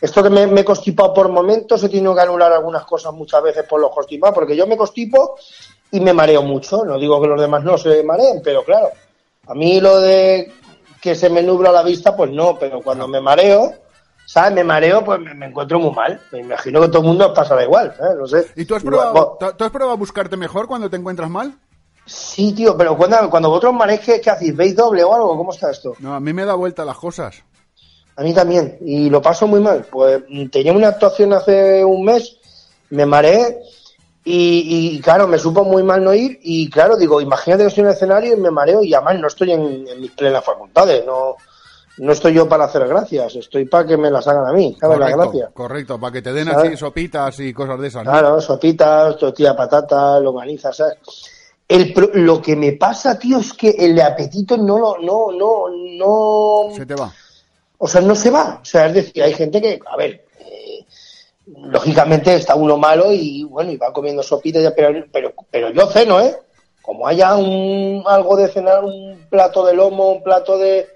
esto 0.00 0.22
que 0.22 0.30
me, 0.30 0.46
me 0.46 0.60
he 0.60 0.64
constipado 0.64 1.12
por 1.12 1.28
momentos, 1.28 1.82
he 1.82 1.88
tenido 1.88 2.14
que 2.14 2.20
anular 2.20 2.52
algunas 2.52 2.84
cosas 2.84 3.12
muchas 3.12 3.42
veces 3.42 3.64
por 3.68 3.80
los 3.80 3.90
constipados, 3.90 4.32
porque 4.32 4.54
yo 4.54 4.68
me 4.68 4.76
constipo 4.76 5.34
y 5.90 5.98
me 5.98 6.12
mareo 6.12 6.42
mucho. 6.42 6.84
No 6.84 7.00
digo 7.00 7.20
que 7.20 7.26
los 7.26 7.40
demás 7.40 7.64
no 7.64 7.76
se 7.76 8.04
mareen, 8.04 8.40
pero 8.44 8.62
claro, 8.62 8.90
a 9.46 9.54
mí 9.54 9.80
lo 9.80 10.00
de 10.00 10.52
que 11.00 11.14
se 11.14 11.28
me 11.28 11.42
nubla 11.42 11.72
la 11.72 11.82
vista, 11.82 12.16
pues 12.16 12.30
no, 12.30 12.58
pero 12.58 12.80
cuando 12.80 13.08
me 13.08 13.20
mareo, 13.20 13.72
¿sabes? 14.24 14.52
Me 14.52 14.62
mareo, 14.64 15.04
pues 15.04 15.18
me, 15.20 15.34
me 15.34 15.46
encuentro 15.46 15.78
muy 15.80 15.92
mal. 15.92 16.20
Me 16.30 16.40
imagino 16.40 16.80
que 16.80 16.88
todo 16.88 16.98
el 17.02 17.08
mundo 17.08 17.34
pasará 17.34 17.64
igual, 17.64 17.92
¿sabes? 17.96 18.16
No 18.18 18.26
sé. 18.26 18.46
¿Y 18.54 18.64
tú 18.64 18.74
has 18.76 18.82
probado, 18.84 19.36
tú- 19.40 19.46
tú 19.56 19.64
has 19.64 19.70
probado 19.70 19.96
buscarte 19.96 20.36
mejor 20.36 20.66
cuando 20.68 20.88
te 20.88 20.96
encuentras 20.96 21.28
mal? 21.28 21.58
Sí, 22.06 22.52
tío, 22.52 22.76
pero 22.76 22.96
cuando, 22.96 23.28
cuando 23.30 23.48
vosotros 23.48 23.74
mareéis, 23.74 24.02
¿qué, 24.02 24.20
qué 24.20 24.30
hacéis? 24.30 24.56
¿Veis 24.56 24.76
doble 24.76 25.02
o 25.04 25.14
algo? 25.14 25.36
¿Cómo 25.36 25.52
está 25.52 25.70
esto? 25.70 25.94
No, 25.98 26.14
a 26.14 26.20
mí 26.20 26.32
me 26.32 26.44
da 26.44 26.54
vuelta 26.54 26.84
las 26.84 26.96
cosas. 26.96 27.42
A 28.16 28.22
mí 28.22 28.34
también, 28.34 28.76
y 28.80 29.08
lo 29.10 29.22
paso 29.22 29.46
muy 29.46 29.60
mal. 29.60 29.86
Pues 29.90 30.22
tenía 30.50 30.72
una 30.72 30.88
actuación 30.88 31.32
hace 31.32 31.84
un 31.84 32.04
mes, 32.04 32.36
me 32.90 33.06
mareé 33.06 33.58
y, 34.24 34.96
y, 34.96 35.00
claro, 35.00 35.26
me 35.26 35.38
supo 35.38 35.64
muy 35.64 35.82
mal 35.82 36.02
no 36.04 36.14
ir 36.14 36.38
y 36.42 36.70
claro, 36.70 36.96
digo, 36.96 37.20
imagínate 37.20 37.64
que 37.64 37.68
estoy 37.68 37.82
en 37.82 37.88
el 37.88 37.94
escenario 37.94 38.34
y 38.36 38.40
me 38.40 38.50
mareo 38.50 38.82
y 38.82 38.94
además 38.94 39.18
no 39.18 39.26
estoy 39.26 39.52
en, 39.52 39.86
en 39.88 40.00
mis 40.00 40.12
plenas 40.12 40.44
facultades, 40.44 41.04
no, 41.04 41.36
no 41.98 42.12
estoy 42.12 42.32
yo 42.34 42.48
para 42.48 42.64
hacer 42.64 42.86
gracias, 42.86 43.34
estoy 43.34 43.64
para 43.64 43.86
que 43.86 43.96
me 43.96 44.10
las 44.10 44.26
hagan 44.28 44.46
a 44.46 44.52
mí, 44.52 44.76
¿sabes 44.80 44.98
la 44.98 45.06
Correcto, 45.10 45.30
gracia? 45.32 45.50
correcto, 45.52 45.98
para 46.00 46.12
que 46.12 46.22
te 46.22 46.32
den 46.32 46.46
¿Sabes? 46.48 46.68
así 46.68 46.76
sopitas 46.76 47.40
y 47.40 47.52
cosas 47.52 47.80
de 47.80 47.88
esas. 47.88 48.04
¿no? 48.04 48.10
Claro, 48.12 48.40
sopitas, 48.40 49.16
tortilla 49.16 49.56
patata, 49.56 50.20
longaniza, 50.20 50.72
¿sabes? 50.72 50.98
El 51.66 51.92
pro- 51.92 52.10
lo 52.14 52.40
que 52.40 52.54
me 52.54 52.72
pasa, 52.72 53.18
tío, 53.18 53.38
es 53.38 53.52
que 53.54 53.70
el 53.70 53.98
apetito 54.00 54.56
no 54.56 54.78
lo, 54.78 54.98
no, 54.98 55.32
no, 55.32 55.64
no, 55.98 56.74
Se 56.76 56.84
te 56.86 56.94
va. 56.94 57.10
o 57.78 57.88
sea, 57.88 58.00
no 58.02 58.14
se 58.14 58.30
va. 58.30 58.58
O 58.62 58.64
sea, 58.64 58.86
es 58.86 58.94
decir, 58.94 59.22
hay 59.22 59.32
gente 59.34 59.60
que, 59.60 59.80
a 59.90 59.96
ver, 59.96 60.26
lógicamente 61.56 62.34
está 62.34 62.54
uno 62.54 62.76
malo 62.76 63.12
y 63.12 63.44
bueno, 63.44 63.70
y 63.70 63.76
va 63.76 63.92
comiendo 63.92 64.22
sopita, 64.22 64.60
ya, 64.60 64.74
pero, 64.74 65.04
pero, 65.12 65.32
pero 65.50 65.70
yo 65.70 65.86
ceno, 65.86 66.20
¿eh? 66.20 66.36
como 66.82 67.06
haya 67.06 67.36
un, 67.36 68.02
algo 68.06 68.36
de 68.36 68.48
cenar, 68.48 68.84
un 68.84 69.26
plato 69.30 69.64
de 69.64 69.74
lomo, 69.74 70.10
un 70.12 70.22
plato 70.22 70.58
de, 70.58 70.86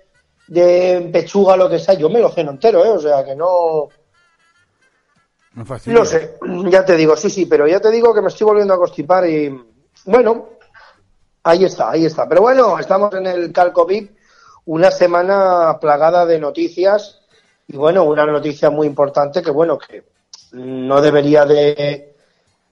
de 0.49 1.09
pechuga, 1.13 1.57
lo 1.57 1.71
que 1.71 1.79
sea, 1.79 1.95
yo 1.95 2.11
me 2.11 2.21
lo 2.21 2.29
ceno 2.29 2.51
entero, 2.51 2.85
¿eh? 2.85 2.91
O 2.91 2.99
sea, 2.99 3.25
que 3.25 3.35
no... 3.37 3.89
No 5.87 6.05
sé, 6.05 6.37
ya 6.69 6.85
te 6.85 6.97
digo, 6.97 7.17
sí, 7.17 7.31
sí, 7.31 7.47
pero 7.47 7.67
ya 7.67 7.81
te 7.81 7.91
digo 7.91 8.13
que 8.13 8.21
me 8.21 8.29
estoy 8.29 8.45
volviendo 8.45 8.75
a 8.75 8.79
constipar 8.79 9.27
y 9.27 9.59
bueno, 10.05 10.51
ahí 11.43 11.65
está, 11.65 11.93
ahí 11.93 12.05
está. 12.05 12.29
Pero 12.29 12.43
bueno, 12.43 12.79
estamos 12.79 13.15
en 13.15 13.27
el 13.27 13.53
Calco 13.53 13.87
VIP, 13.87 14.11
una 14.67 14.91
semana 14.91 15.79
plagada 15.81 16.27
de 16.27 16.39
noticias 16.39 17.23
y 17.69 17.77
bueno, 17.77 18.05
una 18.05 18.27
noticia 18.27 18.69
muy 18.69 18.87
importante 18.87 19.41
que 19.41 19.51
bueno, 19.51 19.79
que 19.79 20.05
no 20.53 21.01
debería 21.01 21.45
de, 21.45 22.15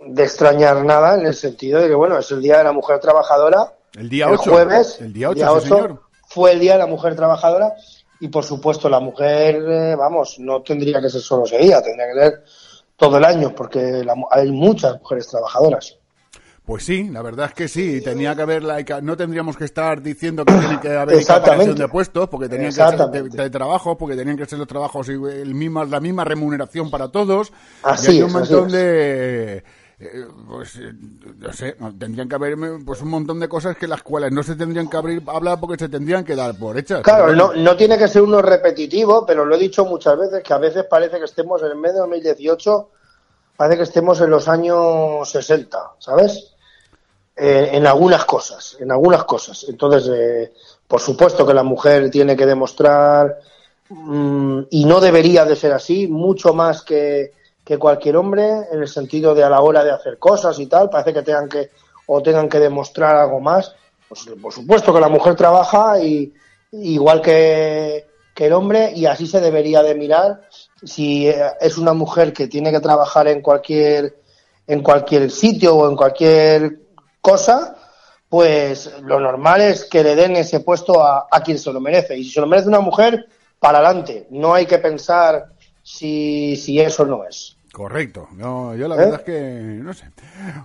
de 0.00 0.22
extrañar 0.22 0.84
nada 0.84 1.14
en 1.14 1.26
el 1.26 1.34
sentido 1.34 1.80
de 1.80 1.88
que 1.88 1.94
bueno, 1.94 2.18
es 2.18 2.30
el 2.30 2.40
Día 2.42 2.58
de 2.58 2.64
la 2.64 2.72
Mujer 2.72 3.00
Trabajadora. 3.00 3.72
El 3.94 4.08
día 4.08 4.26
el 4.26 4.34
8. 4.34 4.50
jueves, 4.50 5.00
El 5.00 5.12
día 5.12 5.30
8, 5.30 5.60
sí, 5.60 5.68
señor. 5.68 6.00
fue 6.28 6.52
el 6.52 6.60
Día 6.60 6.72
de 6.72 6.78
la 6.80 6.87
Mujer 6.87 7.14
Trabajadora 7.14 7.74
y 8.20 8.28
por 8.28 8.44
supuesto 8.44 8.88
la 8.88 9.00
mujer, 9.00 9.56
eh, 9.56 9.96
vamos, 9.96 10.38
no 10.38 10.62
tendría 10.62 11.00
que 11.00 11.10
ser 11.10 11.20
solo 11.20 11.44
ese 11.44 11.58
día, 11.58 11.82
tendría 11.82 12.06
que 12.06 12.20
ser 12.20 12.44
todo 12.96 13.18
el 13.18 13.24
año 13.24 13.54
porque 13.54 14.02
la 14.04 14.14
hay 14.30 14.50
muchas 14.50 14.98
mujeres 15.00 15.28
trabajadoras. 15.28 15.96
Pues 16.64 16.85
sí, 16.85 17.11
la 17.11 17.20
verdad 17.20 17.48
es 17.48 17.55
que 17.55 17.68
sí. 17.68 18.00
Tenía 18.00 18.35
que 18.35 18.42
haber 18.42 18.62
la, 18.62 18.83
no 19.03 19.16
tendríamos 19.16 19.57
que 19.57 19.64
estar 19.64 20.00
diciendo 20.00 20.46
que 20.46 20.55
tiene 20.55 20.81
que 20.81 20.96
haber 20.96 21.16
equiparación 21.16 21.74
de 21.74 21.88
puestos, 21.88 22.29
porque 22.31 22.48
tenían 22.48 22.70
que 22.70 22.77
ser 22.77 22.96
de, 23.31 23.50
trabajo, 23.50 23.98
porque 23.98 24.16
tenían 24.16 24.38
que 24.38 24.46
ser 24.46 24.59
los 24.59 24.68
trabajos 24.68 25.09
y 25.11 25.12
el 25.12 25.55
misma, 25.55 25.85
la 25.85 26.00
misma 26.00 26.24
remuneración 26.24 26.90
para 26.90 27.09
todos. 27.09 27.53
Así 27.83 28.12
y 28.12 28.14
hay 28.16 28.22
un 28.22 28.29
es, 28.29 28.35
montón 28.35 28.70
de 28.70 29.62
eh, 30.00 30.27
pues 30.48 30.77
eh, 30.77 30.92
no 31.38 31.53
sé, 31.53 31.77
tendrían 31.98 32.29
que 32.29 32.35
haber 32.35 32.57
pues 32.85 33.00
un 33.03 33.11
montón 33.11 33.38
de 33.38 33.48
cosas 33.48 33.77
que 33.77 33.87
las 33.87 34.03
cuales 34.03 34.33
no 34.33 34.42
se 34.42 34.57
tendrían 34.57 34.88
que 34.88 34.96
abrir 34.96 35.22
hablar 35.27 35.61
porque 35.61 35.79
se 35.79 35.88
tendrían 35.88 36.24
que 36.24 36.35
dar 36.35 36.59
por 36.59 36.77
hechas. 36.79 37.03
Claro, 37.03 37.35
no, 37.35 37.53
no 37.53 37.77
tiene 37.77 37.96
que 37.96 38.09
ser 38.09 38.22
uno 38.22 38.42
repetitivo, 38.42 39.24
pero 39.24 39.44
lo 39.44 39.55
he 39.55 39.59
dicho 39.59 39.85
muchas 39.85 40.18
veces 40.18 40.42
que 40.42 40.53
a 40.53 40.59
veces 40.59 40.85
parece 40.85 41.18
que 41.18 41.27
estemos 41.27 41.62
en 41.62 41.68
el 41.68 41.77
mes 41.77 41.92
de 41.92 42.00
2018, 42.00 42.90
parece 43.57 43.77
que 43.77 43.83
estemos 43.85 44.20
en 44.20 44.31
los 44.31 44.48
años 44.48 45.31
60, 45.31 45.79
¿sabes? 45.98 46.53
Eh, 47.36 47.70
en 47.72 47.84
algunas 47.84 48.24
cosas, 48.26 48.76
en 48.78 48.92
algunas 48.92 49.24
cosas. 49.24 49.66
Entonces, 49.68 50.08
eh, 50.14 50.52
por 50.86 51.00
supuesto 51.00 51.44
que 51.44 51.52
la 51.52 51.64
mujer 51.64 52.08
tiene 52.08 52.36
que 52.36 52.46
demostrar, 52.46 53.40
mm, 53.88 54.60
y 54.70 54.84
no 54.84 55.00
debería 55.00 55.44
de 55.44 55.56
ser 55.56 55.72
así, 55.72 56.06
mucho 56.06 56.54
más 56.54 56.82
que, 56.82 57.32
cualquier 57.78 58.16
hombre, 58.18 58.48
en 58.70 58.82
el 58.82 58.88
sentido 58.88 59.34
de 59.34 59.42
a 59.42 59.50
la 59.50 59.62
hora 59.62 59.82
de 59.82 59.90
hacer 59.90 60.18
cosas 60.18 60.60
y 60.60 60.66
tal, 60.66 60.90
parece 60.90 61.12
que 61.12 61.22
tengan 61.22 61.48
que, 61.48 61.70
o 62.06 62.22
tengan 62.22 62.48
que 62.48 62.60
demostrar 62.60 63.16
algo 63.16 63.40
más. 63.40 63.74
Pues, 64.08 64.26
por 64.40 64.52
supuesto 64.52 64.94
que 64.94 65.00
la 65.00 65.08
mujer 65.08 65.34
trabaja 65.34 65.98
y 66.00 66.32
igual 66.70 67.20
que, 67.20 68.06
que 68.32 68.46
el 68.46 68.52
hombre 68.52 68.92
y 68.94 69.06
así 69.06 69.26
se 69.26 69.40
debería 69.40 69.82
de 69.82 69.94
mirar 69.94 70.42
si 70.84 71.28
eh, 71.28 71.52
es 71.60 71.78
una 71.78 71.94
mujer 71.94 72.32
que 72.32 72.46
tiene 72.46 72.70
que 72.70 72.80
trabajar 72.80 73.26
en 73.28 73.40
cualquier 73.40 74.22
en 74.66 74.82
cualquier 74.82 75.30
sitio 75.30 75.76
o 75.76 75.88
en 75.88 75.96
cualquier 75.96 76.83
cosa 77.24 77.76
pues 78.28 78.92
lo 79.02 79.18
normal 79.18 79.62
es 79.62 79.84
que 79.84 80.02
le 80.02 80.14
den 80.14 80.37
ese 80.37 80.60
puesto 80.60 81.02
a, 81.02 81.26
a 81.30 81.42
quien 81.42 81.58
se 81.58 81.72
lo 81.72 81.80
merece 81.80 82.18
y 82.18 82.24
si 82.24 82.32
se 82.32 82.40
lo 82.40 82.46
merece 82.46 82.68
una 82.68 82.80
mujer 82.80 83.26
para 83.58 83.78
adelante 83.78 84.26
no 84.30 84.52
hay 84.52 84.66
que 84.66 84.78
pensar 84.78 85.46
si, 85.82 86.54
si 86.56 86.78
eso 86.80 87.06
no 87.06 87.24
es 87.24 87.56
Correcto. 87.74 88.28
No, 88.37 88.76
yo 88.76 88.87
la 88.87 88.94
¿Eh? 88.94 88.98
verdad 88.98 89.18
es 89.18 89.24
que 89.26 89.82
no 89.82 89.92
sé. 89.92 90.04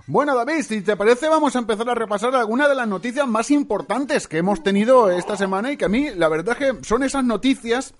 Bueno, 0.06 0.36
David, 0.36 0.62
si 0.62 0.80
te 0.80 0.96
parece, 0.96 1.28
vamos 1.28 1.56
a 1.56 1.58
empezar 1.58 1.90
a 1.90 1.94
repasar 1.96 2.32
algunas 2.36 2.68
de 2.68 2.76
las 2.76 2.86
noticias 2.86 3.26
más 3.26 3.50
importantes 3.50 4.28
que 4.28 4.38
hemos 4.38 4.62
tenido 4.62 5.10
esta 5.10 5.36
semana 5.36 5.72
y 5.72 5.76
que 5.76 5.86
a 5.86 5.88
mí, 5.88 6.10
la 6.14 6.28
verdad 6.28 6.56
es 6.56 6.76
que 6.76 6.84
son 6.84 7.02
esas 7.02 7.24
noticias 7.24 7.94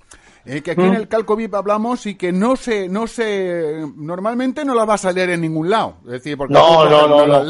eh, 0.45 0.63
que 0.63 0.71
aquí 0.71 0.83
en 0.83 0.95
el 0.95 1.09
Calco 1.09 1.35
VIP 1.35 1.55
hablamos 1.57 2.07
y 2.07 2.15
que 2.15 2.31
no 2.31 2.55
se, 2.55 2.89
no 2.89 3.09
se, 3.09 3.85
normalmente 3.97 4.65
no 4.65 4.77
las 4.77 4.87
vas 4.87 5.05
a 5.05 5.13
leer 5.13 5.31
en 5.31 5.41
ningún 5.41 5.69
lado. 5.69 5.97
Es 6.05 6.13
decir, 6.13 6.37
porque 6.37 6.55
No, 6.55 6.89
no, 6.89 7.09
no, 7.09 7.27
las 7.27 7.43
no. 7.43 7.49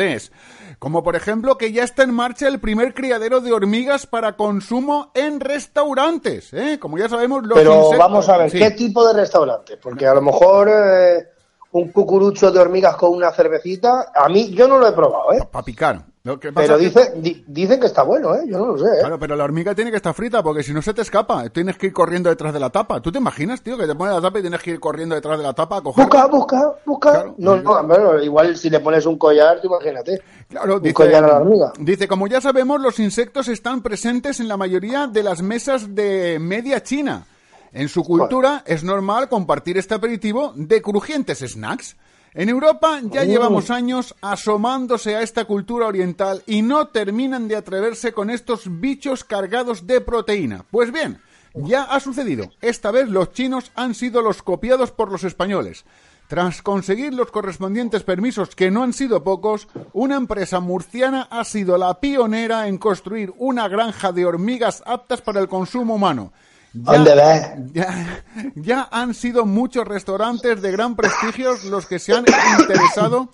Como 0.81 1.03
por 1.05 1.15
ejemplo 1.15 1.59
que 1.59 1.73
ya 1.73 1.85
está 1.85 2.03
en 2.05 2.13
marcha 2.15 2.49
el 2.49 2.59
primer 2.59 2.95
criadero 2.95 3.41
de 3.41 3.53
hormigas 3.53 4.07
para 4.07 4.37
consumo 4.37 5.11
en 5.15 5.39
restaurantes. 5.39 6.53
¿eh? 6.55 6.79
Como 6.81 6.97
ya 6.99 7.07
sabemos, 7.09 7.43
los 7.45 7.57
pero 7.57 7.75
insectos- 7.75 7.99
vamos 7.99 8.29
a 8.31 8.37
ver 8.39 8.51
Sí. 8.51 8.59
qué 8.59 8.71
tipo 8.73 9.07
de 9.07 9.13
restaurante 9.13 9.77
porque 9.77 10.07
a 10.07 10.15
lo 10.15 10.23
mejor 10.23 10.71
eh, 10.73 11.29
un 11.73 11.93
cucurucho 11.93 12.51
de 12.51 12.59
hormigas 12.61 12.97
con 12.97 13.11
una 13.15 13.31
cervecita 13.31 14.11
a 14.15 14.29
mí 14.29 14.51
yo 14.55 14.67
no 14.67 14.79
lo 14.79 14.89
he 14.89 14.93
probado 14.93 15.33
¿eh? 15.35 15.47
Para 15.53 15.65
picar. 15.65 16.03
Pero 16.23 16.77
dice, 16.77 17.13
di- 17.17 17.43
dicen 17.47 17.81
que 17.81 17.87
está 17.87 18.03
bueno 18.03 18.35
¿eh? 18.35 18.43
yo 18.47 18.59
no 18.59 18.67
lo 18.67 18.79
sé 18.79 18.85
¿eh? 18.85 18.99
Claro, 19.01 19.19
pero 19.19 19.37
la 19.37 19.45
hormiga 19.45 19.75
tiene 19.75 19.91
que 19.91 19.97
estar 19.97 20.13
frita 20.13 20.43
porque 20.43 20.63
si 20.63 20.75
no 20.75 20.83
se 20.83 20.93
te 20.93 21.01
escapa. 21.01 21.49
Tienes 21.49 21.79
que 21.79 21.87
ir 21.87 21.93
corriendo 21.95 22.29
detrás 22.29 22.53
de 22.53 22.61
la 22.61 22.69
tapa. 22.69 23.01
¿Tú 23.01 23.11
te 23.11 23.17
imaginas, 23.19 23.63
tío, 23.63 23.79
que 23.79 23.87
te 23.87 23.95
pones 23.95 24.15
la 24.15 24.21
tapa 24.21 24.39
y 24.39 24.43
tienes 24.43 24.61
que 24.61 24.73
ir 24.73 24.81
corriendo 24.81 25.15
detrás 25.15 25.39
de 25.39 25.45
la 25.45 25.55
tapa 25.55 25.79
a 25.79 25.81
coger? 25.81 26.05
Busca, 26.05 26.27
busca, 26.27 26.73
busca. 26.85 27.11
Claro. 27.13 27.35
no, 27.39 27.57
no, 27.57 27.85
bueno, 27.87 28.23
igual 28.23 28.55
si 28.57 28.69
le 28.69 28.81
pones 28.81 29.07
un 29.07 29.17
collar, 29.17 29.63
tú 29.63 29.69
imagínate. 29.69 30.21
Claro, 30.49 30.77
un 30.83 30.93
collar 30.93 31.25
a 31.25 31.29
la 31.29 31.37
hormiga. 31.39 31.73
dice, 31.79 32.07
como 32.07 32.27
ya 32.27 32.43
sabemos, 32.43 32.81
los 32.83 32.99
insectos 32.99 33.49
están 33.49 33.81
presentes 33.81 34.41
en 34.41 34.49
la 34.49 34.59
mayoría 34.59 35.07
de 35.07 35.23
las 35.23 35.41
mesas 35.41 35.95
de 35.95 36.39
media 36.39 36.83
China. 36.83 37.25
En 37.73 37.89
su 37.89 38.03
cultura 38.05 38.63
es 38.67 38.85
normal 38.85 39.29
compartir 39.31 39.79
este 39.79 39.95
aperitivo 39.95 40.53
de 40.57 40.83
crujientes 40.83 41.39
snacks. 41.39 41.97
En 42.33 42.49
Europa 42.49 43.01
ya 43.03 43.25
llevamos 43.25 43.71
años 43.71 44.15
asomándose 44.21 45.17
a 45.17 45.23
esta 45.23 45.47
cultura 45.47 45.89
oriental 45.89 46.45
y 46.47 46.63
no 46.63 46.87
terminan 46.87 47.49
de 47.49 47.57
atreverse 47.57 48.13
con 48.13 48.31
estos 48.31 48.81
bichos 48.81 49.25
cargados 49.25 49.87
de 49.89 50.01
proteína. 50.01 50.65
Pues 50.71 50.93
bien, 50.93 51.21
ya 51.55 51.83
ha 51.83 51.99
sucedido. 51.99 52.53
Esta 52.61 52.93
vez 52.93 53.09
los 53.09 53.33
chinos 53.33 53.73
han 53.75 53.95
sido 53.95 54.23
los 54.23 54.45
copiados 54.45 54.93
por 54.93 55.11
los 55.11 55.25
españoles. 55.25 55.85
Tras 56.29 56.63
conseguir 56.63 57.13
los 57.13 57.33
correspondientes 57.33 58.05
permisos, 58.05 58.55
que 58.55 58.71
no 58.71 58.85
han 58.85 58.93
sido 58.93 59.25
pocos, 59.25 59.67
una 59.93 60.15
empresa 60.15 60.61
murciana 60.61 61.27
ha 61.29 61.43
sido 61.45 61.77
la 61.77 61.99
pionera 61.99 62.69
en 62.69 62.79
construir 62.79 63.33
una 63.39 63.67
granja 63.67 64.13
de 64.13 64.25
hormigas 64.25 64.85
aptas 64.87 65.21
para 65.21 65.41
el 65.41 65.49
consumo 65.49 65.97
humano. 65.97 66.33
Ya- 66.73 66.93
¿Dónde 66.93 67.15
ves? 67.17 67.73
ya, 67.73 68.23
ya 68.55 68.89
han 68.93 69.15
sido 69.15 69.45
muchos 69.47 69.87
restaurantes 69.87 70.63
de 70.63 70.71
gran 70.71 70.95
prestigio 70.97 71.55
los 71.69 71.87
que 71.87 71.99
se 71.99 72.13
han 72.15 72.25
interesado 72.61 73.31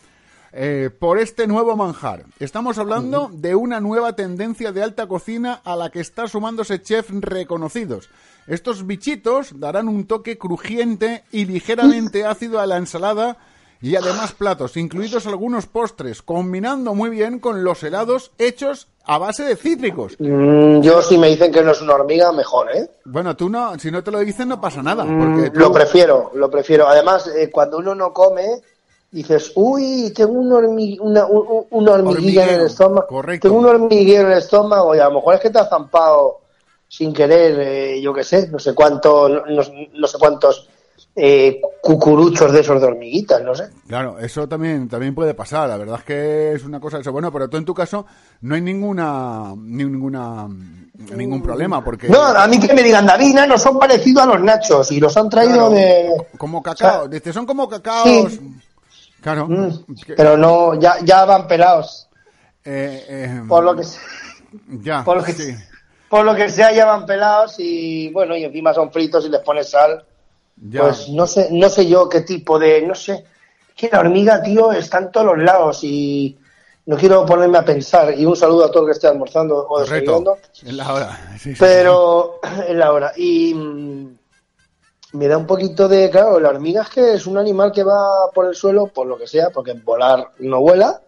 eh, 0.52 0.88
por 0.98 1.18
este 1.18 1.46
nuevo 1.46 1.76
manjar. 1.76 2.24
Estamos 2.40 2.78
hablando 2.78 3.30
de 3.32 3.54
una 3.54 3.78
nueva 3.80 4.14
tendencia 4.14 4.72
de 4.72 4.82
alta 4.82 5.06
cocina 5.06 5.60
a 5.64 5.76
la 5.76 5.90
que 5.90 6.00
está 6.00 6.28
sumándose 6.28 6.80
chefs 6.80 7.10
reconocidos. 7.20 8.08
Estos 8.46 8.86
bichitos 8.86 9.58
darán 9.60 9.88
un 9.88 10.06
toque 10.06 10.38
crujiente 10.38 11.24
y 11.30 11.44
ligeramente 11.44 12.24
ácido 12.24 12.58
a 12.60 12.66
la 12.66 12.78
ensalada 12.78 13.36
y 13.82 13.96
además 13.96 14.32
platos, 14.32 14.76
incluidos 14.76 15.26
algunos 15.26 15.66
postres, 15.66 16.22
combinando 16.22 16.94
muy 16.94 17.10
bien 17.10 17.38
con 17.38 17.62
los 17.64 17.82
helados 17.82 18.32
hechos 18.38 18.88
a 19.04 19.18
base 19.18 19.44
de 19.44 19.56
cítricos. 19.56 20.16
Mm, 20.18 20.80
yo 20.80 21.00
si 21.02 21.16
me 21.18 21.28
dicen 21.28 21.52
que 21.52 21.62
no 21.62 21.70
es 21.72 21.80
una 21.82 21.94
hormiga, 21.94 22.32
mejor, 22.32 22.74
¿eh? 22.74 22.90
Bueno, 23.04 23.36
tú 23.36 23.48
no, 23.48 23.78
si 23.78 23.90
no 23.90 24.02
te 24.02 24.10
lo 24.10 24.18
dicen 24.20 24.48
no 24.48 24.60
pasa 24.60 24.82
nada, 24.82 25.04
porque 25.04 25.50
tú- 25.50 25.60
Lo 25.60 25.70
prefiero, 25.72 26.30
lo 26.34 26.50
prefiero. 26.50 26.88
Además, 26.88 27.28
eh, 27.28 27.50
cuando 27.50 27.78
uno 27.78 27.94
no 27.94 28.12
come, 28.12 28.60
dices, 29.10 29.52
uy, 29.54 30.12
tengo 30.14 30.32
un 30.32 30.52
una, 31.00 31.26
un- 31.26 31.46
un- 31.48 31.66
una 31.70 31.92
hormiguilla 31.92 32.44
en 32.54 32.60
el 32.60 32.66
estómago. 32.66 33.06
correcto. 33.06 33.46
Tengo 33.48 33.60
un 33.60 33.66
hormiguero 33.66 34.26
en 34.26 34.32
el 34.32 34.38
estómago 34.38 34.94
y 34.94 34.98
a 34.98 35.04
lo 35.08 35.14
mejor 35.16 35.34
es 35.34 35.40
que 35.40 35.50
te 35.50 35.58
has 35.60 35.68
zampado 35.68 36.40
sin 36.88 37.12
querer, 37.12 37.58
eh, 37.60 38.00
yo 38.00 38.12
qué 38.12 38.24
sé, 38.24 38.48
no 38.48 38.58
sé 38.58 38.74
cuánto, 38.74 39.28
no- 39.28 39.62
no 39.94 40.06
sé 40.08 40.18
cuántos 40.18 40.68
eh, 41.18 41.60
cucuruchos 41.80 42.52
de 42.52 42.60
esos 42.60 42.78
de 42.80 42.86
hormiguitas, 42.86 43.42
no 43.42 43.54
sé. 43.54 43.70
Claro, 43.88 44.18
eso 44.18 44.46
también, 44.46 44.86
también 44.88 45.14
puede 45.14 45.32
pasar. 45.34 45.68
La 45.68 45.76
verdad 45.78 45.96
es 46.00 46.04
que 46.04 46.52
es 46.52 46.64
una 46.64 46.78
cosa 46.78 46.98
eso. 46.98 47.10
Bueno, 47.10 47.32
pero 47.32 47.48
tú 47.48 47.56
en 47.56 47.64
tu 47.64 47.72
caso 47.74 48.04
no 48.42 48.54
hay 48.54 48.60
ninguna, 48.60 49.54
ni- 49.56 49.84
ninguna, 49.84 50.46
ningún 51.16 51.42
problema 51.42 51.82
porque 51.82 52.08
No, 52.08 52.22
a 52.22 52.46
mí 52.46 52.60
que 52.60 52.74
me 52.74 52.82
digan, 52.82 53.06
David, 53.06 53.34
no 53.48 53.56
son 53.56 53.78
parecidos 53.78 54.24
a 54.24 54.26
los 54.26 54.42
nachos 54.42 54.92
y 54.92 55.00
los 55.00 55.16
han 55.16 55.30
traído 55.30 55.70
Claro, 55.70 55.70
de... 55.70 56.26
como 56.36 56.62
cacao. 56.62 56.98
o 56.98 57.00
sea, 57.02 57.08
Dice, 57.08 57.32
son 57.32 57.46
como 57.46 57.66
cacaos. 57.68 58.32
Sí. 58.32 58.40
Claro. 59.22 59.46
Mm, 59.48 59.70
pero 60.16 60.36
no, 60.36 60.74
ya, 60.78 60.96
ya 61.02 61.24
van 61.24 61.48
pelados. 61.48 62.08
eh, 62.64 63.04
eh, 63.08 63.42
Por 63.48 63.64
lo 63.64 63.74
que 63.74 63.84
sea. 63.84 64.00
ya, 64.82 65.02
por 65.04 65.16
lo 65.16 65.22
que- 65.24 65.32
sí. 65.32 65.54
Por 66.08 66.24
lo 66.24 66.36
que 66.36 66.48
sea, 66.48 66.72
ya 66.72 66.84
van 66.86 67.04
pelados 67.06 67.56
y 67.58 68.10
bueno, 68.12 68.36
y 68.36 68.44
encima 68.44 68.72
son 68.72 68.92
fritos 68.92 69.24
y 69.26 69.28
les 69.28 69.40
pones 69.40 69.70
sal. 69.70 70.04
Ya. 70.56 70.82
Pues 70.82 71.08
no 71.10 71.26
sé, 71.26 71.48
no 71.52 71.68
sé 71.68 71.86
yo 71.86 72.08
qué 72.08 72.22
tipo 72.22 72.58
de, 72.58 72.82
no 72.82 72.94
sé. 72.94 73.24
Es 73.68 73.74
que 73.74 73.88
la 73.90 74.00
hormiga, 74.00 74.42
tío, 74.42 74.72
está 74.72 74.98
en 74.98 75.12
todos 75.12 75.26
los 75.26 75.38
lados 75.38 75.80
y 75.82 76.38
no 76.86 76.96
quiero 76.96 77.26
ponerme 77.26 77.58
a 77.58 77.64
pensar. 77.64 78.18
Y 78.18 78.24
un 78.24 78.36
saludo 78.36 78.64
a 78.64 78.70
todo 78.70 78.84
el 78.84 78.86
que 78.88 78.92
esté 78.92 79.06
almorzando 79.06 79.66
o 79.68 79.80
desayunando. 79.80 80.38
Es 80.52 80.72
la 80.72 80.92
hora. 80.92 81.36
Sí, 81.38 81.54
sí, 81.54 81.56
Pero 81.58 82.40
es 82.68 82.74
la 82.74 82.92
hora. 82.92 83.12
Y 83.16 83.52
mm, 83.54 84.18
me 85.12 85.28
da 85.28 85.36
un 85.36 85.46
poquito 85.46 85.88
de, 85.88 86.10
claro, 86.10 86.40
la 86.40 86.50
hormiga 86.50 86.82
es 86.82 86.88
que 86.90 87.14
es 87.14 87.26
un 87.26 87.38
animal 87.38 87.72
que 87.72 87.84
va 87.84 88.30
por 88.32 88.46
el 88.46 88.54
suelo, 88.54 88.86
por 88.86 89.06
lo 89.06 89.18
que 89.18 89.26
sea, 89.26 89.50
porque 89.50 89.74
volar 89.74 90.30
no 90.38 90.60
vuela. 90.60 91.00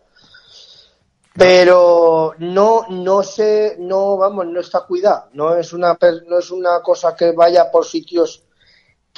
pero 1.34 2.34
no 2.38 2.86
no 2.88 3.22
sé 3.22 3.76
no 3.78 4.16
vamos 4.16 4.46
no 4.46 4.58
está 4.58 4.80
cuidado 4.80 5.28
no 5.34 5.54
es 5.54 5.72
una 5.72 5.96
no 6.26 6.38
es 6.38 6.50
una 6.50 6.80
cosa 6.82 7.14
que 7.14 7.30
vaya 7.30 7.70
por 7.70 7.84
sitios 7.86 8.42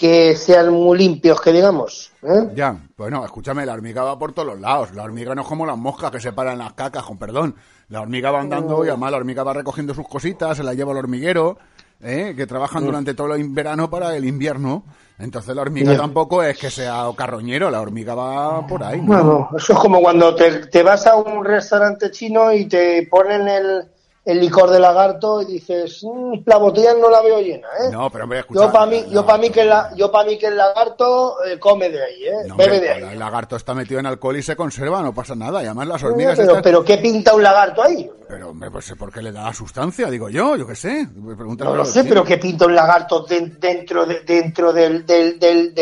que 0.00 0.34
sean 0.34 0.72
muy 0.72 0.96
limpios 0.96 1.38
que 1.42 1.52
digamos 1.52 2.10
¿eh? 2.22 2.48
Ya, 2.54 2.74
bueno, 2.96 3.22
escúchame, 3.22 3.66
la 3.66 3.74
hormiga 3.74 4.02
va 4.02 4.18
por 4.18 4.32
todos 4.32 4.48
los 4.48 4.58
lados. 4.58 4.94
La 4.94 5.04
hormiga 5.04 5.34
no 5.34 5.42
es 5.42 5.46
como 5.46 5.66
las 5.66 5.76
moscas 5.76 6.10
que 6.10 6.20
se 6.20 6.32
paran 6.32 6.56
las 6.56 6.72
cacas, 6.72 7.02
con 7.02 7.18
perdón. 7.18 7.54
La 7.88 8.00
hormiga 8.00 8.30
va 8.30 8.40
andando 8.40 8.82
y 8.82 8.88
además 8.88 9.10
la 9.10 9.18
hormiga 9.18 9.42
va 9.42 9.52
recogiendo 9.52 9.92
sus 9.92 10.08
cositas, 10.08 10.56
se 10.56 10.62
las 10.62 10.74
lleva 10.74 10.92
al 10.92 10.98
hormiguero, 10.98 11.58
¿eh? 12.00 12.32
que 12.34 12.46
trabajan 12.46 12.86
durante 12.86 13.12
todo 13.12 13.34
el 13.34 13.46
verano 13.50 13.90
para 13.90 14.16
el 14.16 14.24
invierno. 14.24 14.84
Entonces 15.18 15.54
la 15.54 15.60
hormiga 15.60 15.94
tampoco 15.98 16.42
es 16.42 16.56
que 16.56 16.70
sea 16.70 17.04
carroñero, 17.14 17.70
la 17.70 17.82
hormiga 17.82 18.14
va 18.14 18.66
por 18.66 18.82
ahí. 18.82 19.02
¿no? 19.02 19.06
Bueno, 19.06 19.48
eso 19.54 19.74
es 19.74 19.78
como 19.78 20.00
cuando 20.00 20.34
te, 20.34 20.66
te 20.68 20.82
vas 20.82 21.06
a 21.06 21.16
un 21.16 21.44
restaurante 21.44 22.10
chino 22.10 22.50
y 22.54 22.64
te 22.64 23.06
ponen 23.10 23.46
el, 23.46 23.84
el 24.24 24.38
licor 24.38 24.68
de 24.70 24.78
lagarto 24.78 25.40
y 25.42 25.46
dices, 25.46 26.02
"Mm, 26.04 26.40
la 26.44 26.58
botella 26.58 26.92
no 26.94 27.08
la 27.08 27.22
veo 27.22 27.40
llena, 27.40 27.66
¿eh? 27.82 27.90
No, 27.90 28.10
pero 28.10 28.24
hombre, 28.24 28.40
escucha. 28.40 28.60
yo 28.66 28.70
para 28.72 28.86
mí, 28.86 29.04
yo 29.10 29.24
para 29.24 29.38
mí 29.38 29.50
que 29.50 29.64
la, 29.64 29.90
yo 29.96 30.12
para 30.12 30.28
mí 30.28 30.36
que 30.38 30.46
el 30.46 30.56
lagarto 30.58 31.42
eh, 31.44 31.58
come 31.58 31.88
de 31.88 32.04
ahí, 32.04 32.24
¿eh? 32.26 32.32
no, 32.46 32.56
Bebe 32.56 32.74
hombre, 32.76 32.80
de 32.80 32.90
ahí. 33.06 33.12
El 33.14 33.18
lagarto 33.18 33.56
está 33.56 33.72
metido 33.74 33.98
en 33.98 34.06
alcohol 34.06 34.36
y 34.36 34.42
se 34.42 34.54
conserva, 34.56 35.02
no 35.02 35.14
pasa 35.14 35.34
nada. 35.34 35.62
Y 35.62 35.66
además 35.66 35.88
las 35.88 36.00
Pero, 36.02 36.12
hormigas 36.12 36.38
pero, 36.38 36.56
estas- 36.58 36.84
¿qué 36.84 36.98
pinta 36.98 37.34
un 37.34 37.42
lagarto 37.42 37.82
ahí? 37.82 38.10
Pero, 38.28 38.50
hombre, 38.50 38.70
pues 38.70 38.92
¿por 38.98 39.10
qué 39.12 39.22
le 39.22 39.32
da 39.32 39.44
la 39.44 39.54
sustancia? 39.54 40.08
Digo 40.10 40.28
yo, 40.28 40.54
yo 40.56 40.66
qué 40.66 40.76
sé. 40.76 41.08
Pregúntale 41.36 41.70
No 41.70 41.76
lo 41.76 41.84
sé, 41.84 42.04
pero 42.04 42.22
¿qué 42.22 42.36
pinta 42.36 42.66
un 42.66 42.74
lagarto 42.74 43.22
de- 43.24 43.54
dentro 43.58 44.04
de, 44.06 44.20
dentro 44.20 44.72
del 44.72 45.04
del 45.06 45.38
del 45.40 45.74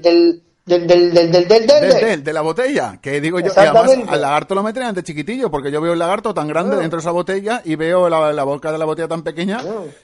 del 0.00 0.42
del 0.70 0.86
del 0.86 1.12
del 1.12 1.30
del 1.30 1.48
del 1.48 1.66
del 1.66 1.66
del 1.66 2.00
Del- 2.00 2.24
de 2.24 2.32
la 2.32 2.40
botella, 2.40 2.98
que 3.02 3.20
digo 3.20 3.38
yo, 3.40 3.52
además 3.54 3.90
al 4.08 4.20
lagarto 4.20 4.54
lo 4.54 4.62
meten 4.62 4.84
ante 4.84 5.02
chiquitillo, 5.02 5.50
porque 5.50 5.70
yo 5.70 5.80
veo 5.80 5.92
el 5.92 5.98
lagarto 5.98 6.32
tan 6.32 6.48
grande 6.48 6.76
dentro 6.76 6.96
de 6.96 7.00
esa 7.02 7.10
botella 7.10 7.60
y 7.64 7.74
veo 7.76 8.08
la, 8.08 8.32
la 8.32 8.44
boca 8.44 8.72
de 8.72 8.78
la 8.78 8.84
botella 8.86 9.08
tan 9.08 9.22
pequeña 9.22 9.60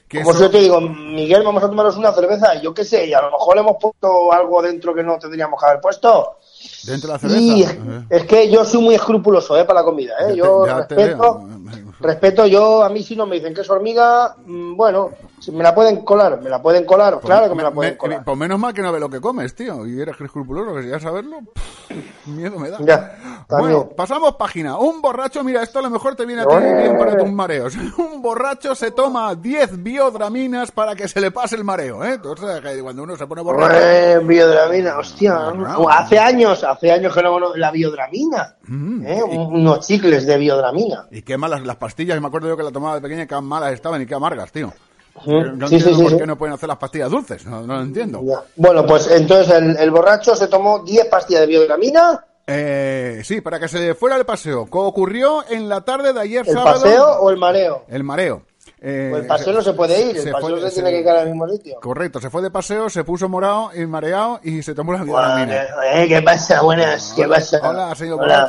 que 0.07 0.19
Como 0.19 0.31
eso- 0.31 0.41
yo 0.43 0.51
te 0.51 0.59
digo, 0.59 0.79
Miguel, 0.81 1.41
vamos 1.43 1.63
a 1.63 1.67
tomarnos 1.69 1.97
una 1.97 2.11
cerveza, 2.11 2.53
y 2.55 2.61
yo 2.61 2.73
qué 2.73 2.85
sé, 2.85 3.07
y 3.07 3.13
a 3.13 3.21
lo 3.21 3.31
mejor 3.31 3.55
le 3.55 3.61
hemos 3.61 3.77
puesto 3.81 4.31
algo 4.31 4.61
dentro 4.61 4.93
que 4.93 5.01
no 5.03 5.17
tendríamos 5.17 5.59
que 5.59 5.65
haber 5.65 5.81
puesto. 5.81 6.37
dentro 6.85 7.07
de 7.07 7.13
la 7.13 7.19
cerveza. 7.19 7.39
Y 7.41 7.63
es, 7.63 7.77
es 8.09 8.23
que 8.25 8.49
yo 8.51 8.65
soy 8.65 8.81
muy 8.81 8.95
escrupuloso 8.95 9.57
¿eh? 9.57 9.63
para 9.65 9.79
la 9.81 9.85
comida. 9.85 10.13
¿eh? 10.27 10.35
Yo 10.35 10.63
te 10.87 10.95
respeto, 10.95 11.41
respeto, 11.99 12.45
yo 12.47 12.83
a 12.83 12.89
mí 12.89 13.03
si 13.03 13.15
no 13.15 13.25
me 13.25 13.35
dicen 13.37 13.53
que 13.53 13.61
es 13.61 13.69
hormiga, 13.69 14.35
mm, 14.45 14.75
bueno, 14.75 15.11
me 15.51 15.63
la 15.63 15.73
pueden 15.75 16.03
colar, 16.03 16.41
me 16.41 16.49
la 16.49 16.61
pueden 16.61 16.85
colar, 16.85 17.19
claro 17.19 17.49
que 17.49 17.55
me 17.55 17.63
la 17.63 17.71
pueden 17.71 17.93
Me- 17.93 17.97
colar. 17.97 18.23
pues 18.23 18.37
menos 18.37 18.59
mal 18.59 18.73
que 18.73 18.81
no 18.81 18.91
ve 18.91 18.99
lo 18.99 19.09
que 19.09 19.19
comes, 19.21 19.53
tío. 19.55 19.85
Y 19.87 19.99
eres 20.01 20.19
escrupuloso, 20.19 20.75
que 20.75 20.83
si 20.83 20.89
ya 20.89 20.99
saberlo, 20.99 21.37
pff, 21.53 22.27
miedo 22.27 22.59
me 22.59 22.69
da. 22.69 22.77
Ya, 22.79 23.45
bueno, 23.49 23.89
pasamos 23.95 24.35
página. 24.35 24.77
Un 24.77 25.01
borracho, 25.01 25.43
mira, 25.43 25.63
esto 25.63 25.79
a 25.79 25.81
lo 25.83 25.89
mejor 25.89 26.15
te 26.15 26.25
viene 26.25 26.41
a 26.41 26.45
ti 26.47 26.55
bien 26.57 26.97
para 26.97 27.17
tus 27.17 27.31
mareos. 27.31 27.75
Un 27.97 28.21
borracho 28.21 28.75
se 28.75 28.91
toma 28.91 29.33
10 29.35 29.81
biodraminas 29.83 30.71
para 30.71 30.95
que 30.95 31.07
se 31.07 31.21
le 31.21 31.31
pase 31.31 31.55
el 31.55 31.63
mareo, 31.63 32.03
¿eh? 32.03 32.13
Entonces, 32.15 32.61
cuando 32.81 33.03
uno 33.03 33.15
se 33.15 33.25
pone 33.27 33.41
borracho... 33.41 33.77
Eh, 33.79 34.19
biodramina, 34.23 34.97
hostia, 34.97 35.51
no. 35.55 35.87
hace 35.89 36.19
años, 36.19 36.63
hace 36.63 36.91
años 36.91 37.13
que 37.13 37.21
no 37.23 37.55
la 37.55 37.71
biodramina, 37.71 38.55
Mm. 38.69 39.05
¿eh? 39.07 39.23
unos 39.23 39.87
chicles 39.87 40.25
de 40.25 40.37
biodramina. 40.37 41.07
Y 41.11 41.21
qué 41.21 41.37
malas 41.37 41.61
las 41.63 41.77
pastillas, 41.77 42.19
me 42.19 42.27
acuerdo 42.27 42.49
yo 42.49 42.57
que 42.57 42.63
la 42.63 42.71
tomaba 42.71 42.95
de 42.95 43.01
pequeña 43.01 43.25
qué 43.25 43.39
malas 43.39 43.71
estaban 43.73 44.01
y 44.01 44.05
qué 44.05 44.13
amargas, 44.15 44.51
tío. 44.51 44.73
No 45.25 45.67
sí, 45.67 45.75
entiendo 45.75 45.97
sí, 45.97 46.03
por 46.03 46.11
sí. 46.11 46.17
qué 46.17 46.25
no 46.27 46.37
pueden 46.37 46.53
hacer 46.55 46.69
las 46.69 46.77
pastillas 46.77 47.09
dulces, 47.09 47.45
no, 47.45 47.61
no 47.61 47.75
lo 47.75 47.81
entiendo. 47.81 48.21
Ya. 48.23 48.43
Bueno, 48.55 48.85
pues 48.85 49.09
entonces 49.11 49.53
el, 49.53 49.75
el 49.77 49.91
borracho 49.91 50.35
se 50.35 50.47
tomó 50.47 50.79
10 50.83 51.05
pastillas 51.07 51.41
de 51.41 51.47
biodramina, 51.47 52.23
Eh, 52.49 53.21
sí, 53.25 53.41
para 53.41 53.59
que 53.59 53.67
se 53.67 53.93
fuera 53.93 54.15
el 54.15 54.25
paseo. 54.25 54.67
Co- 54.67 54.85
Ocurrió 54.85 55.43
en 55.49 55.67
la 55.67 55.81
tarde 55.81 56.13
de 56.13 56.21
ayer 56.21 56.43
el 56.47 56.53
sábado. 56.53 56.81
paseo 56.81 57.05
o 57.19 57.29
el 57.29 57.37
mareo. 57.37 57.83
El 57.89 58.03
mareo. 58.05 58.43
Eh, 58.79 59.07
Pues 59.09 59.23
el 59.23 59.27
paseo 59.27 59.53
no 59.53 59.61
se 59.63 59.73
puede 59.73 59.99
ir, 59.99 60.17
el 60.17 60.21
se 60.21 60.31
paseo 60.31 60.49
fue- 60.59 60.69
se 60.69 60.75
tiene 60.75 60.91
que 60.91 61.01
quedar 61.01 61.17
al 61.17 61.27
mismo 61.29 61.47
sitio. 61.49 61.79
Correcto, 61.81 62.21
se 62.21 62.29
fue 62.29 62.43
de 62.43 62.51
paseo, 62.51 62.91
se 62.91 63.03
puso 63.03 63.27
morado 63.27 63.71
y 63.73 63.87
mareado 63.87 64.39
y 64.43 64.61
se 64.61 64.75
tomó 64.75 64.93
la 64.93 65.03
vitamina. 65.03 65.63
eh, 65.93 66.05
¿Qué 66.07 66.21
pasa? 66.21 66.61
Buenas, 66.61 67.11
¿qué 67.15 67.27
pasa? 67.27 67.59
Hola, 67.63 67.95
señor 67.95 68.21
Hola. 68.21 68.47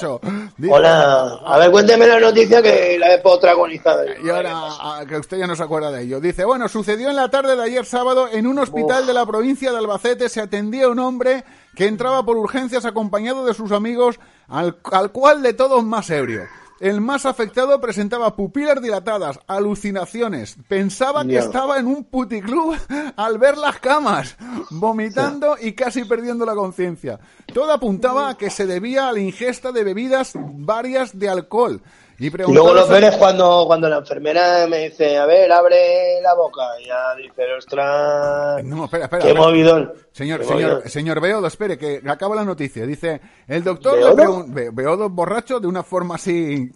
Hola, 0.71 1.39
a 1.47 1.59
ver, 1.59 1.71
cuénteme 1.71 2.07
la 2.07 2.21
noticia 2.21 2.61
que 2.61 2.99
la 2.99 3.15
he 3.15 3.19
protagonizado. 3.21 4.03
Y 4.23 4.29
ahora, 4.29 4.53
ah, 4.55 5.03
que 5.09 5.17
usted 5.17 5.39
ya 5.39 5.47
no 5.47 5.57
se 5.57 5.63
acuerda 5.63 5.91
de 5.91 6.03
ello. 6.03 6.21
Dice, 6.21 6.45
bueno, 6.45 6.69
sucedió 6.69 7.09
en 7.09 7.17
la 7.17 7.31
tarde 7.31 7.57
de 7.57 7.63
ayer 7.63 7.87
sábado 7.87 8.29
en 8.31 8.47
un 8.47 8.59
hospital 8.59 9.07
de 9.07 9.15
la 9.15 9.25
provincia 9.25 9.71
de 9.73 9.79
Albacete. 9.79 10.29
Se 10.29 10.43
atendía 10.43 10.89
un 10.89 10.99
hombre 10.99 11.43
que 11.75 11.87
entraba 11.87 12.23
por 12.25 12.37
urgencias 12.37 12.85
acompañado 12.85 13.47
de 13.47 13.55
sus 13.55 13.73
amigos, 13.73 14.21
al, 14.49 14.77
al 14.93 15.11
cual 15.11 15.43
de 15.43 15.55
todos 15.55 15.83
más 15.85 16.11
ebrio. 16.11 16.43
El 16.81 17.01
más 17.01 17.27
afectado 17.27 17.81
presentaba 17.81 18.37
pupilas 18.37 18.81
dilatadas, 18.81 19.41
alucinaciones. 19.49 20.57
Pensaba 20.69 21.25
que 21.25 21.37
estaba 21.37 21.79
en 21.79 21.87
un 21.87 22.05
puticlub 22.05 22.77
al 23.17 23.39
ver 23.39 23.59
las 23.59 23.81
camas, 23.81 24.37
vomitando 24.71 25.57
y 25.61 25.73
casi 25.73 26.05
perdiendo 26.05 26.47
la 26.47 26.55
conciencia. 26.55 27.19
Todo 27.53 27.73
apuntaba 27.73 28.29
a 28.29 28.37
que 28.37 28.51
se 28.51 28.67
debía 28.67 29.09
a 29.09 29.13
la 29.13 29.19
ingesta 29.19 29.73
de 29.73 29.83
bebidas 29.83 30.35
varias 30.37 31.19
de 31.19 31.29
alcohol. 31.29 31.83
Y, 32.21 32.31
luego 32.31 32.53
lo 32.75 32.81
los- 32.81 32.89
peor 32.89 33.05
es 33.05 33.17
cuando, 33.17 33.65
cuando 33.69 33.89
la 33.89 33.99
enfermera 33.99 34.67
me 34.67 34.89
dice, 34.89 35.17
a 35.19 35.25
ver, 35.25 35.53
abre 35.53 36.21
la 36.21 36.35
boca. 36.35 36.63
Y 36.83 36.87
ya 36.87 37.15
dice, 37.15 37.45
ostras, 37.57 38.65
No, 38.65 38.87
espera, 38.87 39.05
espera. 39.05 39.25
qué 39.25 39.35
movidón. 39.35 39.93
Señor, 40.11 40.41
Qué 40.41 40.47
señor, 40.47 40.71
movidón. 40.73 40.91
señor 40.91 41.21
Beodo, 41.21 41.47
espere, 41.47 41.79
que 41.79 42.03
acaba 42.09 42.35
la 42.35 42.45
noticia. 42.45 42.85
Dice, 42.87 43.21
el 43.47 43.63
doctor 43.63 43.95
le 43.95 44.01
¿Beodo? 44.01 44.17
preguntó, 44.17 44.73
Beodo 44.73 45.09
borracho 45.11 45.61
de 45.61 45.69
una 45.69 45.85
forma 45.85 46.17
así, 46.17 46.69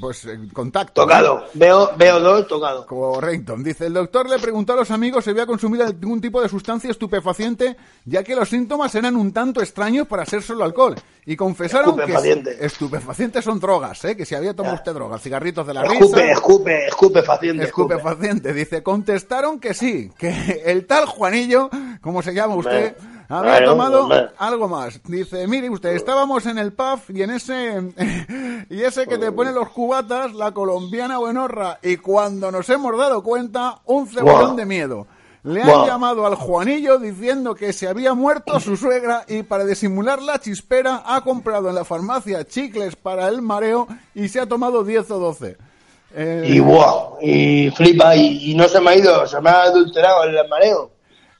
pues, 0.00 0.24
eh, 0.24 0.38
contacto. 0.54 1.02
Tocado, 1.02 1.44
veo, 1.52 1.90
veo 1.98 2.18
dos, 2.20 2.48
tocado. 2.48 2.86
Correcto. 2.86 3.56
Dice, 3.58 3.84
el 3.86 3.92
doctor 3.92 4.30
le 4.30 4.38
preguntó 4.38 4.72
a 4.72 4.76
los 4.76 4.90
amigos 4.90 5.24
si 5.24 5.30
había 5.30 5.44
consumido 5.44 5.84
algún 5.84 6.22
tipo 6.22 6.40
de 6.40 6.48
sustancia 6.48 6.90
estupefaciente, 6.90 7.76
ya 8.06 8.22
que 8.24 8.34
los 8.34 8.48
síntomas 8.48 8.94
eran 8.94 9.14
un 9.16 9.30
tanto 9.32 9.60
extraños 9.60 10.06
para 10.06 10.24
ser 10.24 10.40
solo 10.42 10.64
alcohol. 10.64 10.94
Y 11.26 11.36
confesaron 11.36 11.96
que 11.96 12.02
Estupefaciente. 12.02 12.64
estupefacientes 12.66 13.44
son 13.44 13.58
drogas, 13.60 14.02
¿eh? 14.06 14.16
que 14.16 14.24
si 14.26 14.34
había 14.34 14.53
tomado 14.54 14.74
usted 14.76 14.92
drogas, 14.94 15.22
cigarritos 15.22 15.66
de 15.66 15.74
la 15.74 15.82
Escupe, 15.84 16.16
risa. 16.22 16.32
escupe, 16.32 16.86
escupe, 16.86 17.22
faciente. 17.22 17.64
escupe. 17.64 17.94
Escupefaciente, 17.94 18.52
dice, 18.52 18.82
contestaron 18.82 19.58
que 19.60 19.74
sí, 19.74 20.10
que 20.18 20.62
el 20.66 20.86
tal 20.86 21.06
Juanillo, 21.06 21.70
como 22.00 22.22
se 22.22 22.34
llama 22.34 22.54
usted, 22.56 22.96
Hombre, 23.28 23.50
había 23.52 23.64
tomado 23.64 24.02
hombre. 24.02 24.28
algo 24.38 24.68
más. 24.68 25.00
Dice, 25.04 25.46
mire 25.48 25.70
usted, 25.70 25.90
estábamos 25.90 26.44
en 26.46 26.58
el 26.58 26.72
pub 26.72 27.00
y 27.08 27.22
en 27.22 27.30
ese, 27.30 27.82
y 28.70 28.82
ese 28.82 29.06
que 29.06 29.18
te 29.18 29.32
pone 29.32 29.52
los 29.52 29.70
cubatas, 29.70 30.34
la 30.34 30.52
colombiana 30.52 31.18
buenorra, 31.18 31.78
y 31.82 31.96
cuando 31.96 32.50
nos 32.50 32.68
hemos 32.68 32.96
dado 32.98 33.22
cuenta, 33.22 33.80
un 33.86 34.06
cebollón 34.06 34.56
de 34.56 34.66
miedo. 34.66 35.06
Le 35.44 35.60
han 35.62 35.86
llamado 35.86 36.26
al 36.26 36.34
Juanillo 36.36 36.98
diciendo 36.98 37.54
que 37.54 37.72
se 37.72 37.86
había 37.86 38.14
muerto 38.14 38.58
su 38.60 38.76
suegra 38.76 39.24
y 39.28 39.42
para 39.42 39.64
disimular 39.64 40.22
la 40.22 40.40
chispera 40.40 41.02
ha 41.04 41.20
comprado 41.22 41.68
en 41.68 41.74
la 41.74 41.84
farmacia 41.84 42.44
chicles 42.44 42.96
para 42.96 43.28
el 43.28 43.42
mareo 43.42 43.86
y 44.14 44.28
se 44.28 44.40
ha 44.40 44.46
tomado 44.46 44.82
10 44.84 45.10
o 45.10 45.18
12. 45.18 45.56
Eh, 46.16 46.44
Y 46.48 46.60
buah, 46.60 47.18
y 47.20 47.70
flipa, 47.72 48.16
y, 48.16 48.52
y 48.52 48.54
no 48.54 48.66
se 48.68 48.80
me 48.80 48.90
ha 48.92 48.96
ido, 48.96 49.26
se 49.26 49.40
me 49.40 49.50
ha 49.50 49.62
adulterado 49.64 50.24
el 50.24 50.48
mareo. 50.48 50.90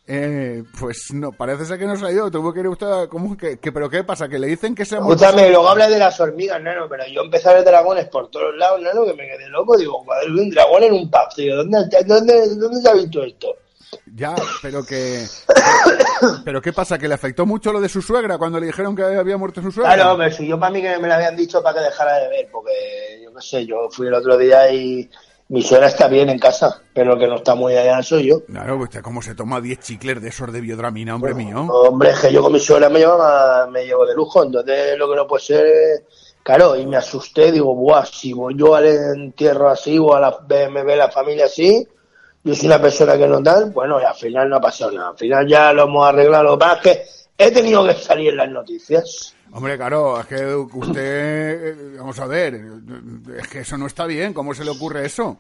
Eh, 0.06 0.62
pues 0.78 1.14
no, 1.14 1.32
parece 1.32 1.64
ser 1.64 1.78
que 1.78 1.86
no 1.86 1.96
se 1.96 2.04
ha 2.04 2.10
ido. 2.12 2.30
Tuvo 2.30 2.52
que 2.52 2.60
ir 2.60 2.68
usted 2.68 2.86
a. 2.86 3.08
¿cómo 3.08 3.38
que, 3.38 3.58
que- 3.58 3.72
¿Pero 3.72 3.88
qué 3.88 4.04
pasa? 4.04 4.28
¿Que 4.28 4.38
le 4.38 4.48
dicen 4.48 4.74
que 4.74 4.84
se 4.84 4.96
ha 4.96 5.00
muerto? 5.00 5.24
Escúchame, 5.24 5.48
luego 5.48 5.66
habla 5.66 5.88
de 5.88 5.98
las 5.98 6.20
hormigas, 6.20 6.60
nano, 6.60 6.86
pero 6.90 7.04
yo 7.06 7.22
empecé 7.22 7.48
a 7.48 7.54
ver 7.54 7.64
dragones 7.64 8.06
por 8.08 8.28
todos 8.30 8.54
lados, 8.56 8.82
nano, 8.82 9.06
que 9.06 9.14
me 9.14 9.26
quedé 9.26 9.48
loco. 9.48 9.78
Digo, 9.78 10.04
un 10.28 10.50
dragón 10.50 10.82
en 10.82 10.92
un 10.92 11.10
pub, 11.10 11.34
tío, 11.34 11.56
¿dónde, 11.56 11.78
dónde, 12.04 12.54
¿dónde 12.56 12.82
se 12.82 12.88
ha 12.90 12.92
visto 12.92 13.22
esto? 13.22 13.48
Ya, 14.14 14.34
pero 14.62 14.84
que. 14.84 15.26
¿Pero 16.44 16.60
qué 16.62 16.72
pasa? 16.72 16.98
¿Que 16.98 17.08
le 17.08 17.14
afectó 17.14 17.46
mucho 17.46 17.72
lo 17.72 17.80
de 17.80 17.88
su 17.88 18.00
suegra 18.02 18.38
cuando 18.38 18.58
le 18.60 18.66
dijeron 18.66 18.94
que 18.96 19.02
había 19.02 19.36
muerto 19.36 19.60
su 19.62 19.70
suegra? 19.70 19.94
Claro, 19.94 20.16
pero 20.18 20.34
si 20.34 20.46
yo 20.46 20.58
para 20.58 20.72
mí 20.72 20.80
que 20.82 20.98
me 20.98 21.08
lo 21.08 21.14
habían 21.14 21.36
dicho 21.36 21.62
para 21.62 21.78
que 21.78 21.84
dejara 21.86 22.14
de 22.18 22.28
ver, 22.28 22.48
porque 22.50 23.20
yo 23.22 23.32
qué 23.34 23.40
sé, 23.42 23.66
yo 23.66 23.88
fui 23.90 24.06
el 24.06 24.14
otro 24.14 24.36
día 24.36 24.70
y 24.72 25.08
mi 25.48 25.62
suegra 25.62 25.88
está 25.88 26.08
bien 26.08 26.30
en 26.30 26.38
casa, 26.38 26.80
pero 26.94 27.14
el 27.14 27.18
que 27.18 27.26
no 27.26 27.36
está 27.36 27.54
muy 27.54 27.76
allá 27.76 28.02
soy 28.02 28.28
yo. 28.28 28.44
Claro, 28.46 28.78
usted 28.78 29.02
cómo 29.02 29.20
se 29.22 29.34
toma 29.34 29.60
10 29.60 29.78
chicles 29.80 30.22
de 30.22 30.28
esos 30.28 30.52
de 30.52 30.60
biodramina, 30.60 31.14
hombre 31.14 31.34
mío. 31.34 31.62
Hombre, 31.70 32.10
es 32.10 32.20
que 32.20 32.32
yo 32.32 32.42
con 32.42 32.52
mi 32.52 32.60
suegra 32.60 32.88
me 32.88 33.00
llevo, 33.00 33.20
a- 33.22 33.66
me 33.70 33.84
llevo 33.84 34.06
de 34.06 34.14
lujo, 34.14 34.42
entonces 34.42 34.96
lo 34.98 35.08
que 35.10 35.16
no 35.16 35.26
puede 35.26 35.44
ser, 35.44 35.66
claro, 36.42 36.76
y 36.76 36.86
me 36.86 36.96
asusté, 36.96 37.52
digo, 37.52 37.74
buah, 37.74 38.06
si 38.06 38.32
voy 38.32 38.54
yo 38.56 38.74
al 38.74 38.86
entierro 38.86 39.68
así 39.68 39.98
o 39.98 40.14
a 40.14 40.20
la, 40.20 40.38
me 40.70 40.82
ve 40.82 40.96
la 40.96 41.10
familia 41.10 41.44
así, 41.46 41.86
yo 42.44 42.54
soy 42.54 42.66
una 42.66 42.80
persona 42.80 43.16
que 43.18 43.26
no 43.26 43.42
tal, 43.42 43.70
bueno, 43.70 44.00
y 44.00 44.04
al 44.04 44.14
final 44.14 44.48
no 44.48 44.56
ha 44.56 44.60
pasado 44.60 44.92
nada, 44.92 45.08
al 45.10 45.16
final 45.18 45.46
ya 45.48 45.72
lo 45.72 45.84
hemos 45.84 46.06
arreglado, 46.06 46.44
lo 46.44 46.52
que 46.52 46.58
pasa 46.58 46.74
es 46.76 46.80
que 46.82 47.04
he 47.46 47.50
tenido 47.50 47.84
que 47.86 47.94
salir 47.94 48.30
en 48.30 48.36
las 48.36 48.50
noticias. 48.50 49.34
Hombre, 49.52 49.76
claro, 49.76 50.20
es 50.20 50.26
que 50.26 50.54
usted. 50.54 51.66
eh, 51.68 51.96
Vamos 51.98 52.18
a 52.18 52.26
ver, 52.26 52.60
es 53.38 53.48
que 53.48 53.60
eso 53.60 53.76
no 53.78 53.86
está 53.86 54.04
bien. 54.06 54.32
¿Cómo 54.34 54.52
se 54.52 54.64
le 54.64 54.70
ocurre 54.70 55.06
eso? 55.06 55.38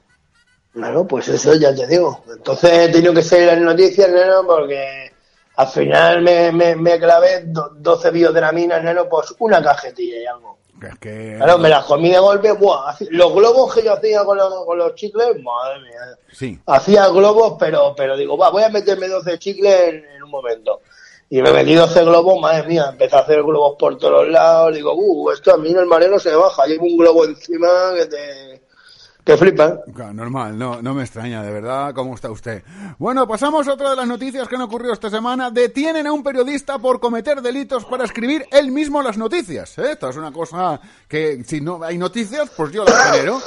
Claro, 0.72 1.04
pues 1.06 1.26
eso 1.28 1.54
ya 1.54 1.74
te 1.74 1.86
digo. 1.86 2.22
Entonces 2.28 2.70
he 2.72 2.88
tenido 2.92 3.12
que 3.12 3.22
salir 3.22 3.48
en 3.48 3.64
las 3.64 3.74
noticias, 3.74 4.08
neno, 4.10 4.44
porque 4.46 5.12
al 5.56 5.66
final 5.68 6.22
me, 6.22 6.52
me, 6.52 6.76
me 6.76 6.98
clavé 6.98 7.42
do- 7.46 7.70
12 7.76 8.10
biodramina, 8.12 8.78
neno, 8.80 9.08
pues 9.08 9.34
una 9.40 9.60
cajetilla 9.62 10.16
y 10.22 10.26
algo. 10.26 10.58
Que 10.80 10.86
es 10.88 10.98
que... 10.98 11.34
Claro, 11.36 11.58
me 11.58 11.68
las 11.68 11.84
comí 11.84 12.10
de 12.10 12.18
golpe. 12.18 12.52
Buah, 12.52 12.94
los 13.10 13.34
globos 13.34 13.74
que 13.74 13.82
yo 13.82 13.92
hacía 13.92 14.24
con 14.24 14.36
los, 14.36 14.64
con 14.64 14.78
los 14.78 14.94
chicles, 14.94 15.42
madre 15.42 15.80
mía. 15.80 16.18
Sí. 16.32 16.58
Hacía 16.66 17.08
globos, 17.08 17.56
pero, 17.58 17.94
pero 17.96 18.16
digo, 18.16 18.36
va, 18.36 18.50
voy 18.50 18.62
a 18.62 18.68
meterme 18.68 19.08
12 19.08 19.38
chicles 19.38 19.88
en, 19.88 20.04
en 20.04 20.22
un 20.22 20.30
momento. 20.30 20.80
Y 21.30 21.40
me 21.42 21.52
metí 21.52 21.74
12 21.74 22.04
globos, 22.04 22.40
madre 22.40 22.66
mía, 22.68 22.86
empecé 22.90 23.16
a 23.16 23.20
hacer 23.20 23.42
globos 23.42 23.76
por 23.78 23.96
todos 23.98 24.28
los 24.28 24.74
Digo, 24.74 24.94
uh, 24.94 25.30
esto 25.30 25.54
a 25.54 25.58
mí 25.58 25.70
en 25.70 25.78
el 25.78 25.86
mareo 25.86 26.10
no 26.10 26.18
se 26.18 26.30
me 26.30 26.36
baja. 26.36 26.66
Llevo 26.66 26.84
un 26.84 26.96
globo 26.96 27.24
encima 27.24 27.68
que 27.96 28.06
te, 28.06 28.53
que. 29.24 29.36
Claro, 29.94 30.12
Normal, 30.12 30.58
no, 30.58 30.82
no 30.82 30.94
me 30.94 31.02
extraña, 31.02 31.42
de 31.42 31.50
verdad, 31.50 31.94
cómo 31.94 32.14
está 32.14 32.30
usted. 32.30 32.62
Bueno, 32.98 33.26
pasamos 33.26 33.66
a 33.66 33.72
otra 33.72 33.90
de 33.90 33.96
las 33.96 34.06
noticias 34.06 34.46
que 34.46 34.56
han 34.56 34.62
ocurrido 34.62 34.92
esta 34.92 35.08
semana. 35.08 35.50
Detienen 35.50 36.06
a 36.06 36.12
un 36.12 36.22
periodista 36.22 36.78
por 36.78 37.00
cometer 37.00 37.40
delitos 37.40 37.84
para 37.86 38.04
escribir 38.04 38.46
él 38.50 38.70
mismo 38.70 39.02
las 39.02 39.16
noticias. 39.16 39.78
¿eh? 39.78 39.92
Esto 39.92 40.10
es 40.10 40.16
una 40.16 40.30
cosa 40.30 40.80
que 41.08 41.42
si 41.44 41.60
no 41.60 41.82
hay 41.82 41.96
noticias, 41.96 42.50
pues 42.54 42.72
yo 42.72 42.84
las 42.84 43.12
genero. 43.12 43.40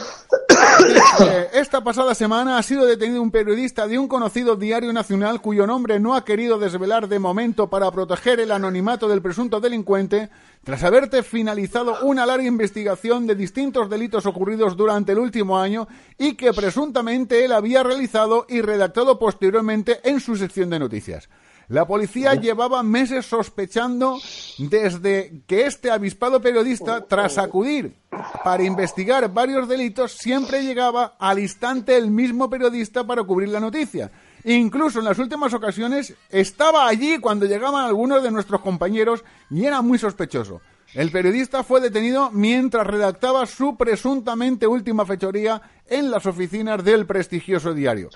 Esta 1.54 1.84
pasada 1.84 2.16
semana 2.16 2.58
ha 2.58 2.64
sido 2.64 2.86
detenido 2.86 3.22
un 3.22 3.32
periodista 3.32 3.88
de 3.88 4.00
un 4.00 4.08
conocido 4.08 4.56
diario 4.56 4.92
nacional 4.94 5.42
cuyo 5.42 5.68
nombre 5.68 6.00
no 6.00 6.16
ha 6.16 6.26
querido 6.26 6.58
desvelar 6.58 7.08
de 7.08 7.20
momento 7.20 7.70
para 7.70 7.92
proteger 7.92 8.40
el 8.40 8.52
anonimato 8.52 9.08
del 9.08 9.22
presunto 9.22 9.60
delincuente, 9.60 10.30
tras 10.68 10.84
haberte 10.84 11.24
finalizado 11.24 12.00
una 12.02 12.26
larga 12.26 12.46
investigación 12.46 13.26
de 13.26 13.36
distintos 13.36 13.90
delitos 13.90 14.26
ocurridos 14.26 14.76
durante 14.76 15.14
el 15.14 15.20
último 15.20 15.58
año 15.58 15.88
y 16.18 16.34
que 16.34 16.52
presuntamente 16.52 17.46
él 17.46 17.54
había 17.54 17.84
realizado 17.84 18.46
y 18.50 18.60
redactado 18.60 19.18
posteriormente 19.18 20.02
en 20.04 20.20
su 20.20 20.36
sección 20.36 20.70
de 20.70 20.80
noticias. 20.80 21.30
La 21.70 21.88
policía 21.88 22.34
llevaba 22.34 22.84
meses 22.84 23.26
sospechando 23.26 24.20
desde 24.58 25.42
que 25.48 25.68
este 25.68 25.90
avispado 25.90 26.42
periodista, 26.42 27.06
tras 27.06 27.38
acudir 27.38 27.96
para 28.44 28.64
investigar 28.64 29.34
varios 29.34 29.70
delitos, 29.70 30.18
siempre 30.18 30.64
llegaba 30.64 31.16
al 31.18 31.40
instante 31.40 31.96
el 31.96 32.12
mismo 32.12 32.50
periodista 32.50 33.08
para 33.08 33.24
cubrir 33.24 33.48
la 33.48 33.62
noticia. 33.62 34.12
Incluso 34.44 35.00
en 35.00 35.06
las 35.06 35.20
últimas 35.20 35.54
ocasiones 35.54 36.14
estaba 36.30 36.88
allí 36.88 37.20
cuando 37.20 37.46
llegaban 37.46 37.86
algunos 37.86 38.24
de 38.24 38.32
nuestros 38.32 38.62
compañeros 38.62 39.24
y 39.50 39.66
era 39.66 39.82
muy 39.82 39.98
sospechoso. 39.98 40.62
El 40.94 41.12
periodista 41.12 41.64
fue 41.64 41.82
detenido 41.82 42.32
mientras 42.32 42.88
redactaba 42.88 43.46
su 43.46 43.76
presuntamente 43.76 44.68
última 44.68 45.06
fechoría 45.06 45.62
en 45.86 46.10
las 46.10 46.26
oficinas 46.26 46.84
del 46.84 47.06
prestigioso 47.06 47.74
diario. 47.74 48.10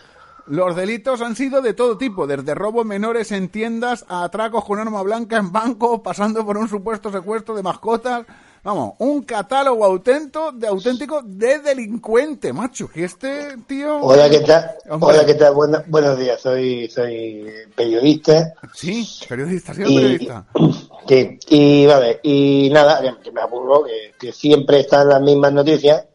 Los 0.48 0.76
delitos 0.76 1.22
han 1.22 1.36
sido 1.36 1.62
de 1.62 1.74
todo 1.74 1.98
tipo, 1.98 2.26
desde 2.26 2.56
robos 2.56 2.86
menores 2.86 3.32
en 3.32 3.50
tiendas 3.50 4.06
a 4.10 4.24
atracos 4.24 4.66
con 4.66 4.80
arma 4.80 5.02
blanca 5.04 5.38
en 5.38 5.52
bancos, 5.52 6.00
pasando 6.00 6.46
por 6.46 6.58
un 6.58 6.68
supuesto 6.68 7.12
secuestro 7.12 7.56
de 7.56 7.64
mascotas. 7.64 8.26
Vamos, 8.64 8.94
un 9.00 9.24
catálogo 9.24 9.84
auténtico 9.84 10.52
de 10.52 10.68
auténtico 10.68 11.22
de 11.24 11.60
delincuente, 11.60 12.54
macho. 12.54 12.88
Que 12.90 13.06
este 13.06 13.58
tío. 13.66 13.98
Hola, 14.02 14.30
¿qué 14.30 14.42
tal? 14.42 14.70
Hombre. 14.88 15.10
Hola, 15.16 15.26
¿qué 15.26 15.34
tal? 15.34 15.56
Buena- 15.56 15.84
buenos 15.88 16.20
días, 16.20 16.40
soy, 16.40 16.88
soy 16.88 17.44
periodista. 17.76 18.54
Sí, 18.76 19.08
periodista, 19.28 19.74
sí, 19.74 19.82
Y, 19.84 19.96
periodista. 19.96 20.46
sí, 21.08 21.40
y 21.50 21.86
vale, 21.88 22.20
y 22.22 22.70
nada, 22.72 23.02
que- 23.02 23.24
que 23.24 23.32
me 23.32 23.42
aburro, 23.42 23.84
que, 23.84 24.14
que 24.20 24.32
siempre 24.32 24.82
están 24.82 25.10
las 25.10 25.22
mismas 25.22 25.54
noticias. 25.54 26.06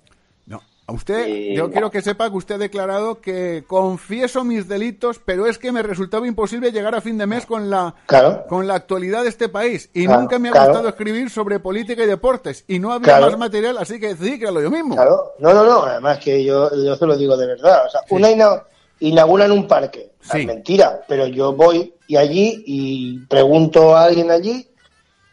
A 0.89 0.93
usted, 0.93 1.27
Y- 1.27 1.57
yo 1.57 1.69
quiero 1.71 1.91
que 1.91 2.01
sepa 2.01 2.31
que 2.31 2.37
usted 2.37 2.55
ha 2.55 2.59
declarado 2.59 3.21
que 3.21 3.65
confieso 3.67 4.45
mis 4.45 4.69
delitos, 4.69 5.19
pero 5.25 5.47
es 5.47 5.59
que 5.59 5.73
me 5.73 5.83
resultaba 5.83 6.29
imposible 6.29 6.71
llegar 6.71 6.95
a 6.95 7.01
fin 7.01 7.19
de 7.19 7.27
mes 7.27 7.45
con 7.45 7.71
la, 7.71 7.95
Claro. 8.07 8.45
con 8.49 8.69
la 8.69 8.75
actualidad 8.77 9.25
de 9.25 9.29
este 9.31 9.49
país. 9.49 9.91
Y 9.95 10.05
Claro, 10.07 10.21
nunca 10.21 10.39
me 10.39 10.49
ha 10.49 10.53
claro. 10.53 10.69
gustado 10.69 10.89
escribir 10.89 11.29
sobre 11.29 11.59
política 11.59 12.05
y 12.05 12.07
deportes. 12.07 12.65
Y 12.69 12.79
no 12.79 12.93
había 12.93 13.19
más 13.19 13.37
material, 13.37 13.79
así 13.79 13.99
que 13.99 14.15
decidí 14.15 14.39
que 14.39 14.45
era 14.45 14.53
lo 14.53 14.63
yo 14.63 14.71
mismo. 14.71 14.95
Claro, 14.95 15.33
no, 15.41 15.53
no, 15.53 15.65
no, 15.65 15.83
además 15.83 16.19
que 16.19 16.45
yo, 16.45 16.71
yo 16.85 16.95
se 16.95 17.07
lo 17.07 17.17
digo 17.17 17.37
de 17.37 17.47
verdad. 17.49 17.83
O 17.87 17.91
sea, 17.91 18.03
una 18.11 18.31
ina- 18.31 18.63
inauguran 19.01 19.51
un 19.51 19.67
parque. 19.67 20.13
Sea, 20.21 20.41
Sí. 20.41 20.47
Mentira, 20.47 21.01
pero 21.09 21.27
yo 21.27 21.53
voy 21.53 21.95
y 22.07 22.17
allí 22.17 22.63
y 22.65 23.19
pregunto 23.27 23.97
a 23.97 24.05
alguien 24.05 24.31
allí 24.31 24.69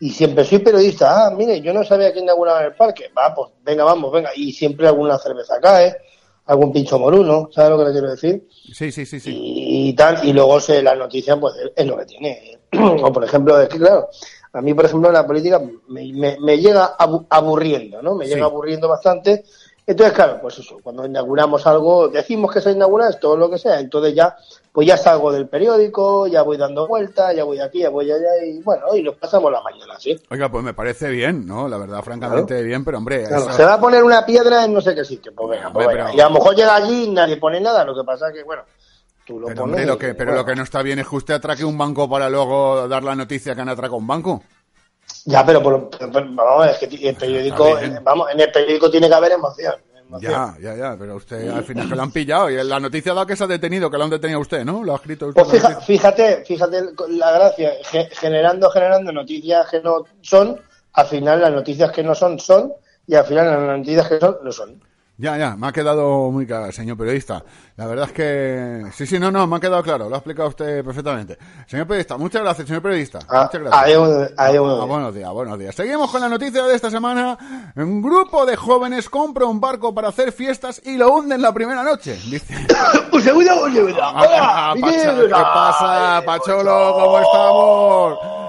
y 0.06 0.10
siempre 0.10 0.44
soy 0.44 0.60
periodista. 0.60 1.28
Ah, 1.28 1.30
mire, 1.32 1.62
yo 1.62 1.74
no 1.74 1.84
sabía 1.84 2.12
que 2.12 2.20
inauguraban 2.20 2.66
el 2.66 2.74
parque. 2.76 3.06
Va, 3.18 3.34
pues 3.34 3.52
venga, 3.64 3.84
vamos, 3.84 4.12
venga. 4.12 4.32
Y 4.36 4.52
siempre 4.52 4.88
alguna 4.88 5.18
cerveza 5.18 5.60
cae, 5.62 5.96
algún 6.46 6.74
pincho 6.74 7.00
moruno, 7.00 7.50
¿sabes 7.54 7.72
lo 7.72 7.78
que 7.78 7.86
le 7.86 7.92
quiero 7.92 8.10
decir? 8.12 8.48
Sí, 8.74 8.92
sí, 8.92 9.06
sí, 9.06 9.20
sí. 9.20 9.32
y 9.34 9.94
tal, 9.94 10.28
y 10.28 10.34
luego 10.34 10.60
se, 10.60 10.82
la 10.84 10.96
noticia 10.96 11.40
pues 11.40 11.54
es 11.76 11.86
lo 11.86 11.96
que 11.98 12.06
tiene. 12.06 12.60
o 13.02 13.14
por 13.14 13.24
ejemplo, 13.24 13.60
es 13.62 13.70
que 13.70 13.78
claro, 13.78 14.10
a 14.52 14.62
mí 14.62 14.74
por 14.74 14.86
ejemplo 14.86 15.10
la 15.12 15.26
política 15.26 15.62
me, 15.88 16.12
me- 16.14 16.38
me 16.40 16.58
llega 16.58 16.96
abu- 17.00 17.26
aburriendo, 17.30 18.02
¿no? 18.02 18.16
Me 18.16 18.26
Sí. 18.26 18.34
llega 18.34 18.46
aburriendo 18.46 18.88
bastante. 18.90 19.46
Entonces, 19.86 20.14
claro, 20.16 20.40
pues 20.42 20.58
eso, 20.60 20.78
cuando 20.84 21.06
inauguramos 21.06 21.66
algo, 21.68 22.08
decimos 22.10 22.52
que 22.54 22.62
se 22.62 22.72
inaugura 22.72 23.10
esto 23.10 23.32
o 23.32 23.38
lo 23.38 23.50
que 23.50 23.58
sea, 23.58 23.80
entonces 23.80 24.14
ya, 24.16 24.36
pues 24.74 24.88
ya 24.88 24.98
salgo 24.98 25.32
del 25.32 25.48
periódico, 25.48 26.26
ya 26.26 26.42
voy 26.42 26.58
dando 26.58 26.88
vueltas, 26.88 27.36
ya 27.36 27.44
voy 27.44 27.60
aquí, 27.60 27.80
ya 27.82 27.90
voy 27.90 28.12
allá, 28.12 28.44
y 28.44 28.60
bueno, 28.64 28.88
y 28.96 29.04
nos 29.04 29.16
pasamos 29.16 29.52
la 29.52 29.62
mañana, 29.62 30.00
¿sí? 30.00 30.20
Oiga, 30.32 30.50
pues 30.50 30.64
me 30.64 30.74
parece 30.74 31.10
bien, 31.12 31.46
¿no? 31.46 31.68
La 31.68 31.78
verdad, 31.78 32.02
francamente 32.02 32.62
bien, 32.64 32.84
pero 32.84 32.98
hombre, 32.98 33.24
Claro, 33.28 33.44
eso- 33.44 33.54
se 33.54 33.64
va 33.66 33.76
a 33.76 33.80
poner 33.80 34.04
una 34.04 34.26
piedra 34.26 34.66
en 34.66 34.74
no 34.74 34.82
sé 34.82 34.96
qué 34.96 35.06
sitio, 35.06 35.32
pues 35.36 35.52
venga, 35.52 35.72
pues 35.72 35.86
Hombre, 35.86 35.98
venga. 35.98 36.06
pero- 36.10 36.18
Y 36.18 36.22
a 36.22 36.28
lo 36.28 36.34
mejor 36.34 36.56
llega 36.56 36.76
allí 36.76 37.04
y 37.04 37.10
nadie 37.12 37.38
pone 37.38 37.62
nada, 37.62 37.86
lo 37.86 37.94
que 37.96 38.04
pasa 38.04 38.30
es 38.30 38.34
que, 38.34 38.44
bueno, 38.44 38.64
tú 39.28 39.40
lo 39.40 39.46
pero, 39.48 39.62
pones. 39.62 39.74
hombre, 39.76 39.86
lo 39.86 39.94
y, 39.94 39.98
que, 40.00 40.14
pero 40.16 40.32
bueno. 40.32 40.42
lo 40.42 40.46
que 40.48 40.56
no 40.56 40.64
está 40.64 40.82
bien 40.82 40.98
es 40.98 41.08
que 41.08 41.16
usted 41.18 41.36
atraque 41.36 41.64
un 41.64 41.78
banco 41.78 42.10
para 42.10 42.28
luego 42.28 42.88
dar 42.88 43.04
la 43.04 43.14
noticia 43.16 43.54
que 43.54 43.62
han 43.62 43.70
atracado 43.70 43.98
un 43.98 44.08
banco. 44.08 44.42
Ya, 45.26 45.46
pero, 45.46 45.62
por- 45.62 45.90
vamos, 46.12 46.68
es 46.68 46.78
que 46.80 47.10
el 47.10 47.16
periódico, 47.16 47.78
vamos, 48.02 48.32
en 48.32 48.40
el 48.40 48.52
periódico 48.52 48.90
tiene 48.90 49.08
que 49.08 49.14
haber 49.14 49.34
emoción. 49.34 49.76
Ya, 50.22 50.56
ya, 50.62 50.76
ya, 50.76 50.96
pero 50.98 51.16
usted 51.16 51.50
al 51.50 51.64
final 51.64 51.90
que 51.90 51.96
lo 51.96 52.04
han 52.04 52.12
pillado 52.12 52.50
y 52.50 52.64
la 52.64 52.80
noticia 52.80 53.14
da 53.14 53.26
que 53.26 53.36
se 53.36 53.44
ha 53.44 53.48
detenido, 53.48 53.90
que 53.90 53.98
lo 53.98 54.04
han 54.04 54.10
detenido 54.10 54.40
usted, 54.40 54.64
¿no? 54.66 54.84
Lo 54.84 54.94
ha 54.94 54.96
escrito 54.98 55.28
usted. 55.28 55.42
Pues 55.42 55.62
fija- 55.62 55.82
fíjate, 55.82 56.44
fíjate 56.46 56.82
la 57.10 57.32
gracia, 57.32 57.72
ge- 57.84 58.10
generando, 58.12 58.70
generando 58.70 59.12
noticias 59.12 59.70
que 59.70 59.82
no 59.82 60.06
son, 60.22 60.60
al 60.94 61.08
final 61.08 61.42
las 61.42 61.52
noticias 61.52 61.92
que 61.92 62.04
no 62.04 62.14
son, 62.16 62.40
son, 62.40 62.74
y 63.08 63.16
al 63.16 63.26
final 63.26 63.48
las 63.48 63.78
noticias 63.80 64.08
que 64.10 64.20
son, 64.20 64.38
no 64.44 64.52
son. 64.52 64.82
Ya, 65.16 65.38
ya, 65.38 65.56
me 65.56 65.68
ha 65.68 65.72
quedado 65.72 66.32
muy 66.32 66.48
claro, 66.48 66.72
señor 66.72 66.98
periodista. 66.98 67.44
La 67.76 67.86
verdad 67.86 68.08
es 68.08 68.14
que... 68.14 68.92
Sí, 68.94 69.06
sí, 69.06 69.20
no, 69.20 69.30
no, 69.30 69.46
me 69.46 69.58
ha 69.58 69.60
quedado 69.60 69.84
claro, 69.84 70.10
lo 70.10 70.16
ha 70.16 70.18
explicado 70.18 70.50
usted 70.50 70.84
perfectamente. 70.84 71.38
Señor 71.68 71.86
periodista, 71.86 72.18
muchas 72.18 72.42
gracias, 72.42 72.68
señor 72.68 72.82
periodista. 72.82 73.20
Ah, 73.30 73.44
muchas 73.44 73.62
gracias. 73.62 73.84
adiós, 73.84 74.32
adiós. 74.36 74.80
Ah, 74.82 74.86
buenos 74.86 75.14
días, 75.14 75.32
buenos 75.32 75.60
días. 75.60 75.76
Seguimos 75.76 76.10
con 76.10 76.20
la 76.20 76.30
noticia 76.30 76.64
de 76.64 76.76
esta 76.76 76.90
semana. 76.90 77.72
Un 77.76 78.02
grupo 78.02 78.48
de 78.48 78.56
jóvenes 78.56 79.08
compra 79.08 79.46
un 79.46 79.62
barco 79.62 79.94
para 79.94 80.08
hacer 80.08 80.32
fiestas 80.32 80.82
y 80.84 80.98
lo 80.98 81.14
hunden 81.14 81.44
la 81.44 81.54
primera 81.54 81.84
noche. 81.84 82.18
Dice... 82.30 82.56
Un 83.12 83.22
segundo, 83.22 83.64
un 83.64 83.72
segundo. 83.72 84.00
Ah, 84.02 84.74
Hola, 84.74 84.88
Miguel. 84.88 85.28
¿Qué 85.28 85.30
pasa, 85.30 86.24
Pacholo? 86.26 86.94
¿Cómo 86.96 87.20
estamos? 87.20 88.43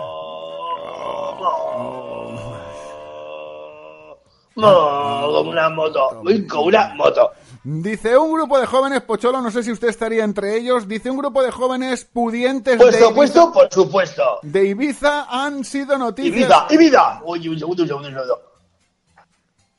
Como 4.54 5.40
una 5.50 5.68
moto, 5.68 6.22
uy, 6.24 6.46
como 6.46 6.64
una 6.66 6.94
moto. 6.94 7.30
Dice 7.64 8.16
un 8.18 8.32
grupo 8.34 8.58
de 8.60 8.66
jóvenes, 8.66 9.00
Pocholo, 9.02 9.40
no 9.40 9.50
sé 9.50 9.62
si 9.62 9.72
usted 9.72 9.88
estaría 9.88 10.22
entre 10.22 10.56
ellos, 10.56 10.86
dice 10.86 11.10
un 11.10 11.16
grupo 11.16 11.42
de 11.42 11.50
jóvenes 11.50 12.04
pudientes 12.04 12.78
de 12.78 12.84
Ibiza, 12.84 13.14
puesto, 13.14 13.52
por 13.52 13.72
supuesto. 13.72 14.22
de 14.42 14.66
Ibiza 14.66 15.24
han 15.30 15.64
sido 15.64 15.96
noticias... 15.96 16.36
Ibiza, 16.36 16.66
Ibiza. 16.70 17.20
Oye, 17.24 17.48
un 17.48 17.58
segundo, 17.58 17.82
un 17.82 17.88
segundo, 17.88 18.08
un 18.08 18.14
segundo. 18.14 18.42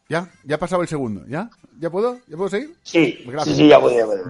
Ya, 0.10 0.30
ya 0.44 0.56
ha 0.56 0.60
pasado 0.60 0.82
el 0.84 0.88
segundo, 0.88 1.24
¿ya? 1.28 1.50
¿Ya 1.80 1.90
puedo? 1.90 2.20
¿Ya 2.28 2.38
puedo 2.38 2.50
seguir? 2.50 2.76
Sí, 2.84 3.24
Gracias. 3.26 3.56
sí, 3.56 3.64
sí, 3.64 3.68
ya. 3.70 3.80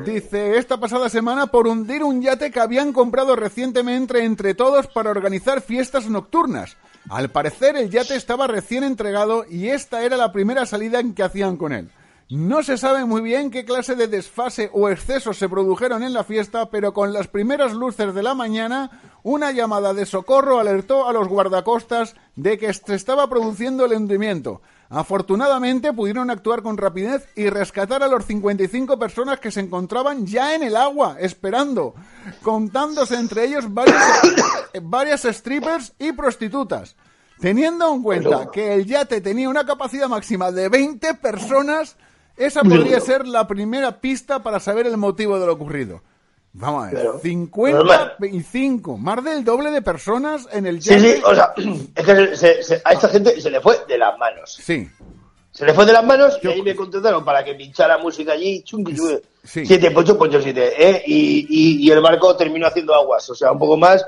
Dice, 0.05 0.57
esta 0.57 0.77
pasada 0.77 1.09
semana 1.09 1.47
por 1.47 1.67
hundir 1.67 2.03
un 2.03 2.21
yate 2.21 2.49
que 2.49 2.59
habían 2.59 2.93
comprado 2.93 3.35
recientemente 3.35 4.23
entre 4.23 4.53
todos 4.53 4.87
para 4.87 5.11
organizar 5.11 5.61
fiestas 5.61 6.09
nocturnas. 6.09 6.77
Al 7.09 7.29
parecer 7.29 7.75
el 7.77 7.89
yate 7.89 8.15
estaba 8.15 8.47
recién 8.47 8.83
entregado 8.83 9.45
y 9.49 9.69
esta 9.69 10.03
era 10.03 10.17
la 10.17 10.31
primera 10.31 10.65
salida 10.65 10.99
en 10.99 11.13
que 11.13 11.23
hacían 11.23 11.55
con 11.57 11.71
él. 11.71 11.89
No 12.29 12.63
se 12.63 12.77
sabe 12.77 13.05
muy 13.05 13.21
bien 13.21 13.51
qué 13.51 13.65
clase 13.65 13.95
de 13.95 14.07
desfase 14.07 14.71
o 14.73 14.89
excesos 14.89 15.37
se 15.37 15.47
produjeron 15.47 16.01
en 16.01 16.13
la 16.13 16.23
fiesta, 16.23 16.71
pero 16.71 16.91
con 16.91 17.13
las 17.13 17.27
primeras 17.27 17.73
luces 17.73 18.15
de 18.15 18.23
la 18.23 18.33
mañana, 18.33 18.89
una 19.21 19.51
llamada 19.51 19.93
de 19.93 20.07
socorro 20.07 20.59
alertó 20.59 21.07
a 21.07 21.13
los 21.13 21.27
guardacostas 21.27 22.15
de 22.35 22.57
que 22.57 22.73
se 22.73 22.95
estaba 22.95 23.29
produciendo 23.29 23.85
el 23.85 23.93
hundimiento. 23.93 24.61
Afortunadamente 24.89 25.93
pudieron 25.93 26.29
actuar 26.29 26.61
con 26.61 26.77
rapidez 26.77 27.27
y 27.35 27.49
rescatar 27.49 28.03
a 28.03 28.07
los 28.07 28.25
55 28.25 28.99
personas 28.99 29.39
que 29.39 29.51
se 29.51 29.61
encontraban 29.61 30.27
ya 30.27 30.53
en 30.53 30.63
el 30.63 30.75
agua, 30.75 31.17
esperando, 31.19 31.95
contándose 32.43 33.15
entre 33.15 33.45
ellos 33.45 33.73
varios, 33.73 34.01
varias 34.83 35.23
strippers 35.23 35.93
y 35.97 36.11
prostitutas. 36.11 36.95
Teniendo 37.39 37.93
en 37.93 38.03
cuenta 38.03 38.49
que 38.51 38.73
el 38.73 38.85
yate 38.85 39.21
tenía 39.21 39.49
una 39.49 39.65
capacidad 39.65 40.07
máxima 40.07 40.51
de 40.51 40.69
20 40.69 41.15
personas, 41.15 41.97
esa 42.37 42.61
podría 42.61 42.99
ser 42.99 43.27
la 43.27 43.47
primera 43.47 43.99
pista 43.99 44.43
para 44.43 44.59
saber 44.59 44.87
el 44.87 44.97
motivo 44.97 45.39
de 45.39 45.45
lo 45.45 45.53
ocurrido. 45.53 46.01
Vamos 46.57 46.83
a 46.83 46.85
ver, 46.91 46.95
Claro. 46.95 47.19
55, 47.19 48.97
más 48.97 49.23
del 49.23 49.43
doble 49.43 49.71
de 49.71 49.81
personas 49.81 50.47
en 50.51 50.65
el 50.65 50.81
Sí, 50.81 50.99
sí, 50.99 51.21
o 51.25 51.35
sea, 51.35 51.53
es 51.95 52.05
que 52.05 52.35
se- 52.37 52.63
se- 52.63 52.81
a 52.83 52.93
esta 52.93 53.09
gente 53.09 53.39
se 53.41 53.49
le 53.49 53.59
fue 53.61 53.79
de 53.87 53.97
las 53.97 54.17
manos. 54.17 54.53
Sí, 54.61 54.87
Se 55.51 55.65
le 55.65 55.73
fue 55.73 55.85
de 55.85 55.93
las 55.93 56.05
manos 56.05 56.37
y 56.43 56.47
ahí 56.47 56.61
me 56.61 56.75
contrataron 56.75 57.23
para 57.23 57.43
que 57.43 57.55
pinchara 57.55 57.97
música 57.97 58.33
allí, 58.33 58.61
chunqui. 58.63 58.95
Sí. 59.43 59.65
siete, 59.65 59.91
pocho, 59.91 60.17
pocho, 60.17 60.41
siete, 60.41 60.73
¿eh? 60.77 61.03
y, 61.05 61.45
y, 61.49 61.87
y 61.87 61.91
el 61.91 62.01
barco 62.01 62.35
terminó 62.35 62.67
haciendo 62.67 62.93
aguas, 62.93 63.29
o 63.29 63.35
sea, 63.35 63.51
un 63.51 63.59
poco 63.59 63.77
más, 63.77 64.05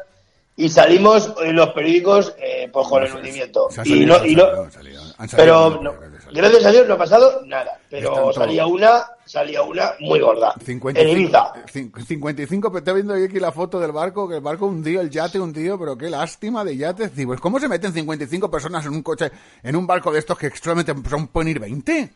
y 0.60 0.70
salimos 0.70 1.34
en 1.42 1.56
los 1.56 1.70
periódicos 1.70 2.34
eh, 2.40 2.68
pues 2.74 2.88
con 2.88 3.04
el 3.04 3.14
hundimiento. 3.14 3.68
se 3.70 3.82
ha 3.82 3.84
Y 3.86 3.90
salido, 3.90 4.18
no, 4.20 4.26
y 4.26 4.36
no, 4.36 4.46
se 4.46 4.60
ha 4.68 4.72
salido, 4.72 5.02
han 5.18 5.30
salido, 5.30 5.38
pero 5.38 5.82
no, 5.84 5.94
gracias 6.34 6.66
a 6.66 6.72
Dios 6.72 6.88
no 6.88 6.94
ha 6.96 6.98
pasado 6.98 7.42
nada, 7.46 7.80
pero 7.90 8.34
salía 8.34 8.66
una, 8.66 9.06
salía 9.26 9.62
una 9.62 9.94
muy 10.00 10.20
gorda. 10.20 10.54
55, 10.66 11.00
En 11.00 11.10
Ibiza. 11.10 11.54
cin- 11.72 11.92
55, 12.06 12.70
pero 12.70 12.80
estoy 12.80 12.94
viendo 12.96 13.14
aquí 13.14 13.40
la 13.40 13.52
foto 13.52 13.80
del 13.80 13.92
barco, 13.92 14.28
que 14.28 14.36
el 14.38 14.42
barco 14.42 14.66
hundió, 14.66 15.00
el 15.00 15.10
yate 15.12 15.40
hundido, 15.40 15.78
pero 15.78 15.96
qué 15.98 16.10
lástima 16.10 16.66
de 16.66 16.76
yates. 16.76 17.16
Digo, 17.16 17.36
¿cómo 17.40 17.60
se 17.60 17.68
meten 17.68 17.94
55 17.94 18.50
personas 18.50 18.84
en 18.86 18.94
un 18.94 19.04
coche, 19.04 19.32
en 19.62 19.76
un 19.76 19.86
barco 19.86 20.12
de 20.12 20.20
estos 20.20 20.38
que 20.40 20.50
solamente 20.50 20.94
son, 21.08 21.28
pueden 21.28 21.50
ir 21.50 21.60
20? 21.60 22.10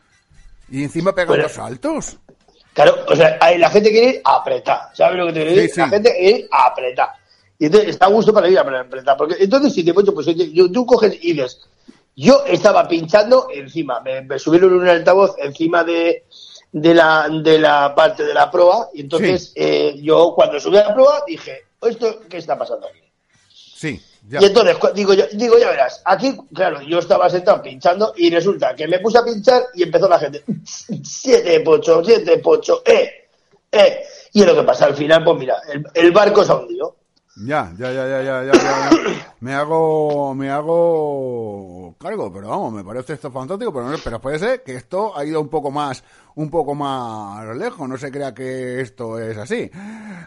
Y 0.70 0.82
encima 0.82 1.12
pegan 1.14 1.28
Bueno. 1.28 1.42
los 1.44 1.52
saltos. 1.52 2.18
Claro, 2.74 2.96
o 3.06 3.14
sea, 3.14 3.38
la 3.58 3.70
gente 3.70 3.90
quiere 3.90 4.06
ir 4.16 4.22
a 4.24 4.36
apretar, 4.36 4.80
¿sabes 4.94 5.18
lo 5.18 5.26
que 5.26 5.32
te 5.34 5.40
quiero 5.40 5.54
decir? 5.54 5.68
Sí, 5.68 5.74
sí. 5.74 5.80
La 5.80 5.88
gente 5.90 6.10
quiere 6.18 6.38
ir 6.38 6.48
a 6.50 6.66
apretar. 6.66 7.08
Y 7.62 7.66
entonces 7.66 7.90
está 7.90 8.06
a 8.06 8.08
gusto 8.08 8.32
para 8.34 8.48
ir 8.48 8.58
a 8.58 8.62
apretar. 8.62 9.16
Porque 9.16 9.36
entonces, 9.38 9.72
si 9.72 9.84
te 9.84 9.94
pones, 9.94 10.10
pues 10.12 10.26
yo- 10.52 10.72
tú 10.72 10.84
coges 10.84 11.16
y 11.22 11.32
dices, 11.32 11.60
yo 12.16 12.42
estaba 12.44 12.88
pinchando 12.88 13.46
encima, 13.54 14.00
me, 14.00 14.20
me 14.22 14.36
subieron 14.36 14.72
un 14.72 14.88
altavoz 14.88 15.36
encima 15.38 15.84
de, 15.84 16.24
de, 16.72 16.92
la, 16.92 17.28
de 17.30 17.60
la 17.60 17.94
parte 17.94 18.24
de 18.24 18.34
la 18.34 18.50
proa, 18.50 18.88
y 18.92 19.02
entonces 19.02 19.52
eh, 19.54 19.94
yo 20.02 20.32
cuando 20.34 20.58
subí 20.58 20.76
a 20.76 20.88
la 20.88 20.92
proa 20.92 21.22
dije, 21.24 21.60
¿esto 21.82 22.22
qué 22.28 22.38
está 22.38 22.58
pasando 22.58 22.88
aquí? 22.88 22.98
Sí, 23.48 24.02
ya. 24.28 24.40
Y 24.42 24.46
entonces, 24.46 24.76
digo 24.96 25.14
yo, 25.14 25.24
digo, 25.32 25.56
ya 25.56 25.70
verás, 25.70 26.02
aquí, 26.04 26.36
claro, 26.52 26.82
yo 26.82 26.98
estaba 26.98 27.30
sentado 27.30 27.62
pinchando 27.62 28.12
y 28.16 28.28
resulta 28.28 28.74
que 28.74 28.88
me 28.88 28.98
puse 28.98 29.18
a 29.18 29.24
pinchar 29.24 29.62
y 29.74 29.84
empezó 29.84 30.08
la 30.08 30.18
gente, 30.18 30.42
siete 31.04 31.60
pocho, 31.60 32.02
siete 32.04 32.38
pocho, 32.38 32.82
eh, 32.84 33.28
eh. 33.70 34.02
Y 34.32 34.40
es 34.40 34.46
lo 34.48 34.56
que 34.56 34.64
pasa, 34.64 34.86
al 34.86 34.96
final, 34.96 35.22
pues 35.22 35.38
mira, 35.38 35.58
el, 35.72 35.84
el 35.94 36.10
barco 36.10 36.44
se 36.44 36.50
ha 36.50 36.56
hundido. 36.56 36.96
Ya, 37.34 37.72
ya, 37.78 37.90
ya, 37.90 38.06
ya, 38.06 38.22
ya, 38.22 38.44
ya, 38.44 38.52
ya, 38.52 38.90
ya. 38.90 39.34
Me 39.40 39.54
hago, 39.54 40.34
me 40.34 40.50
hago 40.50 41.94
cargo, 41.98 42.30
pero 42.30 42.48
vamos, 42.50 42.74
me 42.74 42.84
parece 42.84 43.14
esto 43.14 43.30
fantástico, 43.30 43.72
pero, 43.72 43.88
no- 43.88 43.96
pero 44.04 44.20
puede 44.20 44.38
ser 44.38 44.62
que 44.62 44.74
esto 44.76 45.16
ha 45.16 45.24
ido 45.24 45.40
un 45.40 45.48
poco 45.48 45.70
más, 45.70 46.04
un 46.34 46.50
poco 46.50 46.74
más 46.74 47.56
lejos, 47.56 47.88
no 47.88 47.96
se 47.96 48.10
crea 48.10 48.34
que 48.34 48.82
esto 48.82 49.18
es 49.18 49.38
así. 49.38 49.70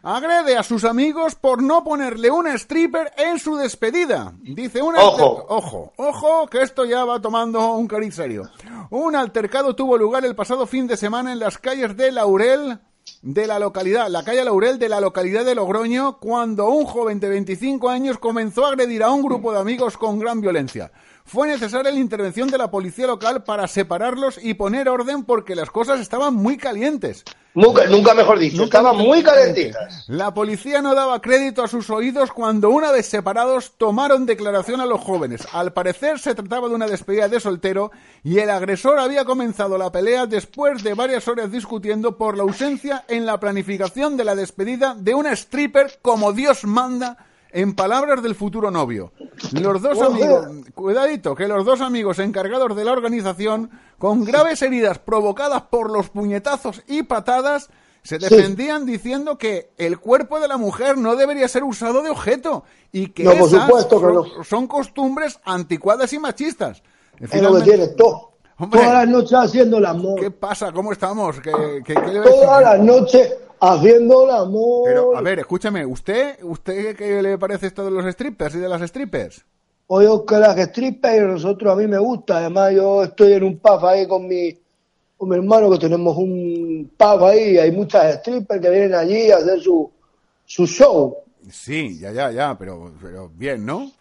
Agrede 0.01 0.57
a 0.57 0.63
sus 0.63 0.83
amigos 0.83 1.35
por 1.35 1.61
no 1.61 1.83
ponerle 1.83 2.31
una 2.31 2.55
stripper 2.55 3.11
en 3.17 3.37
su 3.37 3.55
despedida. 3.55 4.33
Dice 4.41 4.81
una... 4.81 4.99
Ojo. 5.03 5.45
Ojo, 5.47 5.93
ojo, 5.97 6.47
que 6.47 6.63
esto 6.63 6.85
ya 6.85 7.05
va 7.05 7.21
tomando 7.21 7.73
un 7.75 7.87
cariz 7.87 8.15
serio. 8.15 8.49
Un 8.89 9.15
altercado 9.15 9.75
tuvo 9.75 9.95
lugar 9.95 10.25
el 10.25 10.35
pasado 10.35 10.65
fin 10.65 10.87
de 10.87 10.97
semana 10.97 11.33
en 11.33 11.39
las 11.39 11.59
calles 11.59 11.95
de 11.95 12.11
Laurel, 12.11 12.79
de 13.25 13.47
la 13.47 13.57
localidad, 13.57 14.07
la 14.07 14.23
calle 14.23 14.45
Laurel 14.45 14.77
de 14.77 14.87
la 14.87 15.01
localidad 15.01 15.43
de 15.43 15.55
Logroño, 15.55 16.19
cuando 16.19 16.69
un 16.69 16.85
joven 16.85 17.19
de 17.19 17.27
25 17.27 17.89
años 17.89 18.19
comenzó 18.19 18.67
a 18.67 18.69
agredir 18.69 19.01
a 19.01 19.09
un 19.09 19.23
grupo 19.23 19.51
de 19.51 19.59
amigos 19.59 19.97
con 19.97 20.19
gran 20.19 20.41
violencia. 20.41 20.91
Fue 21.27 21.47
necesaria 21.47 21.91
la 21.91 21.99
intervención 21.99 22.51
de 22.51 22.59
la 22.59 22.69
policía 22.69 23.07
local 23.07 23.43
para 23.43 23.67
separarlos 23.67 24.39
y 24.39 24.53
poner 24.53 24.87
orden 24.87 25.23
porque 25.23 25.55
las 25.55 25.71
cosas 25.71 25.99
estaban 25.99 26.35
muy 26.35 26.55
calientes. 26.55 27.23
Nunca, 27.55 27.87
nunca 27.87 28.13
mejor 28.13 28.37
dicho, 28.37 28.65
estaban 28.65 28.95
muy 28.95 29.23
calentitas. 29.23 30.05
La 30.07 30.35
policía 30.35 30.83
no 30.83 30.93
daba 30.93 31.21
crédito 31.23 31.63
a 31.63 31.67
sus 31.67 31.89
oídos 31.89 32.31
cuando 32.31 32.69
una 32.69 32.91
vez 32.91 33.07
separados 33.07 33.73
tomaron 33.75 34.27
declaración 34.27 34.81
a 34.81 34.85
los 34.85 35.01
jóvenes. 35.01 35.47
Al 35.51 35.73
parecer 35.73 36.19
se 36.19 36.35
trataba 36.35 36.69
de 36.69 36.75
una 36.75 36.85
despedida 36.85 37.27
de 37.27 37.39
soltero 37.39 37.91
y 38.23 38.37
el 38.37 38.51
agresor 38.51 38.99
había 38.99 39.25
comenzado 39.25 39.79
la 39.79 39.91
pelea 39.91 40.27
después 40.27 40.83
de 40.83 40.93
varias 40.93 41.27
horas 41.27 41.51
discutiendo 41.51 42.19
por 42.19 42.37
la 42.37 42.43
ausencia 42.43 43.03
en 43.07 43.25
la 43.25 43.39
planificación 43.39 44.15
de 44.15 44.25
la 44.25 44.35
despedida 44.35 44.93
de 44.95 45.15
una 45.15 45.31
stripper 45.31 45.97
como 46.03 46.33
Dios 46.33 46.65
manda 46.65 47.17
en 47.55 47.73
palabras 47.73 48.21
del 48.21 48.35
futuro 48.35 48.69
novio. 48.69 49.13
Los 49.53 49.81
dos 49.81 50.01
amigos, 50.01 50.45
cuidadito, 50.73 51.33
que 51.35 51.47
los 51.47 51.63
dos 51.65 51.79
amigos 51.79 52.19
encargados 52.19 52.75
de 52.75 52.83
la 52.83 52.91
organización, 52.91 53.71
con 53.97 54.25
graves 54.25 54.61
heridas 54.61 54.99
provocadas 54.99 55.61
por 55.63 55.89
los 55.89 56.09
puñetazos 56.09 56.83
y 56.87 57.03
patadas, 57.03 57.69
se 58.03 58.19
defendían 58.19 58.85
diciendo 58.85 59.37
que 59.37 59.71
el 59.77 59.99
cuerpo 59.99 60.39
de 60.41 60.49
la 60.49 60.57
mujer 60.57 60.97
no 60.97 61.15
debería 61.15 61.47
ser 61.47 61.63
usado 61.63 62.03
de 62.03 62.09
objeto 62.09 62.65
y 62.91 63.07
que 63.07 63.23
No, 63.23 63.31
por 63.31 63.47
esas 63.47 63.65
supuesto 63.65 63.99
son, 64.01 64.13
no. 64.13 64.43
son 64.43 64.67
costumbres 64.67 65.39
anticuadas 65.45 66.11
y 66.13 66.19
machistas. 66.19 66.83
Es 67.19 67.41
lo 67.41 67.55
que 67.55 67.61
tiene 67.63 67.87
todo. 67.87 68.33
Hombre. 68.57 68.79
Todas 68.81 68.93
las 68.93 69.07
noches 69.07 69.33
haciendo 69.33 69.77
el 69.77 69.85
amor. 69.85 70.19
¿Qué 70.19 70.29
pasa? 70.29 70.71
¿Cómo 70.73 70.91
estamos? 70.91 71.39
¿Qué, 71.41 71.51
qué- 71.85 71.93
qué? 71.95 72.19
Todas 72.23 72.61
las 72.61 72.79
noches 72.79 73.33
haciendo 73.59 74.25
el 74.25 74.35
amor. 74.35 74.83
Pero, 74.85 75.17
a 75.17 75.21
ver, 75.21 75.39
escúchame, 75.39 75.85
¿usted, 75.85 76.37
usted 76.43 76.95
qué 76.95 77.21
le 77.21 77.37
parece 77.37 77.67
esto 77.67 77.83
de 77.85 77.91
los 77.91 78.05
strippers 78.13 78.55
y 78.55 78.59
de 78.59 78.69
las 78.69 78.81
strippers? 78.81 79.43
Oye, 79.87 80.07
Oscar, 80.07 80.39
las 80.41 80.59
strippers, 80.69 81.23
nosotros 81.27 81.71
a 81.73 81.75
mí 81.75 81.87
me 81.87 81.97
gusta. 81.99 82.37
Además, 82.37 82.73
yo 82.73 83.03
estoy 83.03 83.33
en 83.33 83.43
un 83.43 83.57
pub 83.59 83.85
ahí 83.85 84.07
con 84.07 84.27
mi, 84.27 84.57
con 85.17 85.29
mi 85.29 85.35
hermano, 85.35 85.69
que 85.71 85.77
tenemos 85.79 86.17
un 86.17 86.91
pub 86.97 87.23
ahí. 87.25 87.57
Hay 87.57 87.71
muchas 87.71 88.15
strippers 88.19 88.61
que 88.61 88.69
vienen 88.69 88.95
allí 88.95 89.29
a 89.31 89.37
hacer 89.37 89.59
su, 89.61 89.89
su 90.45 90.65
show. 90.65 91.17
Sí, 91.51 91.99
ya, 91.99 92.11
ya, 92.11 92.31
ya, 92.31 92.57
pero, 92.57 92.91
pero 93.01 93.29
bien, 93.35 93.65
¿no? 93.65 93.91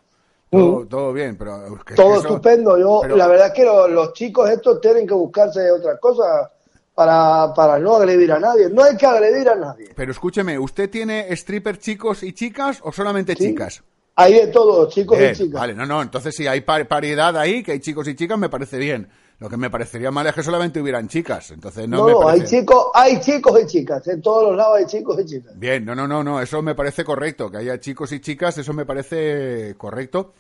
Todo, 0.51 0.87
todo 0.87 1.13
bien, 1.13 1.37
pero... 1.37 1.67
es 1.67 1.85
que 1.85 1.95
Todo 1.95 2.15
eso- 2.15 2.29
estupendo. 2.29 2.79
Yo, 2.79 3.01
pero- 3.03 3.17
la 3.17 3.27
verdad 3.27 3.49
es 3.49 3.53
que 3.55 3.65
los, 3.65 3.91
los 3.91 4.13
chicos 4.13 4.49
estos 4.49 4.81
tienen 4.81 5.07
que 5.07 5.13
buscarse 5.15 5.69
otras 5.71 5.99
cosas 5.99 6.49
para, 6.95 7.53
para 7.55 7.79
no 7.79 7.97
agredir 7.97 8.33
a 8.33 8.39
nadie. 8.39 8.69
No 8.71 8.83
hay 8.85 8.97
que 8.97 9.07
agredir 9.07 9.49
a 9.49 9.55
nadie. 9.57 9.91
Pero 9.95 10.13
escúcheme, 10.13 10.59
¿usted 10.59 10.89
tiene 10.91 11.27
stripper 11.33 11.79
chicos 11.79 12.23
y 12.23 12.33
chicas 12.33 12.81
o 12.83 12.93
solamente 12.93 13.35
Sí. 13.35 13.49
chicas? 13.49 13.83
Hay 14.17 14.35
de 14.35 14.47
todo, 14.47 14.89
chicos 14.89 15.19
Bien, 15.19 15.33
y 15.33 15.37
chicas. 15.37 15.61
Vale, 15.61 15.75
no, 15.75 15.85
no, 15.87 16.01
entonces 16.01 16.35
si 16.37 16.47
hay 16.47 16.61
par- 16.61 16.87
paridad 16.87 17.37
ahí, 17.37 17.65
que 17.65 17.73
hay 17.73 17.81
chicos 17.81 18.07
y 18.07 18.15
chicas, 18.15 18.39
me 18.39 18.49
parece 18.49 18.79
bien. 18.79 19.09
Lo 19.41 19.51
que 19.51 19.57
me 19.57 19.69
parecería 19.69 20.13
mal 20.13 20.25
es 20.29 20.35
que 20.35 20.45
solamente 20.45 20.81
hubieran 20.81 21.09
chicas, 21.09 21.51
entonces 21.51 21.89
no, 21.89 21.97
No, 21.97 22.05
me 22.07 22.13
no, 22.13 22.29
hay 22.29 22.39
parece... 22.39 22.61
chicos, 22.61 22.87
hay 22.95 23.19
chicos 23.19 23.61
y 23.61 23.67
chicas. 23.67 24.07
En 24.07 24.23
todos 24.23 24.45
los 24.45 24.57
lados 24.57 24.79
hay 24.79 24.87
chicos 24.87 25.19
y 25.21 25.25
chicas. 25.27 25.59
Bien, 25.59 25.85
no, 25.85 25.97
no, 25.97 26.07
no, 26.07 26.23
no, 26.23 26.41
eso 26.41 26.63
me 26.63 26.77
parece 26.77 27.03
correcto, 27.05 27.51
que 27.51 27.57
haya 27.57 27.81
chicos 27.81 28.13
y 28.13 28.21
chicas, 28.21 28.57
eso 28.57 28.73
me 28.73 28.87
parece 28.87 29.75
correcto. 29.77 30.35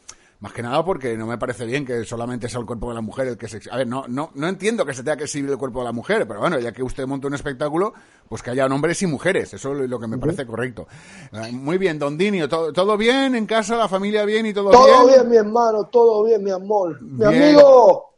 Más 0.44 0.52
que 0.52 0.60
nada 0.62 0.84
porque 0.84 1.16
no 1.16 1.26
me 1.26 1.38
parece 1.38 1.64
bien 1.64 1.86
que 1.86 2.04
solamente 2.04 2.50
sea 2.50 2.60
el 2.60 2.66
cuerpo 2.66 2.90
de 2.90 2.94
la 2.96 3.00
mujer 3.00 3.28
el 3.28 3.38
que 3.38 3.48
se... 3.48 3.62
A 3.70 3.78
ver, 3.78 3.86
no, 3.86 4.04
no, 4.08 4.30
no 4.34 4.46
entiendo 4.46 4.84
que 4.84 4.92
se 4.92 5.02
tenga 5.02 5.16
que 5.16 5.24
exhibir 5.24 5.50
el 5.50 5.56
cuerpo 5.56 5.78
de 5.78 5.86
la 5.86 5.92
mujer, 5.92 6.28
pero 6.28 6.38
bueno, 6.40 6.58
ya 6.58 6.70
que 6.70 6.82
usted 6.82 7.06
monta 7.06 7.28
un 7.28 7.32
espectáculo, 7.32 7.94
pues 8.28 8.42
que 8.42 8.50
haya 8.50 8.66
hombres 8.66 9.00
y 9.00 9.06
mujeres, 9.06 9.54
eso 9.54 9.72
es 9.72 9.88
lo 9.88 9.98
que 9.98 10.06
me 10.06 10.18
parece 10.18 10.44
correcto. 10.44 10.86
Eh, 11.32 11.50
Muy 11.50 11.78
bien, 11.78 11.98
don 11.98 12.18
Dinio, 12.18 12.46
¿todo, 12.46 12.74
todo 12.74 12.98
bien 12.98 13.34
en 13.34 13.46
casa, 13.46 13.74
la 13.74 13.88
familia 13.88 14.26
bien 14.26 14.44
y 14.44 14.52
todo, 14.52 14.70
Todo 14.70 15.06
bien, 15.06 15.26
mi 15.30 15.36
hermano, 15.38 15.84
todo 15.86 16.22
bien, 16.24 16.44
mi 16.44 16.50
amor. 16.50 17.00
Mi 17.00 17.26
Bien. 17.26 17.42
amigo, 17.42 18.14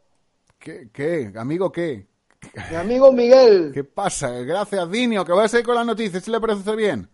¿Qué, 0.59 0.89
qué? 0.91 1.31
¿Amigo 1.33 1.71
qué? 1.71 2.09
mi 2.69 2.75
amigo 2.75 3.13
Miguel. 3.13 3.71
¿Qué 3.73 3.85
pasa? 3.85 4.31
Gracias, 4.41 4.91
Dinio, 4.91 5.23
que 5.23 5.31
va 5.31 5.45
a 5.45 5.47
seguir 5.47 5.65
con 5.65 5.75
las 5.75 5.85
noticias, 5.85 6.21
si 6.21 6.29
le 6.29 6.41
parece 6.41 6.75
bien. 6.75 7.09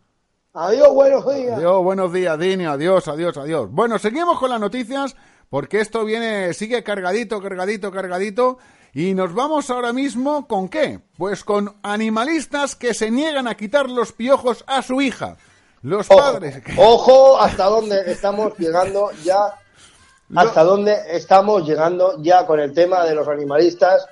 Adiós, 0.55 0.93
buenos 0.93 1.25
días. 1.33 1.57
Adiós, 1.57 1.83
buenos 1.83 2.13
días, 2.13 2.37
Dinio, 2.37 2.71
adiós, 2.73 3.07
adiós, 3.07 3.35
adiós. 3.37 3.71
Bueno, 3.71 3.97
seguimos 3.97 4.37
con 4.37 4.51
las 4.51 4.59
noticias, 4.59 5.15
porque 5.49 5.79
esto 5.79 6.05
viene, 6.05 6.53
sigue 6.53 6.83
cargadito, 6.83 7.41
cargadito, 7.41 7.91
cargadito, 7.91 8.59
y 8.93 9.15
nos 9.15 9.33
vamos 9.33 9.71
ahora 9.71 9.93
mismo 9.93 10.47
con 10.47 10.69
qué? 10.69 10.99
Pues 11.17 11.43
con 11.43 11.75
animalistas 11.81 12.75
que 12.75 12.93
se 12.93 13.09
niegan 13.09 13.47
a 13.47 13.55
quitar 13.55 13.89
los 13.89 14.11
piojos 14.11 14.63
a 14.67 14.83
su 14.83 15.01
hija. 15.01 15.37
Los 15.81 16.11
Ojo, 16.11 16.19
padres... 16.19 16.61
ojo 16.77 17.39
hasta 17.39 17.65
dónde 17.65 18.11
estamos 18.11 18.55
llegando 18.59 19.09
ya. 19.23 19.59
Hasta 20.35 20.63
dónde 20.63 20.95
estamos 21.09 21.67
llegando 21.67 22.21
ya 22.21 22.45
con 22.45 22.59
el 22.59 22.73
tema 22.73 23.03
de 23.05 23.15
los 23.15 23.27
animalistas. 23.27 24.05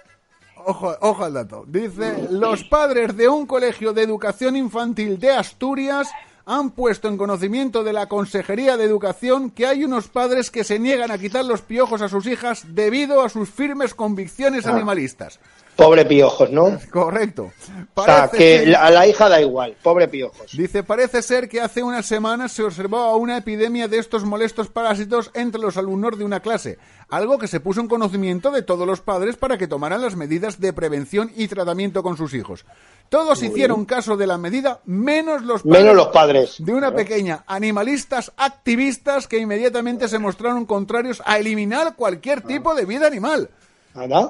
Ojo, 0.65 0.95
ojo 1.01 1.23
al 1.23 1.33
dato. 1.33 1.65
Dice, 1.67 2.27
los 2.31 2.63
padres 2.63 3.15
de 3.15 3.29
un 3.29 3.45
colegio 3.45 3.93
de 3.93 4.01
educación 4.01 4.55
infantil 4.55 5.19
de 5.19 5.31
Asturias 5.31 6.11
han 6.45 6.71
puesto 6.71 7.07
en 7.07 7.17
conocimiento 7.17 7.83
de 7.83 7.93
la 7.93 8.07
Consejería 8.07 8.77
de 8.77 8.85
Educación 8.85 9.51
que 9.51 9.67
hay 9.67 9.83
unos 9.83 10.07
padres 10.07 10.51
que 10.51 10.63
se 10.63 10.79
niegan 10.79 11.11
a 11.11 11.17
quitar 11.17 11.45
los 11.45 11.61
piojos 11.61 12.01
a 12.01 12.09
sus 12.09 12.25
hijas 12.25 12.63
debido 12.69 13.21
a 13.23 13.29
sus 13.29 13.49
firmes 13.49 13.93
convicciones 13.93 14.65
Ah. 14.65 14.71
animalistas. 14.71 15.39
Pobre 15.76 16.05
piojos, 16.05 16.51
¿no? 16.51 16.78
Correcto. 16.91 17.51
O 17.95 18.03
sea, 18.05 18.28
Parece 18.28 18.38
que 18.38 18.59
ser- 18.65 18.76
a 18.76 18.89
la 18.91 19.07
hija 19.07 19.30
da 19.30 19.41
igual, 19.41 19.76
pobre 19.82 20.07
piojos. 20.07 20.51
Dice, 20.55 20.84
parece 20.84 21.22
ser 21.24 21.49
que 21.49 21.59
hace 21.59 21.82
unas 21.82 22.05
semanas 22.05 22.51
se 22.51 22.61
observó 22.63 23.15
una 23.15 23.38
epidemia 23.38 23.88
de 23.88 23.97
estos 23.97 24.24
molestos 24.24 24.67
parásitos 24.67 25.32
entre 25.34 25.59
los 25.59 25.78
alumnos 25.78 26.17
de 26.19 26.26
una 26.26 26.39
clase, 26.41 26.78
algo 27.09 27.39
que 27.39 27.47
se 27.47 27.59
puso 27.59 27.82
en 27.82 27.88
conocimiento 27.88 28.51
de 28.51 28.61
todos 28.61 28.86
los 28.86 29.01
padres 29.01 29.38
para 29.38 29.57
que 29.57 29.67
tomaran 29.67 30.01
las 30.01 30.15
medidas 30.15 30.59
de 30.59 30.72
prevención 30.74 31.32
y 31.36 31.47
tratamiento 31.47 32.03
con 32.03 32.15
sus 32.15 32.34
hijos. 32.36 32.65
Todos 33.09 33.41
hicieron 33.41 33.86
caso 33.86 34.15
de 34.15 34.28
la 34.28 34.38
medida, 34.38 34.82
menos 34.86 35.41
los 35.41 35.63
padres, 35.63 35.82
Menos 35.82 35.95
los 35.95 36.07
padres. 36.09 36.55
de 36.59 36.74
una 36.74 36.93
pequeña 36.93 37.43
animalistas 37.47 38.32
activistas 38.38 39.28
que 39.28 39.39
inmediatamente 39.39 40.07
se 40.07 40.19
mostraron 40.19 40.65
contrarios 40.65 41.22
a 41.26 41.38
eliminar 41.39 41.95
cualquier 41.95 42.41
tipo 42.41 42.76
de 42.76 42.86
vida 42.86 43.07
animal. 43.07 43.49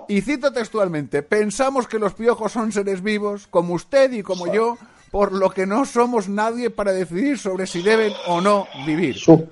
Y 0.07 0.21
cito 0.21 0.51
textualmente, 0.51 1.21
pensamos 1.23 1.87
que 1.87 1.99
los 1.99 2.13
piojos 2.13 2.51
son 2.51 2.71
seres 2.71 3.01
vivos, 3.03 3.47
como 3.47 3.73
usted 3.75 4.11
y 4.11 4.23
como 4.23 4.51
yo, 4.51 4.77
por 5.11 5.31
lo 5.33 5.49
que 5.51 5.65
no 5.65 5.85
somos 5.85 6.27
nadie 6.29 6.69
para 6.69 6.91
decidir 6.93 7.37
sobre 7.37 7.67
si 7.67 7.81
deben 7.81 8.13
o 8.27 8.41
no 8.41 8.67
vivir. 8.85 9.17
Su- 9.17 9.47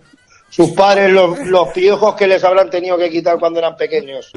sus 0.50 0.72
padres, 0.72 1.12
los, 1.12 1.40
los 1.46 1.68
piojos 1.70 2.16
que 2.16 2.26
les 2.28 2.44
habrán 2.44 2.70
tenido 2.72 2.98
que 2.98 3.10
quitar 3.12 3.38
cuando 3.40 3.60
eran 3.60 3.78
pequeños. 3.78 4.32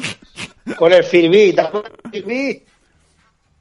Con 0.76 0.92
el 0.92 1.04
Firbí, 1.04 1.52
¿te 1.54 1.60
acuerdas 1.62 1.92
del 2.04 2.22
Firbí? 2.22 2.64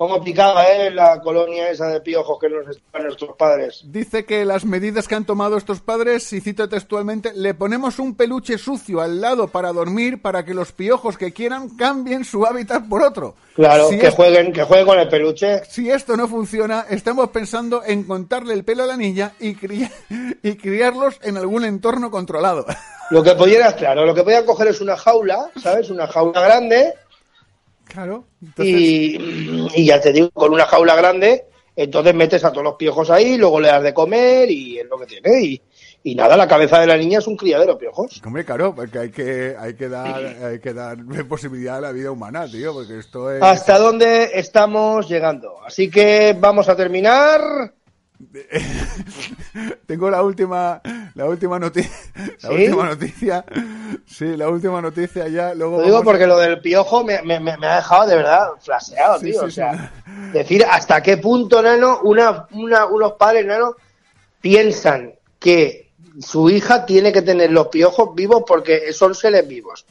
Cómo 0.02 0.24
picaba, 0.24 0.64
¿eh? 0.68 0.90
La 0.90 1.22
colonia 1.22 1.70
esa 1.70 1.86
de 1.90 2.02
piojos 2.02 2.40
que 2.40 2.50
nos 2.50 2.68
estaban 2.68 3.06
nuestros 3.06 3.36
padres. 3.38 3.82
Dice 3.86 4.26
que 4.26 4.46
las 4.46 4.66
medidas 4.66 5.08
que 5.08 5.14
han 5.14 5.26
tomado 5.26 5.58
estos 5.58 5.80
padres, 5.80 6.34
y 6.34 6.42
cito 6.42 6.68
textualmente, 6.68 7.34
le 7.36 7.54
ponemos 7.54 8.00
un 8.00 8.16
peluche 8.16 8.58
sucio 8.58 9.00
al 9.00 9.22
lado 9.22 9.50
para 9.50 9.72
dormir 9.72 10.20
para 10.20 10.44
que 10.44 10.56
los 10.56 10.72
piojos 10.72 11.20
que 11.20 11.32
quieran 11.34 11.78
cambien 11.78 12.26
su 12.26 12.48
hábitat 12.48 12.90
por 12.90 13.04
otro. 13.04 13.36
Claro, 13.54 13.90
Si 13.90 14.00
que 14.00 14.08
es- 14.08 14.16
jueguen, 14.16 14.52
que 14.52 14.64
jueguen 14.64 14.88
con 14.88 14.98
el 15.00 15.08
peluche. 15.08 15.62
Si 15.70 15.92
esto 15.92 16.18
no 16.18 16.28
funciona, 16.28 16.88
estamos 16.90 17.30
pensando 17.30 17.84
en 17.86 18.04
contarle 18.06 18.56
el 18.56 18.64
pelo 18.64 18.86
a 18.86 18.88
la 18.88 18.98
niña 18.98 19.34
y, 19.40 19.54
cri- 19.54 19.88
y 20.42 20.56
criarlos 20.56 21.20
en 21.22 21.38
algún 21.38 21.64
entorno 21.64 22.10
controlado. 22.10 22.66
Lo 23.12 23.22
que 23.22 23.36
pudieras, 23.36 23.76
claro, 23.76 24.04
lo 24.08 24.16
que 24.16 24.24
podían 24.24 24.48
coger 24.48 24.70
es 24.70 24.82
una 24.82 24.98
jaula, 24.98 25.52
¿sabes? 25.62 25.92
Una 25.92 26.08
jaula 26.08 26.42
grande 26.42 26.96
Claro. 27.92 28.26
Entonces, 28.42 28.74
y, 28.74 29.68
y 29.76 29.86
ya 29.86 30.00
te 30.00 30.14
digo, 30.14 30.30
con 30.32 30.54
una 30.54 30.66
jaula 30.66 30.96
grande, 30.96 31.46
entonces 31.76 32.14
metes 32.14 32.44
a 32.46 32.52
todos 32.52 32.64
los 32.64 32.76
piojos 32.76 33.10
ahí, 33.10 33.38
luego 33.38 33.60
le 33.60 33.68
das 33.68 33.84
de 33.84 33.94
comer 33.94 34.50
y 34.50 34.80
es 34.80 34.86
lo 34.88 34.98
que 34.98 35.06
tiene. 35.06 35.42
Y, 35.42 35.62
y 36.04 36.16
nada, 36.16 36.38
la 36.38 36.48
cabeza 36.48 36.80
de 36.80 36.88
la 36.88 36.98
niña 36.98 37.20
es 37.20 37.28
un 37.28 37.36
criadero 37.36 37.74
de 37.74 37.80
piojos. 37.80 38.22
hombre, 38.26 38.46
claro, 38.46 38.74
porque 38.74 39.00
hay 39.00 39.12
que, 39.12 39.56
hay 39.58 39.76
que 39.76 39.90
dar, 39.90 40.26
hay 40.44 40.60
que 40.60 40.74
dar 40.74 40.98
posibilidad 41.30 41.78
a 41.78 41.82
la 41.82 41.92
vida 41.92 42.12
humana, 42.12 42.50
tío, 42.50 42.74
porque 42.74 43.00
esto 43.00 43.32
es... 43.32 43.42
¿Hasta 43.42 43.78
dónde 43.78 44.32
estamos 44.34 45.10
llegando? 45.10 45.62
Así 45.66 45.90
que 45.90 46.36
vamos 46.40 46.70
a 46.70 46.76
terminar. 46.76 47.42
Tengo 49.86 50.10
la 50.10 50.22
última, 50.24 50.82
la 51.16 51.26
última 51.26 51.60
noticia, 51.60 51.92
la 52.42 52.50
¿Sí? 52.50 52.56
última 52.56 52.86
noticia, 52.86 53.46
sí, 54.08 54.38
la 54.38 54.50
última 54.50 54.82
noticia 54.82 55.28
ya, 55.28 55.54
luego 55.54 55.78
Lo 55.78 55.84
digo 55.84 55.98
vamos- 55.98 56.06
porque 56.12 56.28
lo 56.28 56.38
del 56.38 56.62
piojo 56.62 57.04
me, 57.04 57.22
me- 57.24 57.40
me- 57.40 57.58
me 57.58 57.68
ha 57.68 57.78
dejado 57.78 58.08
de 58.08 58.16
verdad 58.16 58.48
flaseado, 58.60 59.20
Sí, 59.20 59.26
tío. 59.32 59.40
sí, 59.42 59.46
o 59.46 59.52
sea, 59.52 59.92
decir 60.34 60.66
hasta 60.70 61.02
qué 61.04 61.18
punto, 61.18 61.62
Nano, 61.62 62.00
una, 62.04 62.48
una- 62.52 62.86
unos 62.86 63.14
padres, 63.14 63.46
Nano, 63.46 63.76
piensan 64.40 65.14
que 65.40 65.92
su 66.20 66.50
hija 66.50 66.86
tiene 66.86 67.12
que 67.12 67.22
tener 67.22 67.52
los 67.52 67.68
piojos 67.68 68.14
vivos 68.16 68.44
porque 68.46 68.94
son 68.94 69.16
seres 69.16 69.48
vivos. 69.48 69.86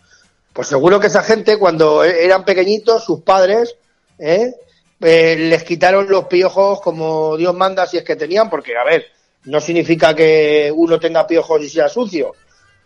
Pues 0.52 0.68
seguro 0.68 0.98
que 1.00 1.06
esa 1.06 1.22
gente, 1.22 1.58
cuando 1.58 2.04
e- 2.04 2.24
eran 2.24 2.44
pequeñitos, 2.44 3.04
sus 3.04 3.20
padres, 3.22 3.76
¿eh? 4.18 4.52
Eh, 5.00 5.36
les 5.38 5.64
quitaron 5.64 6.08
los 6.08 6.26
piojos 6.26 6.80
como 6.80 7.36
Dios 7.36 7.54
manda 7.54 7.86
si 7.86 7.96
es 7.96 8.04
que 8.04 8.16
tenían, 8.16 8.50
porque, 8.50 8.76
a 8.76 8.84
ver, 8.84 9.06
no 9.44 9.60
significa 9.60 10.14
que 10.14 10.70
uno 10.74 11.00
tenga 11.00 11.26
piojos 11.26 11.62
y 11.62 11.68
sea 11.70 11.88
sucio, 11.88 12.32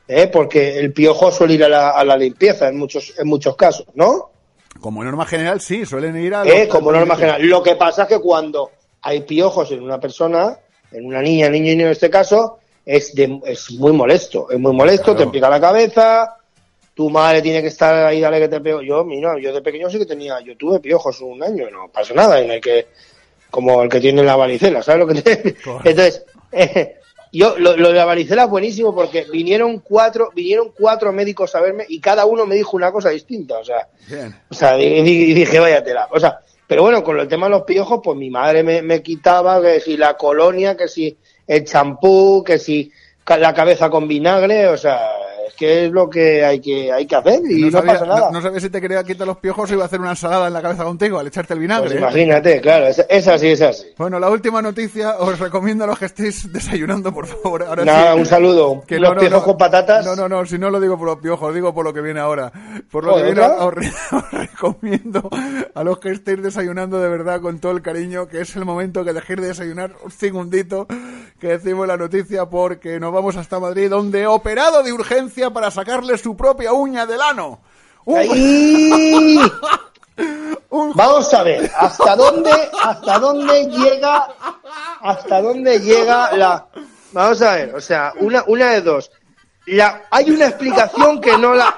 ¿eh? 0.07 0.29
porque 0.29 0.79
el 0.79 0.93
piojo 0.93 1.33
suele 1.33 1.55
ir 1.55 1.65
a 1.65 1.69
la, 1.69 1.91
a 1.91 2.05
la 2.05 2.17
limpieza 2.17 2.69
en 2.69 2.77
muchos, 2.79 3.15
en 3.19 3.27
muchos 3.27 3.57
casos, 3.57 3.87
¿no? 3.95 4.31
Como 4.81 5.03
norma 5.03 5.27
general, 5.27 5.61
sí, 5.61 5.85
suelen 5.87 6.17
ir 6.17 6.35
a... 6.35 6.45
¿Eh? 6.47 6.69
Como 6.69 6.93
norma 6.93 7.17
general. 7.17 7.43
Lo 7.43 7.62
que 7.62 7.75
pasa 7.77 8.03
es 8.03 8.09
que 8.09 8.21
cuando 8.21 8.71
hay 9.03 9.23
piojos 9.23 9.71
en 9.73 9.83
una 9.83 9.99
persona, 9.99 10.57
en 10.93 11.07
una 11.07 11.21
niña, 11.23 11.49
niño 11.49 11.73
y 11.73 11.77
niño 11.77 11.87
en 11.87 11.93
este 11.93 12.11
caso, 12.11 12.59
es, 12.87 13.15
de- 13.15 13.41
es 13.47 13.71
muy 13.73 13.93
molesto. 13.93 14.49
Es 14.51 14.59
muy 14.59 14.73
molesto, 14.73 15.15
Claro. 15.15 15.31
te 15.31 15.33
pica 15.33 15.49
la 15.51 15.61
cabeza, 15.61 16.37
tu 16.95 17.11
madre 17.11 17.42
tiene 17.42 17.61
que 17.61 17.68
estar 17.68 18.07
ahí, 18.07 18.20
dale 18.20 18.40
que 18.40 18.49
te 18.49 18.61
pego. 18.61 18.80
Yo, 18.80 19.05
mira, 19.05 19.38
yo 19.38 19.53
de 19.53 19.61
pequeño 19.61 19.90
sí 19.90 19.99
que 19.99 20.07
tenía, 20.07 20.40
yo 20.40 20.57
tuve 20.57 20.80
piojos 20.80 21.20
un 21.20 21.42
año, 21.42 21.68
y 21.68 21.72
no 21.72 21.88
pasa 21.88 22.14
nada, 22.14 22.40
en 22.40 22.51
el 22.51 22.61
que, 22.61 22.86
como 23.51 23.82
el 23.82 23.88
que 23.88 24.01
tiene 24.01 24.22
la 24.22 24.36
varicela, 24.36 24.82
¿sabes 24.82 25.01
lo 25.01 25.07
que 25.12 25.22
te... 25.22 25.57
Entonces, 25.84 26.24
eh, 26.53 26.97
yo, 27.32 27.59
lo, 27.59 27.76
lo 27.76 27.88
de 27.88 27.95
la 27.95 28.05
varicela 28.05 28.45
es 28.45 28.51
buenísimo 28.51 28.95
porque 28.95 29.26
vinieron 29.30 29.80
cuatro, 29.80 30.30
vinieron 30.34 30.72
cuatro 30.78 31.12
médicos 31.12 31.55
a 31.57 31.61
verme 31.61 31.84
y 31.88 32.01
cada 32.01 32.26
uno 32.26 32.47
me 32.47 32.55
dijo 32.55 32.76
una 32.76 32.92
cosa 32.92 33.11
distinta, 33.11 33.59
o 33.59 33.64
sea, 33.64 33.88
Bien. 34.09 34.34
o 34.49 34.55
sea, 34.55 34.78
y 34.80 35.34
dije, 35.34 35.59
vaya 35.59 35.82
tela. 35.82 36.09
O 36.12 36.20
sea, 36.20 36.38
pero 36.66 36.82
bueno, 36.82 37.03
con 37.03 37.18
el 37.18 37.26
tema 37.26 37.47
de 37.47 37.51
los 37.51 37.62
piojos, 37.62 38.01
pues 38.03 38.16
mi 38.16 38.30
madre 38.30 38.62
me, 38.62 38.82
me 38.82 39.03
quitaba 39.03 39.61
que 39.61 39.80
si 39.80 39.97
la 39.97 40.16
colonia, 40.16 40.76
que 40.76 40.86
si 40.86 41.16
el 41.47 41.64
champú, 41.64 42.42
que 42.45 42.59
si 42.59 42.90
la 43.26 43.53
cabeza 43.53 43.90
con 43.90 44.07
vinagre, 44.07 44.68
o 44.68 44.76
sea, 44.76 45.11
que 45.55 45.87
es 45.87 45.93
lo 45.93 46.09
que 46.11 46.45
hay 46.45 46.61
que, 46.61 46.93
hay 46.93 47.07
que 47.07 47.17
hacer 47.17 47.41
y 47.49 47.63
no, 47.65 47.71
sabía, 47.71 47.93
pasa 47.95 48.07
nada. 48.07 48.21
no- 48.27 48.31
no 48.33 48.43
sabía 48.43 48.61
si 48.61 48.71
te 48.71 48.81
quería 48.81 49.03
quitar 49.05 49.27
los 49.27 49.39
piojos 49.39 49.71
o 49.71 49.75
iba 49.75 49.83
a 49.83 49.87
hacer 49.87 50.01
una 50.01 50.11
ensalada 50.11 50.47
en 50.49 50.53
la 50.53 50.63
cabeza 50.63 50.85
contigo 50.85 51.19
al 51.19 51.27
echarte 51.27 51.55
el 51.55 51.61
vinagre. 51.61 51.85
Pues 51.91 51.95
¿eh? 51.95 51.99
imagínate, 51.99 52.61
claro, 52.61 52.87
es, 52.89 53.05
es 53.09 53.29
así, 53.29 53.49
es 53.49 53.63
así. 53.63 53.87
Bueno, 53.97 54.19
la 54.19 54.31
última 54.31 54.61
noticia, 54.63 55.17
os 55.19 55.39
recomiendo 55.39 55.85
a 55.85 55.87
los 55.87 55.99
que 55.99 56.07
estéis 56.07 56.53
desayunando, 56.53 57.13
por 57.13 57.27
favor. 57.27 57.63
Ahora 57.65 57.85
Nada, 57.85 58.15
sí. 58.15 58.19
un 58.21 58.27
saludo. 58.27 58.83
Que 58.87 58.99
los 58.99 59.11
no, 59.11 59.15
no, 59.15 59.21
piojos 59.21 59.39
no. 59.41 59.45
con 59.45 59.57
patatas. 59.59 60.05
No, 60.05 60.17
no, 60.17 60.29
no, 60.29 60.45
si 60.47 60.59
no 60.59 60.71
lo 60.71 60.81
digo 60.81 60.99
por 60.99 61.07
los 61.07 61.19
piojos, 61.19 61.55
digo 61.55 61.73
por 61.75 61.85
lo 61.85 61.93
que 61.93 62.01
viene 62.01 62.21
ahora. 62.21 62.53
Por 62.91 63.05
lo 63.05 63.17
que 63.17 63.23
viene, 63.25 63.41
os, 63.43 63.73
re- 63.75 63.93
os 64.13 64.31
recomiendo 64.33 65.29
a 65.75 65.85
los 65.85 65.99
que 65.99 66.11
estéis 66.11 66.43
desayunando 66.43 66.99
de 67.01 67.09
verdad 67.09 67.41
con 67.41 67.59
todo 67.59 67.73
el 67.73 67.83
cariño, 67.83 68.27
que 68.29 68.41
es 68.41 68.55
el 68.57 68.65
momento 68.65 69.05
que 69.05 69.13
dejéis 69.13 69.41
de 69.41 69.47
desayunar 69.49 69.93
un 70.05 70.11
segundito, 70.11 70.87
que 71.41 71.49
decimos 71.49 71.87
la 71.87 71.97
noticia, 71.97 72.47
porque 72.47 72.99
nos 73.01 73.13
vamos 73.13 73.37
hasta 73.37 73.59
Madrid, 73.61 73.91
donde 73.91 74.27
operado 74.27 74.83
de 74.83 74.93
urgencia 74.93 75.43
para 75.53 75.70
sacarle 75.70 76.16
su 76.18 76.36
propia 76.36 76.72
uña 76.72 77.07
del 77.07 77.20
ano. 77.20 77.61
Un- 78.05 78.18
Ahí. 78.18 79.40
un- 80.70 80.92
Vamos 80.95 81.32
a 81.34 81.42
ver, 81.42 81.70
hasta 81.76 82.16
dónde, 82.16 82.51
hasta 82.82 83.18
dónde 83.18 83.66
llega, 83.66 84.28
hasta 85.01 85.40
dónde 85.42 85.80
llega 85.80 86.32
la. 86.36 86.66
Vamos 87.12 87.40
a 87.42 87.55
ver, 87.55 87.74
o 87.74 87.80
sea, 87.80 88.12
una, 88.20 88.45
una 88.47 88.70
de 88.70 88.80
dos. 88.82 89.11
La, 89.66 90.03
hay 90.11 90.30
una 90.30 90.47
explicación 90.47 91.20
que 91.20 91.38
no 91.38 91.55
la, 91.55 91.74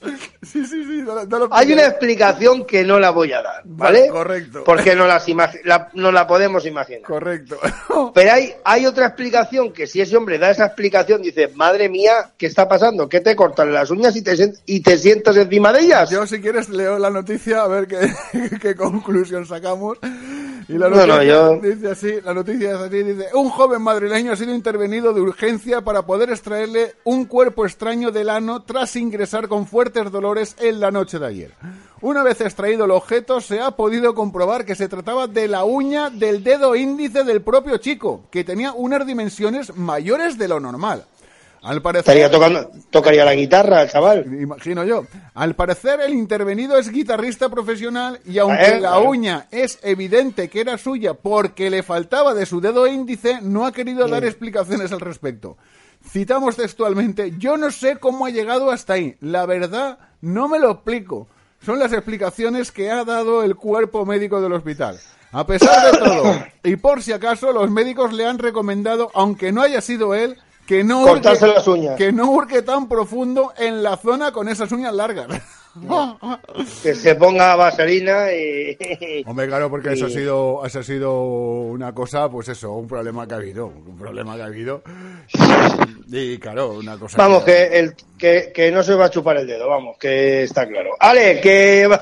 Sí, 0.00 0.64
sí, 0.64 0.84
sí, 0.84 1.02
no, 1.02 1.24
no 1.24 1.38
lo 1.40 1.48
hay 1.50 1.72
una 1.72 1.84
explicación 1.86 2.64
que 2.64 2.84
no 2.84 3.00
la 3.00 3.10
voy 3.10 3.32
a 3.32 3.42
dar, 3.42 3.62
¿vale? 3.64 4.02
Vale, 4.02 4.10
correcto. 4.10 4.62
Porque 4.64 4.94
no 4.94 5.06
las 5.06 5.26
la, 5.64 5.90
no 5.94 6.12
la 6.12 6.26
podemos 6.26 6.64
imaginar. 6.64 7.02
Correcto. 7.02 7.58
Pero 8.14 8.32
hay, 8.32 8.54
hay 8.64 8.86
otra 8.86 9.06
explicación 9.06 9.72
que 9.72 9.88
si 9.88 10.00
ese 10.00 10.16
hombre 10.16 10.38
da 10.38 10.50
esa 10.50 10.66
explicación, 10.66 11.22
dice, 11.22 11.48
madre 11.48 11.88
mía, 11.88 12.30
¿qué 12.38 12.46
está 12.46 12.68
pasando? 12.68 13.08
¿Qué 13.08 13.20
te 13.20 13.34
cortan 13.34 13.72
las 13.72 13.90
uñas 13.90 14.14
y 14.14 14.22
te, 14.22 14.36
y 14.66 14.80
te 14.80 14.96
sientas 14.96 15.36
encima 15.36 15.72
de 15.72 15.80
ellas? 15.80 16.10
Yo, 16.10 16.24
si 16.26 16.40
quieres, 16.40 16.68
leo 16.68 16.98
la 16.98 17.10
noticia 17.10 17.62
a 17.62 17.68
ver 17.68 17.88
qué, 17.88 17.98
qué 18.62 18.76
conclusión 18.76 19.46
sacamos. 19.46 19.98
Y 20.68 20.74
la 20.74 20.90
No, 20.90 20.96
noticia 20.96 21.16
no, 21.16 21.22
yo- 21.22 21.60
dice 21.60 21.88
así, 21.90 22.20
la 22.22 22.34
noticia 22.34 22.70
es 22.72 22.76
así, 22.76 23.02
dice, 23.02 23.28
un 23.32 23.48
joven 23.48 23.80
madrileño 23.80 24.32
ha 24.32 24.36
sido 24.36 24.54
intervenido 24.54 25.14
de 25.14 25.20
urgencia 25.22 25.80
para 25.80 26.02
poder 26.02 26.28
extraerle 26.30 26.94
un 27.04 27.24
cuerpo 27.24 27.64
extraño 27.64 28.10
del 28.10 28.28
ano 28.28 28.62
tras 28.64 28.94
ingresar 28.96 29.48
con 29.48 29.66
fuertes 29.66 30.10
dolores 30.10 30.56
en 30.60 30.78
la 30.80 30.90
noche 30.90 31.18
de 31.18 31.26
ayer. 31.26 31.54
Una 32.02 32.22
vez 32.22 32.40
extraído 32.42 32.84
el 32.84 32.90
objeto, 32.90 33.40
se 33.40 33.60
ha 33.60 33.70
podido 33.72 34.14
comprobar 34.14 34.64
que 34.66 34.74
se 34.74 34.88
trataba 34.88 35.26
de 35.26 35.48
la 35.48 35.64
uña 35.64 36.10
del 36.10 36.44
dedo 36.44 36.76
índice 36.76 37.24
del 37.24 37.40
propio 37.40 37.78
chico, 37.78 38.24
que 38.30 38.44
tenía 38.44 38.72
unas 38.72 39.06
dimensiones 39.06 39.74
mayores 39.74 40.36
de 40.36 40.48
lo 40.48 40.60
normal. 40.60 41.06
Al 41.62 41.82
parecer, 41.82 42.16
Estaría 42.16 42.30
tocando, 42.30 42.70
tocaría 42.90 43.24
la 43.24 43.34
guitarra, 43.34 43.82
el 43.82 43.90
chaval. 43.90 44.24
Imagino 44.40 44.84
yo. 44.84 45.04
Al 45.34 45.54
parecer, 45.54 46.00
el 46.00 46.14
intervenido 46.14 46.78
es 46.78 46.90
guitarrista 46.90 47.48
profesional 47.48 48.20
y 48.24 48.38
aunque 48.38 48.76
Eh, 48.76 48.80
la 48.80 48.98
uña 48.98 49.46
es 49.50 49.78
evidente 49.82 50.48
que 50.48 50.60
era 50.60 50.78
suya 50.78 51.14
porque 51.14 51.70
le 51.70 51.82
faltaba 51.82 52.34
de 52.34 52.46
su 52.46 52.60
dedo 52.60 52.86
índice, 52.86 53.40
no 53.42 53.66
ha 53.66 53.72
querido 53.72 54.06
dar 54.06 54.24
explicaciones 54.24 54.92
al 54.92 55.00
respecto. 55.00 55.56
Citamos 56.06 56.56
textualmente, 56.56 57.34
yo 57.38 57.56
no 57.56 57.70
sé 57.70 57.96
cómo 57.96 58.26
ha 58.26 58.30
llegado 58.30 58.70
hasta 58.70 58.94
ahí. 58.94 59.16
La 59.20 59.46
verdad, 59.46 59.98
no 60.20 60.48
me 60.48 60.58
lo 60.58 60.70
explico. 60.70 61.28
Son 61.64 61.78
las 61.78 61.92
explicaciones 61.92 62.70
que 62.70 62.90
ha 62.90 63.04
dado 63.04 63.42
el 63.42 63.56
cuerpo 63.56 64.06
médico 64.06 64.40
del 64.40 64.52
hospital. 64.52 64.98
A 65.32 65.44
pesar 65.44 65.92
de 65.92 65.98
todo, 65.98 66.44
y 66.62 66.76
por 66.76 67.02
si 67.02 67.12
acaso, 67.12 67.52
los 67.52 67.70
médicos 67.70 68.12
le 68.12 68.24
han 68.26 68.38
recomendado, 68.38 69.10
aunque 69.12 69.52
no 69.52 69.60
haya 69.60 69.80
sido 69.80 70.14
él, 70.14 70.38
que 70.68 70.84
no 70.84 71.02
Cortarse 71.02 71.46
las 71.46 71.66
uñas. 71.66 71.96
que 71.96 72.12
no 72.12 72.30
hurque 72.30 72.60
tan 72.60 72.88
profundo 72.88 73.54
en 73.56 73.82
la 73.82 73.96
zona 73.96 74.32
con 74.32 74.50
esas 74.50 74.70
uñas 74.70 74.94
largas. 74.94 75.26
Que 76.82 76.92
se 76.94 77.14
ponga 77.14 77.54
vaselina 77.54 78.32
y... 78.32 78.76
Hombre, 79.26 79.46
claro, 79.46 79.70
porque 79.70 79.92
eso 79.92 80.06
ha 80.06 80.10
sido, 80.10 80.62
eso 80.66 80.80
ha 80.80 80.82
sido 80.82 81.20
una 81.20 81.94
cosa, 81.94 82.28
pues 82.28 82.48
eso, 82.48 82.72
un 82.72 82.88
problema 82.88 83.28
que 83.28 83.34
ha 83.34 83.36
habido, 83.36 83.66
un 83.66 83.96
problema 83.96 84.34
que 84.34 84.42
ha 84.42 84.46
habido. 84.46 84.82
Y 86.10 86.38
claro, 86.38 86.70
una 86.72 86.98
cosa. 86.98 87.16
Vamos, 87.18 87.44
que, 87.44 87.78
el, 87.78 87.94
que, 88.18 88.50
que 88.52 88.72
no 88.72 88.82
se 88.82 88.94
va 88.94 89.04
a 89.04 89.10
chupar 89.10 89.36
el 89.36 89.46
dedo, 89.46 89.68
vamos, 89.68 89.96
que 89.98 90.42
está 90.42 90.66
claro. 90.66 90.96
Ale, 90.98 91.40
que... 91.40 91.88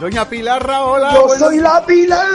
Doña 0.00 0.28
Pilarra, 0.28 0.84
hola. 0.84 1.14
Yo 1.14 1.28
soy 1.38 1.58
la 1.58 1.84
Pilar. 1.84 2.26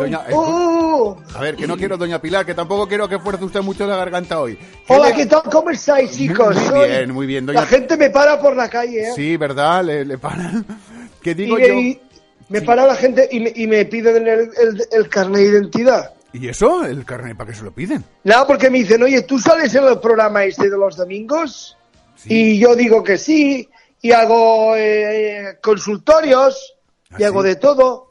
Doña- 0.00 0.22
eh, 0.28 0.32
Oh. 0.32 1.16
A 1.34 1.40
ver, 1.40 1.56
que 1.56 1.66
no 1.66 1.76
quiero, 1.76 1.96
doña 1.96 2.20
Pilar, 2.20 2.44
que 2.46 2.54
tampoco 2.54 2.88
quiero 2.88 3.08
que 3.08 3.18
fuerce 3.18 3.44
usted 3.44 3.60
mucho 3.60 3.86
la 3.86 3.96
garganta 3.96 4.40
hoy. 4.40 4.58
Hola, 4.88 5.10
le- 5.10 5.14
¿qué 5.14 5.26
tal? 5.26 5.42
¿Cómo 5.50 5.70
estáis, 5.70 6.10
chicos? 6.16 6.56
Muy 6.72 6.88
bien, 6.88 7.12
muy 7.12 7.26
bien, 7.26 7.46
doña 7.46 7.60
La 7.60 7.66
gente 7.66 7.96
me 7.96 8.10
para 8.10 8.40
por 8.40 8.56
la 8.56 8.68
calle, 8.68 9.08
¿eh? 9.08 9.12
Sí, 9.14 9.36
¿verdad? 9.36 9.84
Le, 9.84 10.04
le 10.04 10.18
paran. 10.18 10.64
Que 11.22 11.30
y, 11.32 11.34
digo 11.34 11.58
yo... 11.58 11.66
y 11.74 12.00
me 12.48 12.62
para 12.62 12.86
la 12.86 12.94
gente 12.94 13.28
y 13.32 13.40
me, 13.40 13.52
y 13.54 13.66
me 13.66 13.84
piden 13.84 14.28
el, 14.28 14.40
el, 14.56 14.86
el 14.92 15.08
carnet 15.08 15.40
de 15.42 15.48
identidad. 15.48 16.12
¿Y 16.32 16.48
eso? 16.48 16.84
¿El 16.84 17.04
carnet 17.04 17.36
para 17.36 17.50
qué 17.50 17.56
se 17.56 17.64
lo 17.64 17.72
piden? 17.72 18.04
Nada, 18.22 18.46
porque 18.46 18.70
me 18.70 18.78
dicen, 18.78 19.02
oye, 19.02 19.22
¿tú 19.22 19.38
sales 19.38 19.74
en 19.74 19.84
el 19.84 19.98
programa 19.98 20.44
este 20.44 20.70
de 20.70 20.76
los 20.78 20.96
domingos? 20.96 21.76
Y 22.26 22.58
yo 22.60 22.76
digo 22.76 23.02
que 23.02 23.18
sí, 23.18 23.68
y 24.06 24.12
hago 24.12 24.76
eh, 24.76 25.58
consultorios, 25.62 26.74
y 27.18 27.24
¿Ah, 27.24 27.26
hago 27.28 27.42
sí? 27.42 27.48
de 27.48 27.56
todo. 27.56 28.10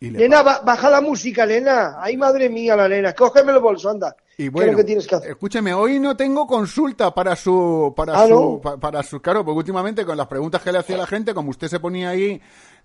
Y 0.00 0.10
Nena, 0.10 0.42
ba- 0.42 0.60
baja 0.64 0.90
la 0.90 1.00
música, 1.00 1.46
nena. 1.46 1.96
Ay, 1.98 2.16
madre 2.16 2.48
mía, 2.48 2.76
la 2.76 2.88
nena. 2.88 3.14
Cógeme 3.14 3.52
el 3.52 3.58
bolso, 3.60 3.90
anda. 3.90 4.14
Y 4.38 4.42
¿Qué 4.42 4.46
es 4.46 4.52
bueno, 4.52 4.72
lo 4.72 4.78
que 4.78 4.84
tienes 4.84 5.06
que 5.06 5.14
hacer? 5.14 5.30
escúcheme, 5.30 5.72
hoy 5.72 5.98
no 5.98 6.14
tengo 6.16 6.46
consulta 6.46 7.14
para 7.14 7.34
su, 7.34 7.92
para 7.96 8.14
Ah, 8.22 8.26
su, 8.26 8.34
¿no? 8.34 8.60
pa- 8.62 8.76
para 8.76 9.02
su, 9.02 9.20
claro, 9.20 9.44
porque 9.44 9.58
últimamente 9.58 10.04
con 10.04 10.16
las 10.16 10.26
preguntas 10.26 10.60
que 10.62 10.70
le 10.72 10.78
hacía 10.78 10.96
la 10.98 11.06
gente, 11.06 11.32
como 11.32 11.50
usted 11.50 11.68
se 11.68 11.80
ponía 11.80 12.10
ahí, 12.10 12.40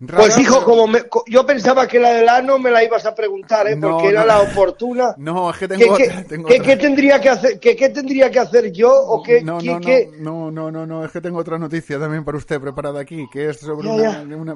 Pues 0.08 0.38
hijo, 0.40 0.56
pero- 0.56 0.66
como 0.66 0.88
me- 0.88 1.04
yo 1.28 1.46
pensaba 1.46 1.88
que 1.88 2.00
la 2.00 2.10
del 2.14 2.28
ano 2.28 2.58
me 2.58 2.72
la 2.72 2.84
ibas 2.84 3.06
a 3.06 3.14
preguntar, 3.14 3.68
¿eh? 3.68 3.76
No, 3.76 3.92
porque 3.92 4.08
era 4.08 4.26
la 4.26 4.40
oportuna. 4.42 5.14
No, 5.18 5.52
es 5.52 5.58
que 5.58 5.68
¿Qué, 5.68 5.78
tengo 5.78 5.96
qué- 5.96 6.04
otra, 6.08 6.24
tengo 6.28 6.48
qué- 6.48 6.54
otra. 6.56 6.66
qué 6.66 6.78
tendría 6.78 7.22
que 7.22 7.30
hacer, 7.30 7.60
qué, 7.60 7.76
qué 7.76 7.90
tendría 7.90 8.32
que 8.32 8.40
hacer 8.40 8.72
yo 8.72 8.92
o 8.92 9.22
qué, 9.22 9.44
no, 9.44 9.60
qué- 9.60 9.68
no, 9.68 9.80
qué- 9.80 10.12
no, 10.20 10.50
no, 10.50 10.72
no, 10.72 10.88
no, 10.88 11.06
es 11.06 11.12
que 11.12 11.22
tengo 11.22 11.38
otra 11.38 11.60
noticia 11.60 12.00
también 12.00 12.26
para 12.26 12.38
usted 12.38 12.60
preparada 12.60 13.00
aquí, 13.00 13.28
que 13.32 13.50
es 13.50 13.60
sobre 13.60 13.88
Ya, 13.90 13.94
una, 13.94 14.24
ya. 14.28 14.36
una 14.38 14.56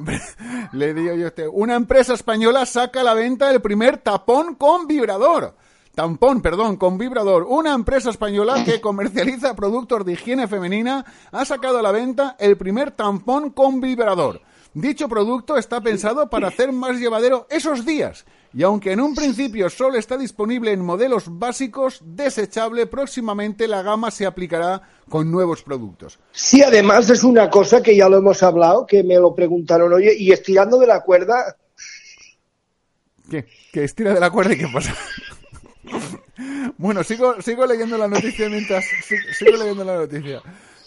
le 0.71 0.93
digo 0.95 1.13
yo 1.15 1.25
a 1.25 1.27
usted, 1.27 1.47
una 1.51 1.75
empresa 1.75 2.15
española 2.15 2.65
saca 2.65 3.01
a 3.01 3.03
la 3.03 3.13
venta 3.13 3.51
el 3.51 3.61
primer 3.61 3.97
tapón 3.97 4.55
con 4.55 4.87
vibrador. 4.87 5.53
Tampón, 5.93 6.41
perdón, 6.41 6.75
con 6.75 6.97
vibrador. 6.97 7.45
Una 7.47 7.73
empresa 7.73 8.09
española 8.09 8.63
que 8.65 8.81
comercializa 8.81 9.55
productos 9.55 10.03
de 10.05 10.13
higiene 10.13 10.47
femenina 10.47 11.05
ha 11.31 11.45
sacado 11.45 11.77
a 11.77 11.81
la 11.81 11.91
venta 11.93 12.35
el 12.37 12.57
primer 12.57 12.91
tampón 12.91 13.51
con 13.51 13.79
vibrador. 13.79 14.41
Dicho 14.75 15.07
producto 15.07 15.55
está 15.55 15.79
pensado 15.79 16.29
para 16.29 16.49
hacer 16.49 16.73
más 16.73 16.99
llevadero 16.99 17.47
esos 17.49 17.85
días. 17.85 18.25
Y 18.53 18.61
aunque 18.63 18.91
en 18.91 18.99
un 18.99 19.15
principio 19.15 19.69
solo 19.69 19.97
está 19.97 20.17
disponible 20.17 20.73
en 20.73 20.81
modelos 20.81 21.39
básicos, 21.39 22.01
desechable, 22.03 22.85
próximamente 22.85 23.69
la 23.69 23.81
gama 23.81 24.11
se 24.11 24.25
aplicará 24.25 24.81
con 25.07 25.31
nuevos 25.31 25.63
productos. 25.63 26.19
Sí, 26.33 26.61
además 26.61 27.09
es 27.09 27.23
una 27.23 27.49
cosa 27.49 27.81
que 27.81 27.95
ya 27.95 28.09
lo 28.09 28.17
hemos 28.17 28.43
hablado, 28.43 28.85
que 28.85 29.01
me 29.01 29.15
lo 29.15 29.33
preguntaron, 29.33 29.93
oye, 29.93 30.13
y 30.13 30.33
estirando 30.33 30.77
de 30.77 30.87
la 30.87 31.01
cuerda, 31.03 31.55
¿Qué? 33.31 33.45
¿Que 33.71 33.85
estira 33.85 34.13
de 34.13 34.19
la 34.19 34.29
cuerda 34.29 34.53
y 34.53 34.57
qué 34.57 34.67
pasa? 34.67 34.93
bueno, 36.77 37.01
sigo, 37.01 37.41
sigo 37.41 37.65
leyendo 37.65 37.97
la 37.97 38.09
noticia 38.09 38.49
mientras... 38.49 38.85
Sigo, 39.05 39.21
sigo 39.39 39.57
leyendo 39.57 39.85
la 39.85 39.95
noticia. 39.95 40.41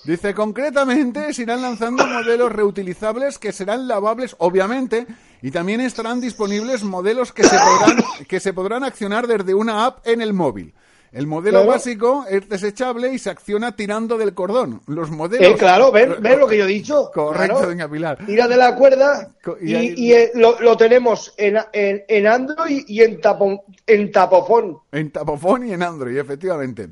Dice, 0.09 0.32
concretamente, 0.32 1.34
se 1.34 1.42
irán 1.42 1.61
lanzando 1.61 2.06
modelos 2.06 2.50
reutilizables 2.50 3.38
que 3.38 3.52
serán 3.52 3.86
lavables, 3.86 4.34
obviamente, 4.38 5.06
y 5.42 5.50
también 5.50 5.82
estarán 5.82 6.18
disponibles 6.22 6.82
modelos 6.82 7.30
que 7.30 7.44
se 7.44 7.56
podrán, 7.59 8.02
que 8.26 8.40
se 8.40 8.54
podrán 8.54 8.84
accionar 8.84 9.26
desde 9.26 9.52
una 9.52 9.84
app 9.84 10.06
en 10.06 10.22
el 10.22 10.32
móvil. 10.32 10.72
El 11.12 11.26
modelo 11.26 11.59
Claro. 11.59 11.72
básico 11.72 12.24
es 12.28 12.48
desechable 12.48 13.12
y 13.12 13.18
se 13.18 13.28
acciona 13.28 13.76
tirando 13.76 14.16
del 14.16 14.32
cordón. 14.32 14.80
Los 14.86 15.11
modelos... 15.11 15.46
eh, 15.54 15.56
claro, 15.59 15.92
¿ven, 15.92 16.14
ven 16.20 16.38
lo 16.38 16.46
que 16.46 16.56
yo 16.56 16.64
he 16.64 16.68
dicho? 16.68 17.11
Correcto, 17.12 17.56
Claro. 17.56 17.68
doña 17.68 17.88
Pilar. 17.90 18.18
Tira 18.24 18.48
de 18.48 18.56
la 18.56 18.74
cuerda 18.76 19.30
y 19.61 19.70
y, 19.72 19.74
ahí- 19.74 19.94
y, 19.96 20.12
eh, 20.14 20.30
lo, 20.34 20.59
lo 20.61 20.74
tenemos 20.76 21.34
en, 21.36 21.59
en, 21.72 22.02
en 22.09 22.26
Android 22.26 22.82
y 22.86 23.02
en, 23.02 23.20
tapón, 23.20 23.61
en 23.86 24.11
tapofón. 24.12 24.78
En 24.92 25.11
Tapofón 25.11 25.66
y 25.66 25.72
en 25.74 25.82
Android, 25.82 26.16
efectivamente. 26.16 26.90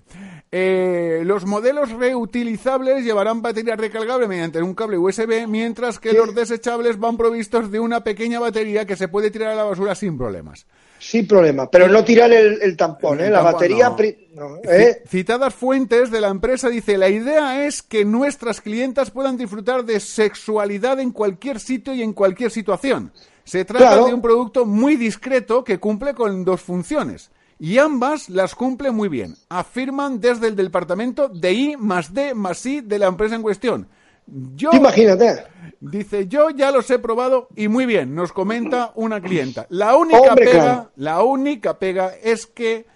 Eh, 0.53 1.23
los 1.25 1.45
modelos 1.45 1.91
reutilizables 1.91 3.05
llevarán 3.05 3.43
batería 3.43 3.75
recargable 3.77 4.29
mediante 4.29 4.63
un 4.63 4.75
cable 4.75 4.97
USB, 4.97 5.47
mientras 5.49 5.99
que 5.99 6.13
los 6.13 6.35
desechables 6.35 6.99
van 6.99 7.17
provistos 7.17 7.71
de 7.71 7.81
una 7.81 8.05
pequeña 8.05 8.39
batería 8.41 8.87
que 8.87 8.97
se 8.97 9.09
puede 9.09 9.31
tirar 9.31 9.51
a 9.51 9.57
la 9.57 9.65
basura 9.65 9.95
sin 9.95 10.17
problemas. 10.17 10.67
Sin 10.99 11.27
problema, 11.27 11.69
pero 11.71 11.89
no 11.89 12.03
tirar 12.05 12.33
el, 12.33 12.61
el 12.63 12.77
tampón, 12.77 13.21
El 13.21 13.27
¿eh? 13.27 13.31
La 13.31 13.39
tampón, 13.39 13.53
batería... 13.55 13.89
no. 13.91 13.97
pri- 13.97 14.29
no, 14.35 14.57
¿eh? 14.65 15.03
Ci- 15.05 15.09
Citadas 15.09 15.55
fuentes 15.55 16.11
de 16.11 16.21
la 16.21 16.29
empresa 16.29 16.69
dice, 16.71 16.97
la 16.97 17.09
idea 17.11 17.67
es 17.67 17.83
que 17.83 18.05
nuestras 18.05 18.61
clientas 18.61 19.11
puedan 19.11 19.37
disfrutar 19.37 19.85
de 19.85 20.01
sexualidad 20.01 20.99
en 21.01 21.11
cualquier 21.11 21.61
sitio 21.61 21.93
y 21.95 22.03
en 22.03 22.13
cualquier 22.13 22.51
situación. 22.51 23.13
Se 23.45 23.65
trata 23.65 23.89
Claro. 23.89 24.07
de 24.07 24.15
un 24.15 24.23
producto 24.23 24.65
muy 24.65 24.97
discreto 24.97 25.63
que 25.65 25.79
cumple 25.79 26.15
con 26.15 26.45
dos 26.45 26.63
funciones. 26.63 27.31
Y 27.59 27.79
ambas 27.79 28.29
las 28.29 28.55
cumple 28.55 28.91
muy 28.91 29.09
bien, 29.09 29.35
afirman 29.49 30.21
desde 30.21 30.49
el 30.49 30.57
departamento 30.57 31.29
de 31.29 31.53
I 31.53 31.77
más 31.79 32.13
D 32.13 32.35
más 32.35 32.65
I 32.67 32.83
de 32.83 32.99
la 32.99 33.07
empresa 33.07 33.35
en 33.35 33.43
cuestión. 33.43 33.89
Yo, 34.27 34.71
Imagínate. 34.73 35.45
Dice, 35.81 36.27
yo 36.27 36.51
ya 36.51 36.71
los 36.71 36.91
he 36.91 36.99
probado 36.99 37.49
y 37.55 37.69
muy 37.69 37.87
bien, 37.87 38.15
nos 38.15 38.33
comenta 38.33 38.93
una 38.97 39.21
clienta. 39.21 39.67
La 39.71 39.97
única 39.97 40.19
Hombre, 40.19 40.45
pega, 40.45 40.63
claro. 40.63 40.91
la 40.97 41.23
única 41.23 41.79
pega 41.79 42.13
es 42.23 42.47
que 42.47 42.87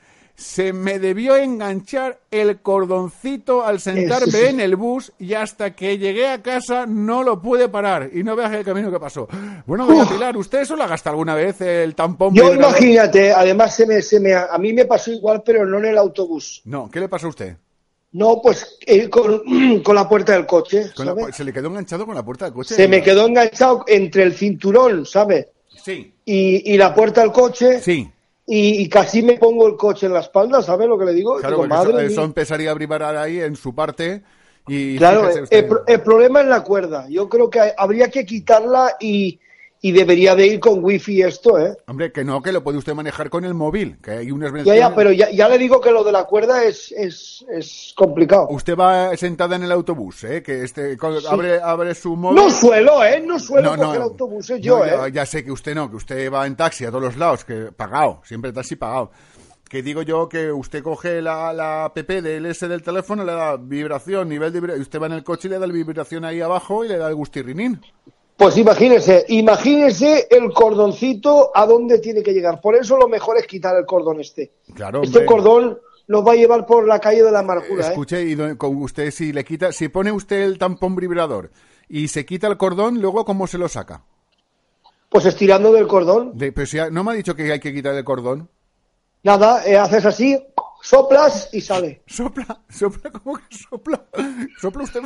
se 0.40 0.72
me 0.72 0.98
debió 0.98 1.36
enganchar 1.36 2.18
el 2.30 2.60
cordoncito 2.60 3.62
al 3.62 3.78
sentarme 3.78 4.32
sí. 4.32 4.46
en 4.46 4.60
el 4.60 4.74
bus 4.74 5.12
y 5.18 5.34
hasta 5.34 5.76
que 5.76 5.98
llegué 5.98 6.28
a 6.28 6.40
casa 6.40 6.86
no 6.86 7.22
lo 7.22 7.42
pude 7.42 7.68
parar 7.68 8.08
y 8.10 8.24
no 8.24 8.34
veas 8.34 8.50
el 8.54 8.64
camino 8.64 8.90
que 8.90 8.98
pasó. 8.98 9.28
Bueno, 9.66 9.86
doña. 9.86 10.08
Pilar, 10.08 10.38
¿usted 10.38 10.60
eso 10.60 10.76
lo 10.76 10.84
ha 10.84 10.86
gastado 10.86 11.12
alguna 11.12 11.34
vez 11.34 11.60
el 11.60 11.94
tampón? 11.94 12.34
Yo 12.34 12.50
vibrador? 12.50 12.70
imagínate, 12.78 13.32
además 13.32 13.76
se 13.76 13.86
me, 13.86 14.00
se 14.00 14.18
me, 14.18 14.32
a 14.32 14.56
mí 14.58 14.72
me 14.72 14.86
pasó 14.86 15.12
igual, 15.12 15.42
pero 15.44 15.66
no 15.66 15.78
en 15.78 15.84
el 15.84 15.98
autobús. 15.98 16.62
No, 16.64 16.90
¿qué 16.90 17.00
le 17.00 17.08
pasó 17.10 17.26
a 17.26 17.30
usted? 17.30 17.56
No, 18.12 18.40
pues 18.42 18.78
eh, 18.86 19.10
con, 19.10 19.82
con 19.84 19.94
la 19.94 20.08
puerta 20.08 20.32
del 20.32 20.46
coche, 20.46 20.84
se 21.32 21.44
le 21.44 21.52
quedó 21.52 21.68
enganchado 21.68 22.06
con 22.06 22.14
la 22.14 22.24
puerta 22.24 22.46
del 22.46 22.54
coche. 22.54 22.74
Se 22.74 22.88
me 22.88 23.02
quedó 23.02 23.26
enganchado 23.26 23.84
entre 23.86 24.22
el 24.22 24.32
cinturón, 24.32 25.04
¿sabes? 25.04 25.48
Sí, 25.84 26.14
Y, 26.24 26.72
y 26.72 26.78
la 26.78 26.94
puerta 26.94 27.20
del 27.20 27.30
coche. 27.30 27.78
sí. 27.80 28.10
Y, 28.52 28.82
y 28.82 28.88
casi 28.88 29.22
me 29.22 29.34
pongo 29.38 29.68
el 29.68 29.76
coche 29.76 30.06
en 30.06 30.12
la 30.12 30.18
espalda, 30.20 30.60
¿sabes 30.60 30.88
lo 30.88 30.98
que 30.98 31.04
le 31.04 31.12
digo? 31.14 31.36
Claro, 31.36 31.62
Digo, 31.62 31.66
eso, 31.66 31.92
madre 31.92 32.06
eso 32.06 32.24
empezaría 32.24 32.72
a 32.72 32.74
vibrar 32.74 33.14
ahí 33.16 33.40
en 33.40 33.54
su 33.54 33.72
parte 33.72 34.22
y 34.66 34.98
Claro, 34.98 35.30
el, 35.30 35.46
el 35.48 35.68
pro- 35.68 35.84
el 35.86 36.00
problema 36.00 36.40
es 36.40 36.46
la 36.48 36.64
cuerda. 36.64 37.06
Yo 37.08 37.28
creo 37.28 37.48
que 37.48 37.60
habría 37.78 38.10
que 38.10 38.26
quitarla 38.26 38.96
y, 38.98 39.38
y 39.82 39.92
debería 39.92 40.34
de 40.34 40.46
ir 40.46 40.60
con 40.60 40.84
wifi 40.84 41.22
esto, 41.22 41.58
¿eh? 41.58 41.74
Hombre, 41.86 42.12
que 42.12 42.22
no, 42.22 42.42
que 42.42 42.52
lo 42.52 42.62
puede 42.62 42.76
usted 42.76 42.92
manejar 42.94 43.30
con 43.30 43.44
el 43.46 43.54
móvil, 43.54 43.98
que 44.02 44.10
hay 44.10 44.30
unas 44.30 44.52
Ya, 44.64 44.74
ya, 44.76 44.94
pero 44.94 45.10
ya, 45.10 45.30
ya 45.30 45.48
le 45.48 45.56
digo 45.56 45.80
que 45.80 45.90
lo 45.90 46.04
de 46.04 46.12
la 46.12 46.24
cuerda 46.24 46.64
es, 46.64 46.92
es, 46.92 47.44
es 47.50 47.94
complicado. 47.96 48.48
Usted 48.50 48.76
va 48.76 49.16
sentada 49.16 49.56
en 49.56 49.62
el 49.62 49.72
autobús, 49.72 50.22
¿eh? 50.24 50.42
Que 50.42 50.64
este, 50.64 50.98
co- 50.98 51.16
abre, 51.30 51.60
abre 51.62 51.94
su 51.94 52.14
móvil. 52.14 52.36
No 52.44 52.50
suelo, 52.50 53.02
¿eh? 53.02 53.22
No 53.26 53.38
suelo 53.38 53.74
coger 53.74 54.02
autobuses 54.02 54.60
yo, 54.60 54.78
No, 54.80 54.84
¿eh? 54.84 54.90
ya, 54.90 55.08
ya 55.08 55.26
sé 55.26 55.44
que 55.44 55.52
usted 55.52 55.74
no, 55.74 55.88
que 55.88 55.96
usted 55.96 56.30
va 56.30 56.46
en 56.46 56.56
taxi 56.56 56.84
a 56.84 56.88
todos 56.90 57.04
los 57.04 57.16
lados, 57.16 57.44
que 57.46 57.72
pagado, 57.72 58.20
siempre 58.24 58.52
taxi 58.52 58.76
pagado. 58.76 59.10
Que 59.66 59.82
digo 59.82 60.02
yo 60.02 60.28
que 60.28 60.50
usted 60.52 60.82
coge 60.82 61.22
la, 61.22 61.52
la 61.52 61.84
app 61.86 61.96
del 61.96 62.44
S 62.46 62.66
del 62.68 62.82
teléfono, 62.82 63.24
le 63.24 63.32
da 63.32 63.56
vibración, 63.56 64.28
nivel 64.28 64.52
de 64.52 64.60
vibración, 64.60 64.80
y 64.80 64.82
usted 64.82 65.00
va 65.00 65.06
en 65.06 65.12
el 65.12 65.24
coche 65.24 65.46
y 65.46 65.52
le 65.52 65.58
da 65.58 65.66
la 65.66 65.72
vibración 65.72 66.24
ahí 66.24 66.40
abajo 66.40 66.84
y 66.84 66.88
le 66.88 66.98
da 66.98 67.08
el 67.08 67.14
gustirrinín. 67.14 67.80
Pues 68.40 68.56
imagínese, 68.56 69.26
imagínese 69.28 70.26
el 70.30 70.50
cordoncito 70.54 71.50
a 71.54 71.66
dónde 71.66 71.98
tiene 71.98 72.22
que 72.22 72.32
llegar. 72.32 72.58
Por 72.58 72.74
eso 72.74 72.96
lo 72.96 73.06
mejor 73.06 73.36
es 73.36 73.46
quitar 73.46 73.76
el 73.76 73.84
cordón 73.84 74.18
este. 74.18 74.52
Claro, 74.74 75.02
Este 75.02 75.18
hombre. 75.18 75.26
cordón 75.26 75.78
nos 76.08 76.26
va 76.26 76.32
a 76.32 76.36
llevar 76.36 76.64
por 76.64 76.88
la 76.88 76.98
calle 77.00 77.22
de 77.22 77.30
la 77.30 77.40
amargura, 77.40 77.84
¿eh? 77.84 77.88
Escuche, 77.90 78.22
y 78.22 78.34
con 78.56 78.76
usted, 78.82 79.10
si 79.10 79.34
le 79.34 79.44
quita, 79.44 79.72
si 79.72 79.88
pone 79.90 80.10
usted 80.10 80.40
el 80.40 80.56
tampón 80.56 80.96
vibrador 80.96 81.50
y 81.86 82.08
se 82.08 82.24
quita 82.24 82.46
el 82.46 82.56
cordón, 82.56 83.02
luego 83.02 83.26
¿cómo 83.26 83.46
se 83.46 83.58
lo 83.58 83.68
saca? 83.68 84.04
Pues 85.10 85.26
estirando 85.26 85.70
del 85.74 85.86
cordón. 85.86 86.32
De- 86.38 86.50
pero 86.52 86.66
si 86.66 86.78
ha- 86.78 86.88
no 86.88 87.04
me 87.04 87.10
ha 87.10 87.14
dicho 87.16 87.36
que 87.36 87.52
hay 87.52 87.60
que 87.60 87.74
quitar 87.74 87.94
el 87.94 88.04
cordón. 88.04 88.48
Nada, 89.22 89.66
eh, 89.66 89.76
haces 89.76 90.06
así, 90.06 90.42
soplas 90.82 91.48
y 91.52 91.60
sale. 91.60 92.02
Sopla, 92.06 92.60
sopla, 92.68 93.10
¿cómo 93.10 93.36
que 93.36 93.56
sopla? 93.56 94.04
Sopla 94.60 94.82
usted. 94.84 95.00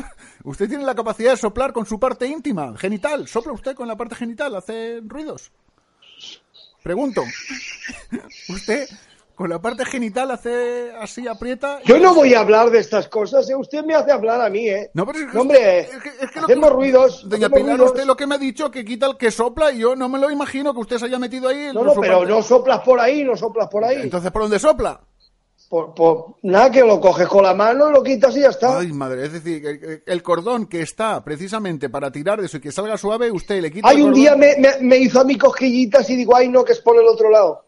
Usted 0.44 0.68
tiene 0.68 0.84
la 0.84 0.94
capacidad 0.94 1.32
de 1.32 1.36
soplar 1.36 1.72
con 1.72 1.86
su 1.86 1.98
parte 1.98 2.26
íntima, 2.26 2.76
genital. 2.76 3.26
Sopla 3.28 3.52
usted 3.52 3.74
con 3.74 3.88
la 3.88 3.96
parte 3.96 4.14
genital, 4.14 4.54
hace 4.56 5.00
ruidos. 5.04 5.50
Pregunto. 6.82 7.22
Usted 8.48 8.88
con 9.34 9.48
la 9.50 9.60
parte 9.60 9.84
genital 9.84 10.30
hace 10.30 10.92
así, 11.00 11.26
aprieta. 11.26 11.80
Yo 11.84 11.98
no 11.98 12.14
voy 12.14 12.34
a 12.34 12.40
hablar 12.40 12.70
de 12.70 12.78
estas 12.78 13.08
cosas, 13.08 13.50
¿eh? 13.50 13.56
Usted 13.56 13.82
me 13.84 13.94
hace 13.94 14.12
hablar 14.12 14.40
a 14.40 14.48
mí, 14.48 14.68
¿eh? 14.68 14.90
No, 14.94 15.04
pero 15.04 15.18
es 15.18 15.26
que- 15.26 15.32
No, 15.32 15.40
hombre, 15.40 15.80
es 15.80 15.88
que- 15.88 16.08
es 16.20 16.30
que 16.30 16.38
lo 16.40 16.46
hacemos 16.46 16.68
que- 16.70 16.74
ruidos. 16.76 17.28
Doña 17.28 17.46
hacemos 17.46 17.58
Pilar, 17.62 17.76
ruidos. 17.78 17.90
usted 17.92 18.04
lo 18.04 18.16
que 18.16 18.26
me 18.28 18.34
ha 18.36 18.38
dicho 18.38 18.70
que 18.70 18.84
quita 18.84 19.06
el 19.06 19.16
que 19.16 19.32
sopla 19.32 19.72
y 19.72 19.78
yo 19.78 19.96
no 19.96 20.08
me 20.08 20.20
lo 20.20 20.30
imagino 20.30 20.72
que 20.72 20.80
usted 20.80 20.98
se 20.98 21.06
haya 21.06 21.18
metido 21.18 21.48
ahí. 21.48 21.70
No, 21.74 21.82
no, 21.82 21.94
pero 22.00 22.24
no 22.24 22.42
soplas 22.42 22.80
por 22.82 23.00
ahí, 23.00 23.24
no 23.24 23.36
soplas 23.36 23.68
por 23.68 23.82
ahí. 23.84 24.02
Entonces, 24.02 24.30
¿por 24.30 24.42
dónde 24.42 24.60
sopla? 24.60 25.00
Por, 25.68 25.94
por- 25.94 26.34
nada, 26.42 26.70
que 26.70 26.80
lo 26.82 27.00
coges 27.00 27.26
con 27.26 27.42
la 27.42 27.54
mano, 27.54 27.90
lo 27.90 28.02
quitas 28.02 28.36
y 28.36 28.40
ya 28.40 28.50
está. 28.50 28.78
Ay, 28.78 28.92
madre, 28.92 29.26
es 29.26 29.32
decir, 29.32 30.02
el, 30.06 30.22
cordón 30.22 30.66
que 30.66 30.82
está 30.82 31.24
precisamente 31.24 31.88
para 31.88 32.12
tirar 32.12 32.38
de 32.40 32.46
eso 32.46 32.58
y 32.58 32.60
que 32.60 32.70
salga 32.70 32.96
suave, 32.98 33.30
usted 33.32 33.60
le 33.60 33.72
quita 33.72 33.88
Ay, 33.88 33.96
el 33.96 34.04
un 34.04 34.14
día 34.14 34.36
me, 34.36 34.56
me- 34.58 34.78
me 34.80 34.96
hizo 34.98 35.20
a 35.20 35.24
mí 35.24 35.36
cosquillitas 35.36 36.08
y 36.10 36.16
digo, 36.16 36.36
ay, 36.36 36.48
no, 36.48 36.64
que 36.64 36.72
es 36.72 36.80
por 36.80 36.96
el 36.96 37.06
otro 37.08 37.30
lado. 37.30 37.64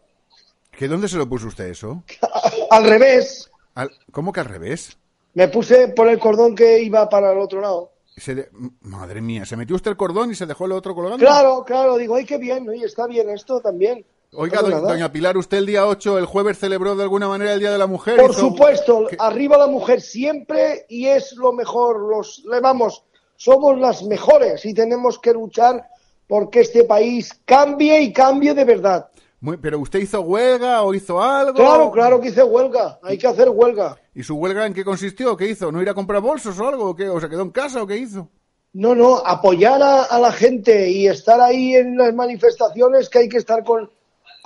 ¿Que 0.71 0.89
dónde 0.89 1.09
se 1.09 1.17
lo 1.17 1.29
puso 1.29 1.47
usted 1.49 1.65
eso? 1.69 2.03
Al 2.71 2.85
revés, 2.85 3.51
Al- 3.75 3.91
¿Cómo 4.13 4.33
que 4.33 4.41
al 4.41 4.47
revés? 4.47 4.97
me 5.35 5.49
puse 5.49 5.89
por 5.89 6.09
el 6.09 6.19
cordón 6.19 6.55
que 6.55 6.83
iba 6.83 7.09
para 7.09 7.33
el 7.33 7.39
otro 7.39 7.61
lado. 7.61 7.93
Se 8.17 8.35
de- 8.35 8.49
Madre 8.83 9.21
mía, 9.21 9.45
¿se 9.47 9.57
metió 9.57 9.75
usted 9.77 9.91
el 9.91 9.97
cordón 9.97 10.31
y 10.31 10.35
se 10.35 10.47
dejó 10.47 10.67
el 10.67 10.73
otro 10.73 10.95
colgando? 10.95 11.19
Claro, 11.19 11.65
claro, 11.67 11.97
digo, 11.97 12.15
ay, 12.17 12.25
qué 12.25 12.39
bien, 12.39 12.69
oye, 12.69 12.85
está 12.87 13.07
bien 13.07 13.29
esto 13.31 13.61
también. 13.61 14.05
Oiga, 14.33 14.61
No, 14.63 14.81
doña 14.81 15.11
Pilar, 15.13 15.37
usted 15.37 15.59
el 15.59 15.67
día 15.67 15.87
8, 15.87 16.19
el 16.19 16.27
jueves, 16.27 16.59
celebró 16.59 16.95
de 16.95 17.05
alguna 17.05 17.29
manera 17.29 17.53
el 17.55 17.61
Día 17.61 17.71
de 17.71 17.79
la 17.79 17.87
Mujer. 17.87 18.17
Por 18.21 18.33
hizo- 18.33 18.41
supuesto, 18.41 19.07
¿Qué? 19.09 19.17
arriba 19.19 19.57
la 19.57 19.67
mujer 19.67 20.01
siempre 20.03 20.85
y 20.89 21.07
es 21.07 21.33
lo 21.37 21.53
mejor. 21.53 22.01
Los, 22.01 22.43
vamos, 22.63 23.05
somos 23.37 23.79
las 23.79 24.03
mejores 24.03 24.65
y 24.67 24.75
tenemos 24.75 25.19
que 25.19 25.33
luchar 25.33 25.87
porque 26.29 26.61
este 26.61 26.85
país 26.85 27.31
cambie 27.45 28.01
y 28.03 28.13
cambie 28.13 28.53
de 28.53 28.65
verdad. 28.65 29.09
Muy- 29.41 29.57
¿Pero 29.59 29.79
usted 29.79 30.01
hizo 30.01 30.21
huelga 30.23 30.83
o 30.83 30.93
hizo 30.93 31.23
algo? 31.23 31.55
Claro, 31.55 31.91
claro 31.93 32.21
que 32.21 32.29
hice 32.29 32.43
huelga, 32.43 32.99
hay 33.03 33.17
que 33.17 33.27
hacer 33.29 33.49
huelga. 33.49 33.97
¿Y 34.15 34.23
su 34.23 34.35
huelga 34.35 34.67
en 34.67 34.75
qué 34.75 34.85
consistió? 34.85 35.37
¿Qué 35.37 35.47
hizo? 35.49 35.71
¿No 35.71 35.81
ir 35.81 35.89
a 35.89 35.95
comprar 35.95 36.21
bolsos 36.21 36.59
o 36.59 36.67
algo? 36.69 36.91
¿O 36.91 36.97
qué? 36.97 37.09
¿O 37.09 37.21
se 37.21 37.29
quedó 37.29 37.43
en 37.43 37.51
casa 37.51 37.83
o 37.83 37.87
qué 37.87 37.97
hizo? 37.97 38.29
No, 38.73 38.95
no, 38.95 39.17
apoyar 39.25 39.81
a, 39.83 40.03
a 40.05 40.19
la 40.19 40.33
gente 40.33 40.91
y 40.91 41.07
estar 41.07 41.41
ahí 41.41 41.75
en 41.77 41.97
las 41.97 42.13
manifestaciones 42.15 43.09
que 43.09 43.21
hay 43.21 43.29
que 43.29 43.39
estar 43.39 43.65
con, 43.65 43.89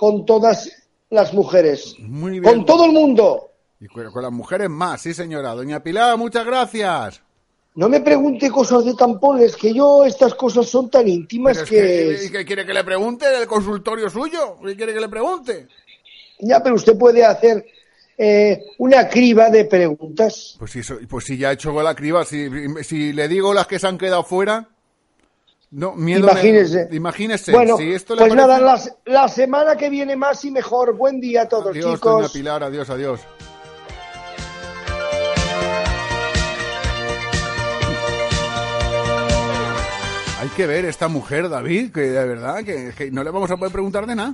con 0.01 0.25
todas 0.25 0.67
las 1.11 1.31
mujeres. 1.31 1.93
Muy 1.99 2.39
bien. 2.39 2.43
Con 2.43 2.65
todo 2.65 2.85
el 2.85 2.91
mundo. 2.91 3.51
Y 3.79 3.85
con, 3.85 4.03
las 4.19 4.31
mujeres 4.31 4.67
más, 4.67 4.99
sí 4.99 5.13
señora. 5.13 5.51
Doña 5.53 5.83
Pilar, 5.83 6.17
muchas 6.17 6.43
gracias. 6.43 7.21
No 7.75 7.87
me 7.87 8.01
pregunte 8.01 8.49
cosas 8.49 8.83
de 8.83 8.95
tampones, 8.95 9.55
que 9.55 9.71
yo 9.71 10.03
estas 10.03 10.33
cosas 10.33 10.65
son 10.65 10.89
tan 10.89 11.07
íntimas 11.07 11.57
es 11.57 11.69
que... 11.69 12.17
que- 12.19 12.31
¿Qué 12.31 12.45
quiere 12.45 12.65
que 12.65 12.73
le 12.73 12.83
pregunte? 12.83 13.27
¿El 13.39 13.45
consultorio 13.45 14.09
suyo? 14.09 14.57
¿Qué 14.65 14.75
quiere 14.75 14.91
que 14.91 15.01
le 15.01 15.07
pregunte? 15.07 15.67
Ya, 16.39 16.63
pero 16.63 16.73
usted 16.73 16.97
puede 16.97 17.23
hacer 17.23 17.63
eh, 18.17 18.59
una 18.79 19.07
criba 19.07 19.51
de 19.51 19.65
preguntas. 19.65 20.55
Pues 20.57 20.71
si, 20.71 20.81
pues 21.05 21.25
si 21.25 21.37
ya 21.37 21.51
he 21.51 21.53
hecho 21.53 21.79
la 21.79 21.93
criba, 21.93 22.25
si, 22.25 22.49
si 22.83 23.13
le 23.13 23.27
digo 23.27 23.53
las 23.53 23.67
que 23.67 23.77
se 23.77 23.85
han 23.85 23.99
quedado 23.99 24.23
fuera... 24.23 24.67
No, 25.71 25.93
miedo 25.95 26.25
me- 26.25 26.31
Imagínese. 26.33 26.89
imagínese. 26.91 27.51
bueno, 27.53 27.77
si 27.77 27.93
esto 27.93 28.13
le 28.15 28.19
pues 28.19 28.29
parece- 28.35 28.47
nada, 28.47 28.59
la, 28.59 28.81
la 29.05 29.27
semana 29.29 29.77
que 29.77 29.89
viene 29.89 30.17
más 30.17 30.43
y 30.43 30.51
mejor. 30.51 30.97
Buen 30.97 31.21
día 31.21 31.43
a 31.43 31.47
todos, 31.47 31.67
Adiós, 31.67 31.85
doña 31.85 31.95
chicos. 32.25 32.31
Pilar, 32.33 32.63
adiós, 32.63 32.89
adiós. 32.89 33.21
Hay 40.39 40.49
que 40.49 40.65
ver 40.65 40.85
esta 40.85 41.07
mujer, 41.07 41.49
David, 41.49 41.91
que 41.91 42.01
de 42.01 42.25
verdad 42.25 42.63
que, 42.63 42.93
que 42.97 43.11
no 43.11 43.23
le 43.23 43.29
vamos 43.29 43.51
a 43.51 43.57
poder 43.57 43.71
preguntar 43.71 44.07
de 44.07 44.15
nada. 44.15 44.33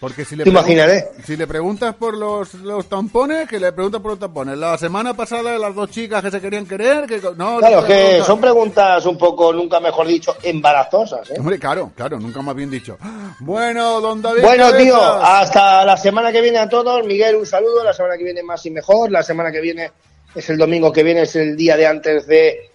Porque 0.00 0.24
si 0.24 0.36
le, 0.36 0.44
Te 0.44 0.50
imaginaré. 0.50 1.08
si 1.24 1.36
le 1.36 1.46
preguntas 1.46 1.94
por 1.94 2.16
los, 2.16 2.52
los 2.54 2.86
tampones, 2.86 3.48
que 3.48 3.58
le 3.58 3.72
preguntas 3.72 4.00
por 4.00 4.12
los 4.12 4.20
tampones. 4.20 4.58
La 4.58 4.76
semana 4.76 5.14
pasada 5.14 5.56
las 5.58 5.74
dos 5.74 5.90
chicas 5.90 6.22
que 6.22 6.30
se 6.30 6.40
querían 6.40 6.66
querer, 6.66 7.06
que 7.06 7.20
no... 7.36 7.58
Claro, 7.58 7.84
que 7.84 8.22
son 8.22 8.40
preguntas 8.40 9.06
un 9.06 9.16
poco, 9.16 9.52
nunca 9.52 9.80
mejor 9.80 10.06
dicho, 10.06 10.36
embarazosas. 10.42 11.30
¿eh? 11.30 11.36
Hombre, 11.38 11.58
claro, 11.58 11.92
claro, 11.96 12.20
nunca 12.20 12.42
más 12.42 12.54
bien 12.54 12.70
dicho. 12.70 12.98
Bueno, 13.40 14.00
don 14.00 14.20
David... 14.20 14.42
Bueno, 14.42 14.72
tío, 14.74 15.00
hasta 15.00 15.84
la 15.84 15.96
semana 15.96 16.30
que 16.30 16.42
viene 16.42 16.58
a 16.58 16.68
todos. 16.68 17.06
Miguel, 17.06 17.36
un 17.36 17.46
saludo. 17.46 17.82
La 17.82 17.94
semana 17.94 18.16
que 18.18 18.24
viene 18.24 18.42
más 18.42 18.64
y 18.66 18.70
mejor. 18.70 19.10
La 19.10 19.22
semana 19.22 19.50
que 19.50 19.60
viene 19.60 19.90
es 20.34 20.50
el 20.50 20.58
domingo 20.58 20.92
que 20.92 21.02
viene, 21.02 21.22
es 21.22 21.36
el 21.36 21.56
día 21.56 21.76
de 21.76 21.86
antes 21.86 22.26
de 22.26 22.70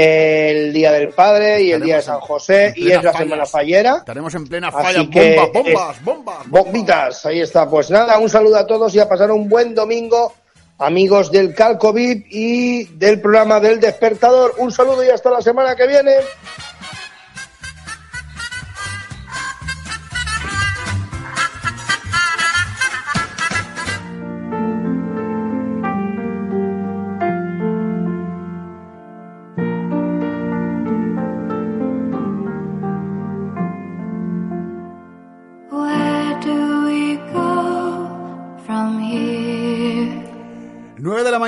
el 0.00 0.72
Día 0.72 0.92
del 0.92 1.08
Padre 1.08 1.60
y 1.60 1.72
el 1.72 1.82
Día 1.82 1.96
de 1.96 2.02
San 2.02 2.20
José 2.20 2.72
y 2.76 2.88
es 2.92 3.02
la 3.02 3.10
fallas. 3.10 3.18
semana 3.18 3.46
fallera. 3.46 3.96
Estaremos 3.96 4.32
en 4.36 4.46
plena 4.46 4.70
falla. 4.70 5.02
Bombas, 5.02 5.52
bombas, 5.52 6.04
bombas. 6.04 6.48
Bombitas, 6.48 7.26
ahí 7.26 7.40
está. 7.40 7.68
Pues 7.68 7.90
nada, 7.90 8.16
un 8.18 8.30
saludo 8.30 8.58
a 8.58 8.66
todos 8.66 8.94
y 8.94 9.00
a 9.00 9.08
pasar 9.08 9.32
un 9.32 9.48
buen 9.48 9.74
domingo, 9.74 10.34
amigos 10.78 11.32
del 11.32 11.52
Calcovid 11.52 12.26
y 12.30 12.84
del 12.96 13.20
programa 13.20 13.58
del 13.58 13.80
Despertador. 13.80 14.54
Un 14.58 14.70
saludo 14.70 15.04
y 15.04 15.08
hasta 15.08 15.30
la 15.30 15.42
semana 15.42 15.74
que 15.74 15.88
viene. 15.88 16.12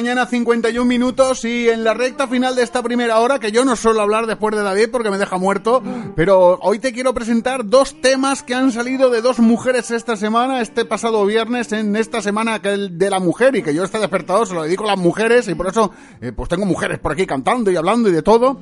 Mañana, 0.00 0.24
51 0.24 0.86
minutos 0.86 1.44
y 1.44 1.68
en 1.68 1.84
la 1.84 1.92
recta 1.92 2.26
final 2.26 2.56
de 2.56 2.62
esta 2.62 2.82
primera 2.82 3.18
hora, 3.18 3.38
que 3.38 3.52
yo 3.52 3.66
no 3.66 3.76
suelo 3.76 4.00
hablar 4.00 4.26
después 4.26 4.56
de 4.56 4.62
David 4.62 4.88
porque 4.90 5.10
me 5.10 5.18
deja 5.18 5.36
muerto, 5.36 5.82
pero 6.16 6.58
hoy 6.62 6.78
te 6.78 6.94
quiero 6.94 7.12
presentar 7.12 7.66
dos 7.66 8.00
temas 8.00 8.42
que 8.42 8.54
han 8.54 8.72
salido 8.72 9.10
de 9.10 9.20
dos 9.20 9.40
mujeres 9.40 9.90
esta 9.90 10.16
semana, 10.16 10.62
este 10.62 10.86
pasado 10.86 11.26
viernes, 11.26 11.70
en 11.72 11.96
esta 11.96 12.22
semana 12.22 12.58
de 12.60 13.10
la 13.10 13.20
mujer 13.20 13.56
y 13.56 13.62
que 13.62 13.74
yo 13.74 13.84
este 13.84 13.98
despertador 13.98 14.46
se 14.46 14.54
lo 14.54 14.62
dedico 14.62 14.84
a 14.84 14.86
las 14.86 14.98
mujeres 14.98 15.46
y 15.48 15.54
por 15.54 15.66
eso 15.66 15.90
eh, 16.22 16.32
pues 16.32 16.48
tengo 16.48 16.64
mujeres 16.64 16.98
por 16.98 17.12
aquí 17.12 17.26
cantando 17.26 17.70
y 17.70 17.76
hablando 17.76 18.08
y 18.08 18.12
de 18.12 18.22
todo. 18.22 18.58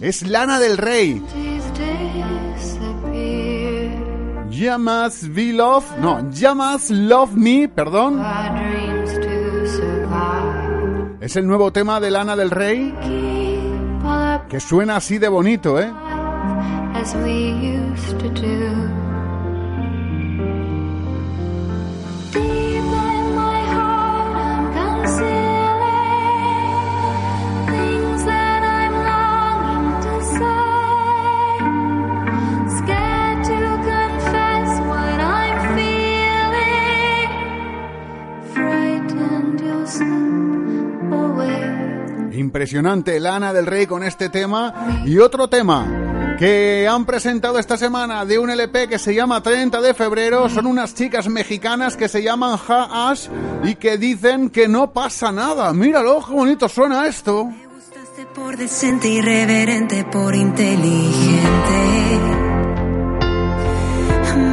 Es 0.00 0.22
Lana 0.22 0.60
del 0.60 0.76
Rey. 0.78 1.20
Llamas 4.50 5.28
Be 5.34 5.52
Love, 5.52 5.98
no, 5.98 6.30
Llamas 6.30 6.90
Love 6.90 7.32
Me, 7.32 7.68
perdón. 7.68 8.22
Es 11.26 11.34
el 11.34 11.44
nuevo 11.44 11.72
tema 11.72 11.98
de 11.98 12.12
Lana 12.12 12.36
del 12.36 12.52
Rey 12.52 12.94
que 14.48 14.60
suena 14.60 14.94
así 14.94 15.18
de 15.18 15.26
bonito, 15.26 15.80
¿eh? 15.80 15.92
Impresionante 42.46 43.18
Lana 43.18 43.52
del 43.52 43.66
Rey 43.66 43.86
con 43.86 44.04
este 44.04 44.28
tema 44.28 45.02
y 45.04 45.18
otro 45.18 45.48
tema 45.48 46.36
que 46.38 46.86
han 46.88 47.04
presentado 47.04 47.58
esta 47.58 47.76
semana 47.76 48.24
de 48.24 48.38
un 48.38 48.48
LP 48.50 48.86
que 48.86 49.00
se 49.00 49.12
llama 49.16 49.42
30 49.42 49.80
de 49.80 49.94
febrero. 49.94 50.48
Son 50.48 50.66
unas 50.66 50.94
chicas 50.94 51.28
mexicanas 51.28 51.96
que 51.96 52.08
se 52.08 52.22
llaman 52.22 52.56
Ha 52.68 53.10
Ash 53.10 53.26
y 53.64 53.74
que 53.74 53.98
dicen 53.98 54.50
que 54.50 54.68
no 54.68 54.92
pasa 54.92 55.32
nada. 55.32 55.72
Míralo, 55.72 56.24
qué 56.24 56.32
bonito 56.32 56.68
suena 56.68 57.08
esto. 57.08 57.50
Por 58.32 58.56
decente, 58.56 59.08
irreverente, 59.08 60.04
por 60.04 60.36
inteligente. 60.36 61.78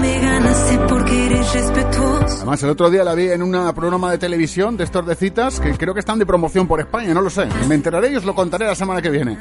Me 0.02 0.20
ganaste 0.20 0.78
porque 0.90 1.26
eres 1.28 1.54
respetuoso. 1.54 2.03
Además, 2.36 2.62
el 2.64 2.70
otro 2.70 2.90
día 2.90 3.04
la 3.04 3.16
vi 3.16 3.30
en 3.30 3.42
un 3.42 3.52
programa 3.74 4.12
de 4.12 4.18
televisión 4.18 4.76
de 4.78 4.84
estos 4.84 5.06
de 5.06 5.16
citas 5.16 5.60
que 5.60 5.74
creo 5.78 5.94
que 5.94 6.00
están 6.00 6.20
de 6.20 6.26
promoción 6.26 6.68
por 6.68 6.80
España, 6.80 7.14
no 7.14 7.22
lo 7.22 7.30
sé. 7.30 7.48
Me 7.68 7.76
enteraré 7.76 8.12
y 8.12 8.16
os 8.16 8.26
lo 8.26 8.36
contaré 8.36 8.66
la 8.66 8.76
semana 8.76 9.02
que 9.02 9.10
viene. 9.10 9.38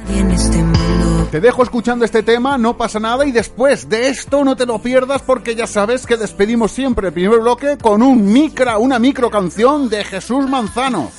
Te 1.31 1.41
dejo 1.41 1.63
escuchando 1.63 2.05
este 2.05 2.23
tema, 2.23 2.59
no 2.59 2.77
pasa 2.77 3.01
nada 3.01 3.25
y 3.25 3.33
después 3.33 3.89
de 3.89 4.09
esto 4.09 4.45
no 4.45 4.55
te 4.55 4.67
lo 4.67 4.79
pierdas 4.81 5.23
porque 5.23 5.55
ya 5.55 5.67
sabes 5.67 6.07
que 6.07 6.17
despedimos 6.17 6.73
siempre 6.73 7.09
el 7.09 7.15
primer 7.15 7.41
bloque 7.41 7.79
con 7.81 8.03
un 8.03 8.33
micra, 8.33 8.79
una 8.79 8.99
micro 8.99 9.31
canción 9.31 9.89
de 9.89 10.05
Jesús 10.05 10.49
Manzano. 10.49 11.11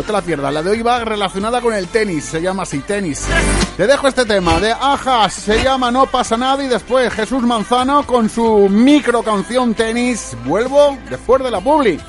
No 0.00 0.06
te 0.06 0.12
la 0.14 0.22
pierdas, 0.22 0.54
la 0.54 0.62
de 0.62 0.70
hoy 0.70 0.80
va 0.80 1.04
relacionada 1.04 1.60
con 1.60 1.74
el 1.74 1.86
tenis, 1.88 2.24
se 2.24 2.40
llama 2.40 2.62
así, 2.62 2.78
tenis. 2.78 3.26
Te 3.76 3.86
dejo 3.86 4.08
este 4.08 4.24
tema 4.24 4.58
de 4.58 4.72
Ajas, 4.72 5.34
se 5.34 5.62
llama 5.62 5.90
No 5.90 6.06
pasa 6.06 6.38
nada 6.38 6.64
y 6.64 6.68
después 6.68 7.12
Jesús 7.12 7.42
Manzano 7.42 8.06
con 8.06 8.30
su 8.30 8.70
micro 8.70 9.22
canción 9.22 9.74
tenis. 9.74 10.34
Vuelvo 10.46 10.96
después 11.10 11.42
de 11.42 11.50
la 11.50 11.60
publi. 11.60 12.00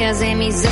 Consecuencias 0.00 0.20
de 0.20 0.34
mis 0.34 0.64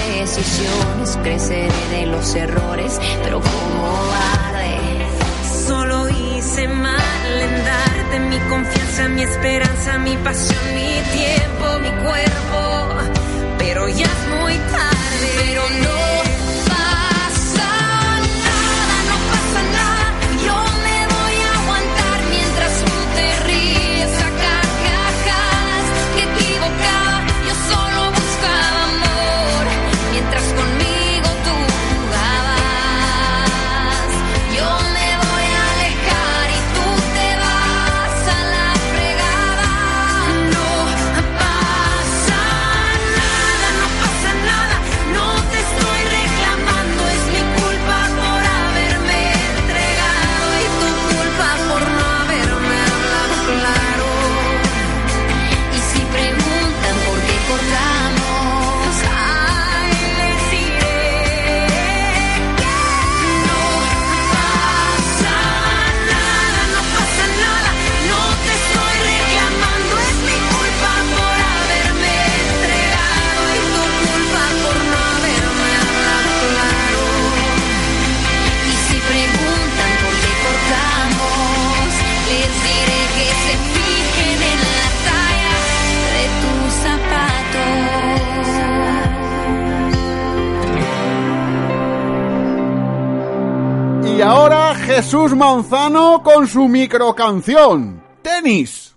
Jesús 95.01 95.31
Manzano 95.37 96.25
con 96.25 96.49
su 96.49 96.67
microcanción. 96.67 98.03
Tenis. 98.21 98.97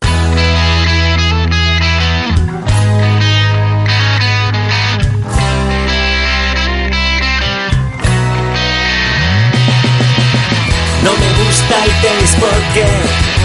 No 0.00 0.08
me 11.20 11.30
gusta 11.44 11.84
el 11.84 11.92
tenis 12.00 12.34
porque 12.40 12.86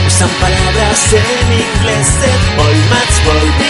usan 0.07 0.29
palabras 0.39 1.11
en 1.11 1.51
inglés. 1.51 2.07
Ball, 2.55 2.79
match, 2.89 3.19
ball, 3.25 3.51
que 3.59 3.67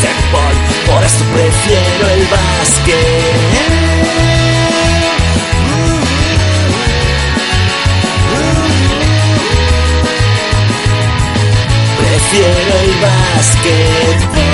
sé, 0.00 0.08
ball. 0.32 0.56
Por 0.86 1.04
eso 1.04 1.22
prefiero 1.34 2.08
el 2.14 2.24
básquet. 2.28 3.83
Prefiero 12.34 12.80
el 12.80 13.00
básquet. 13.00 14.53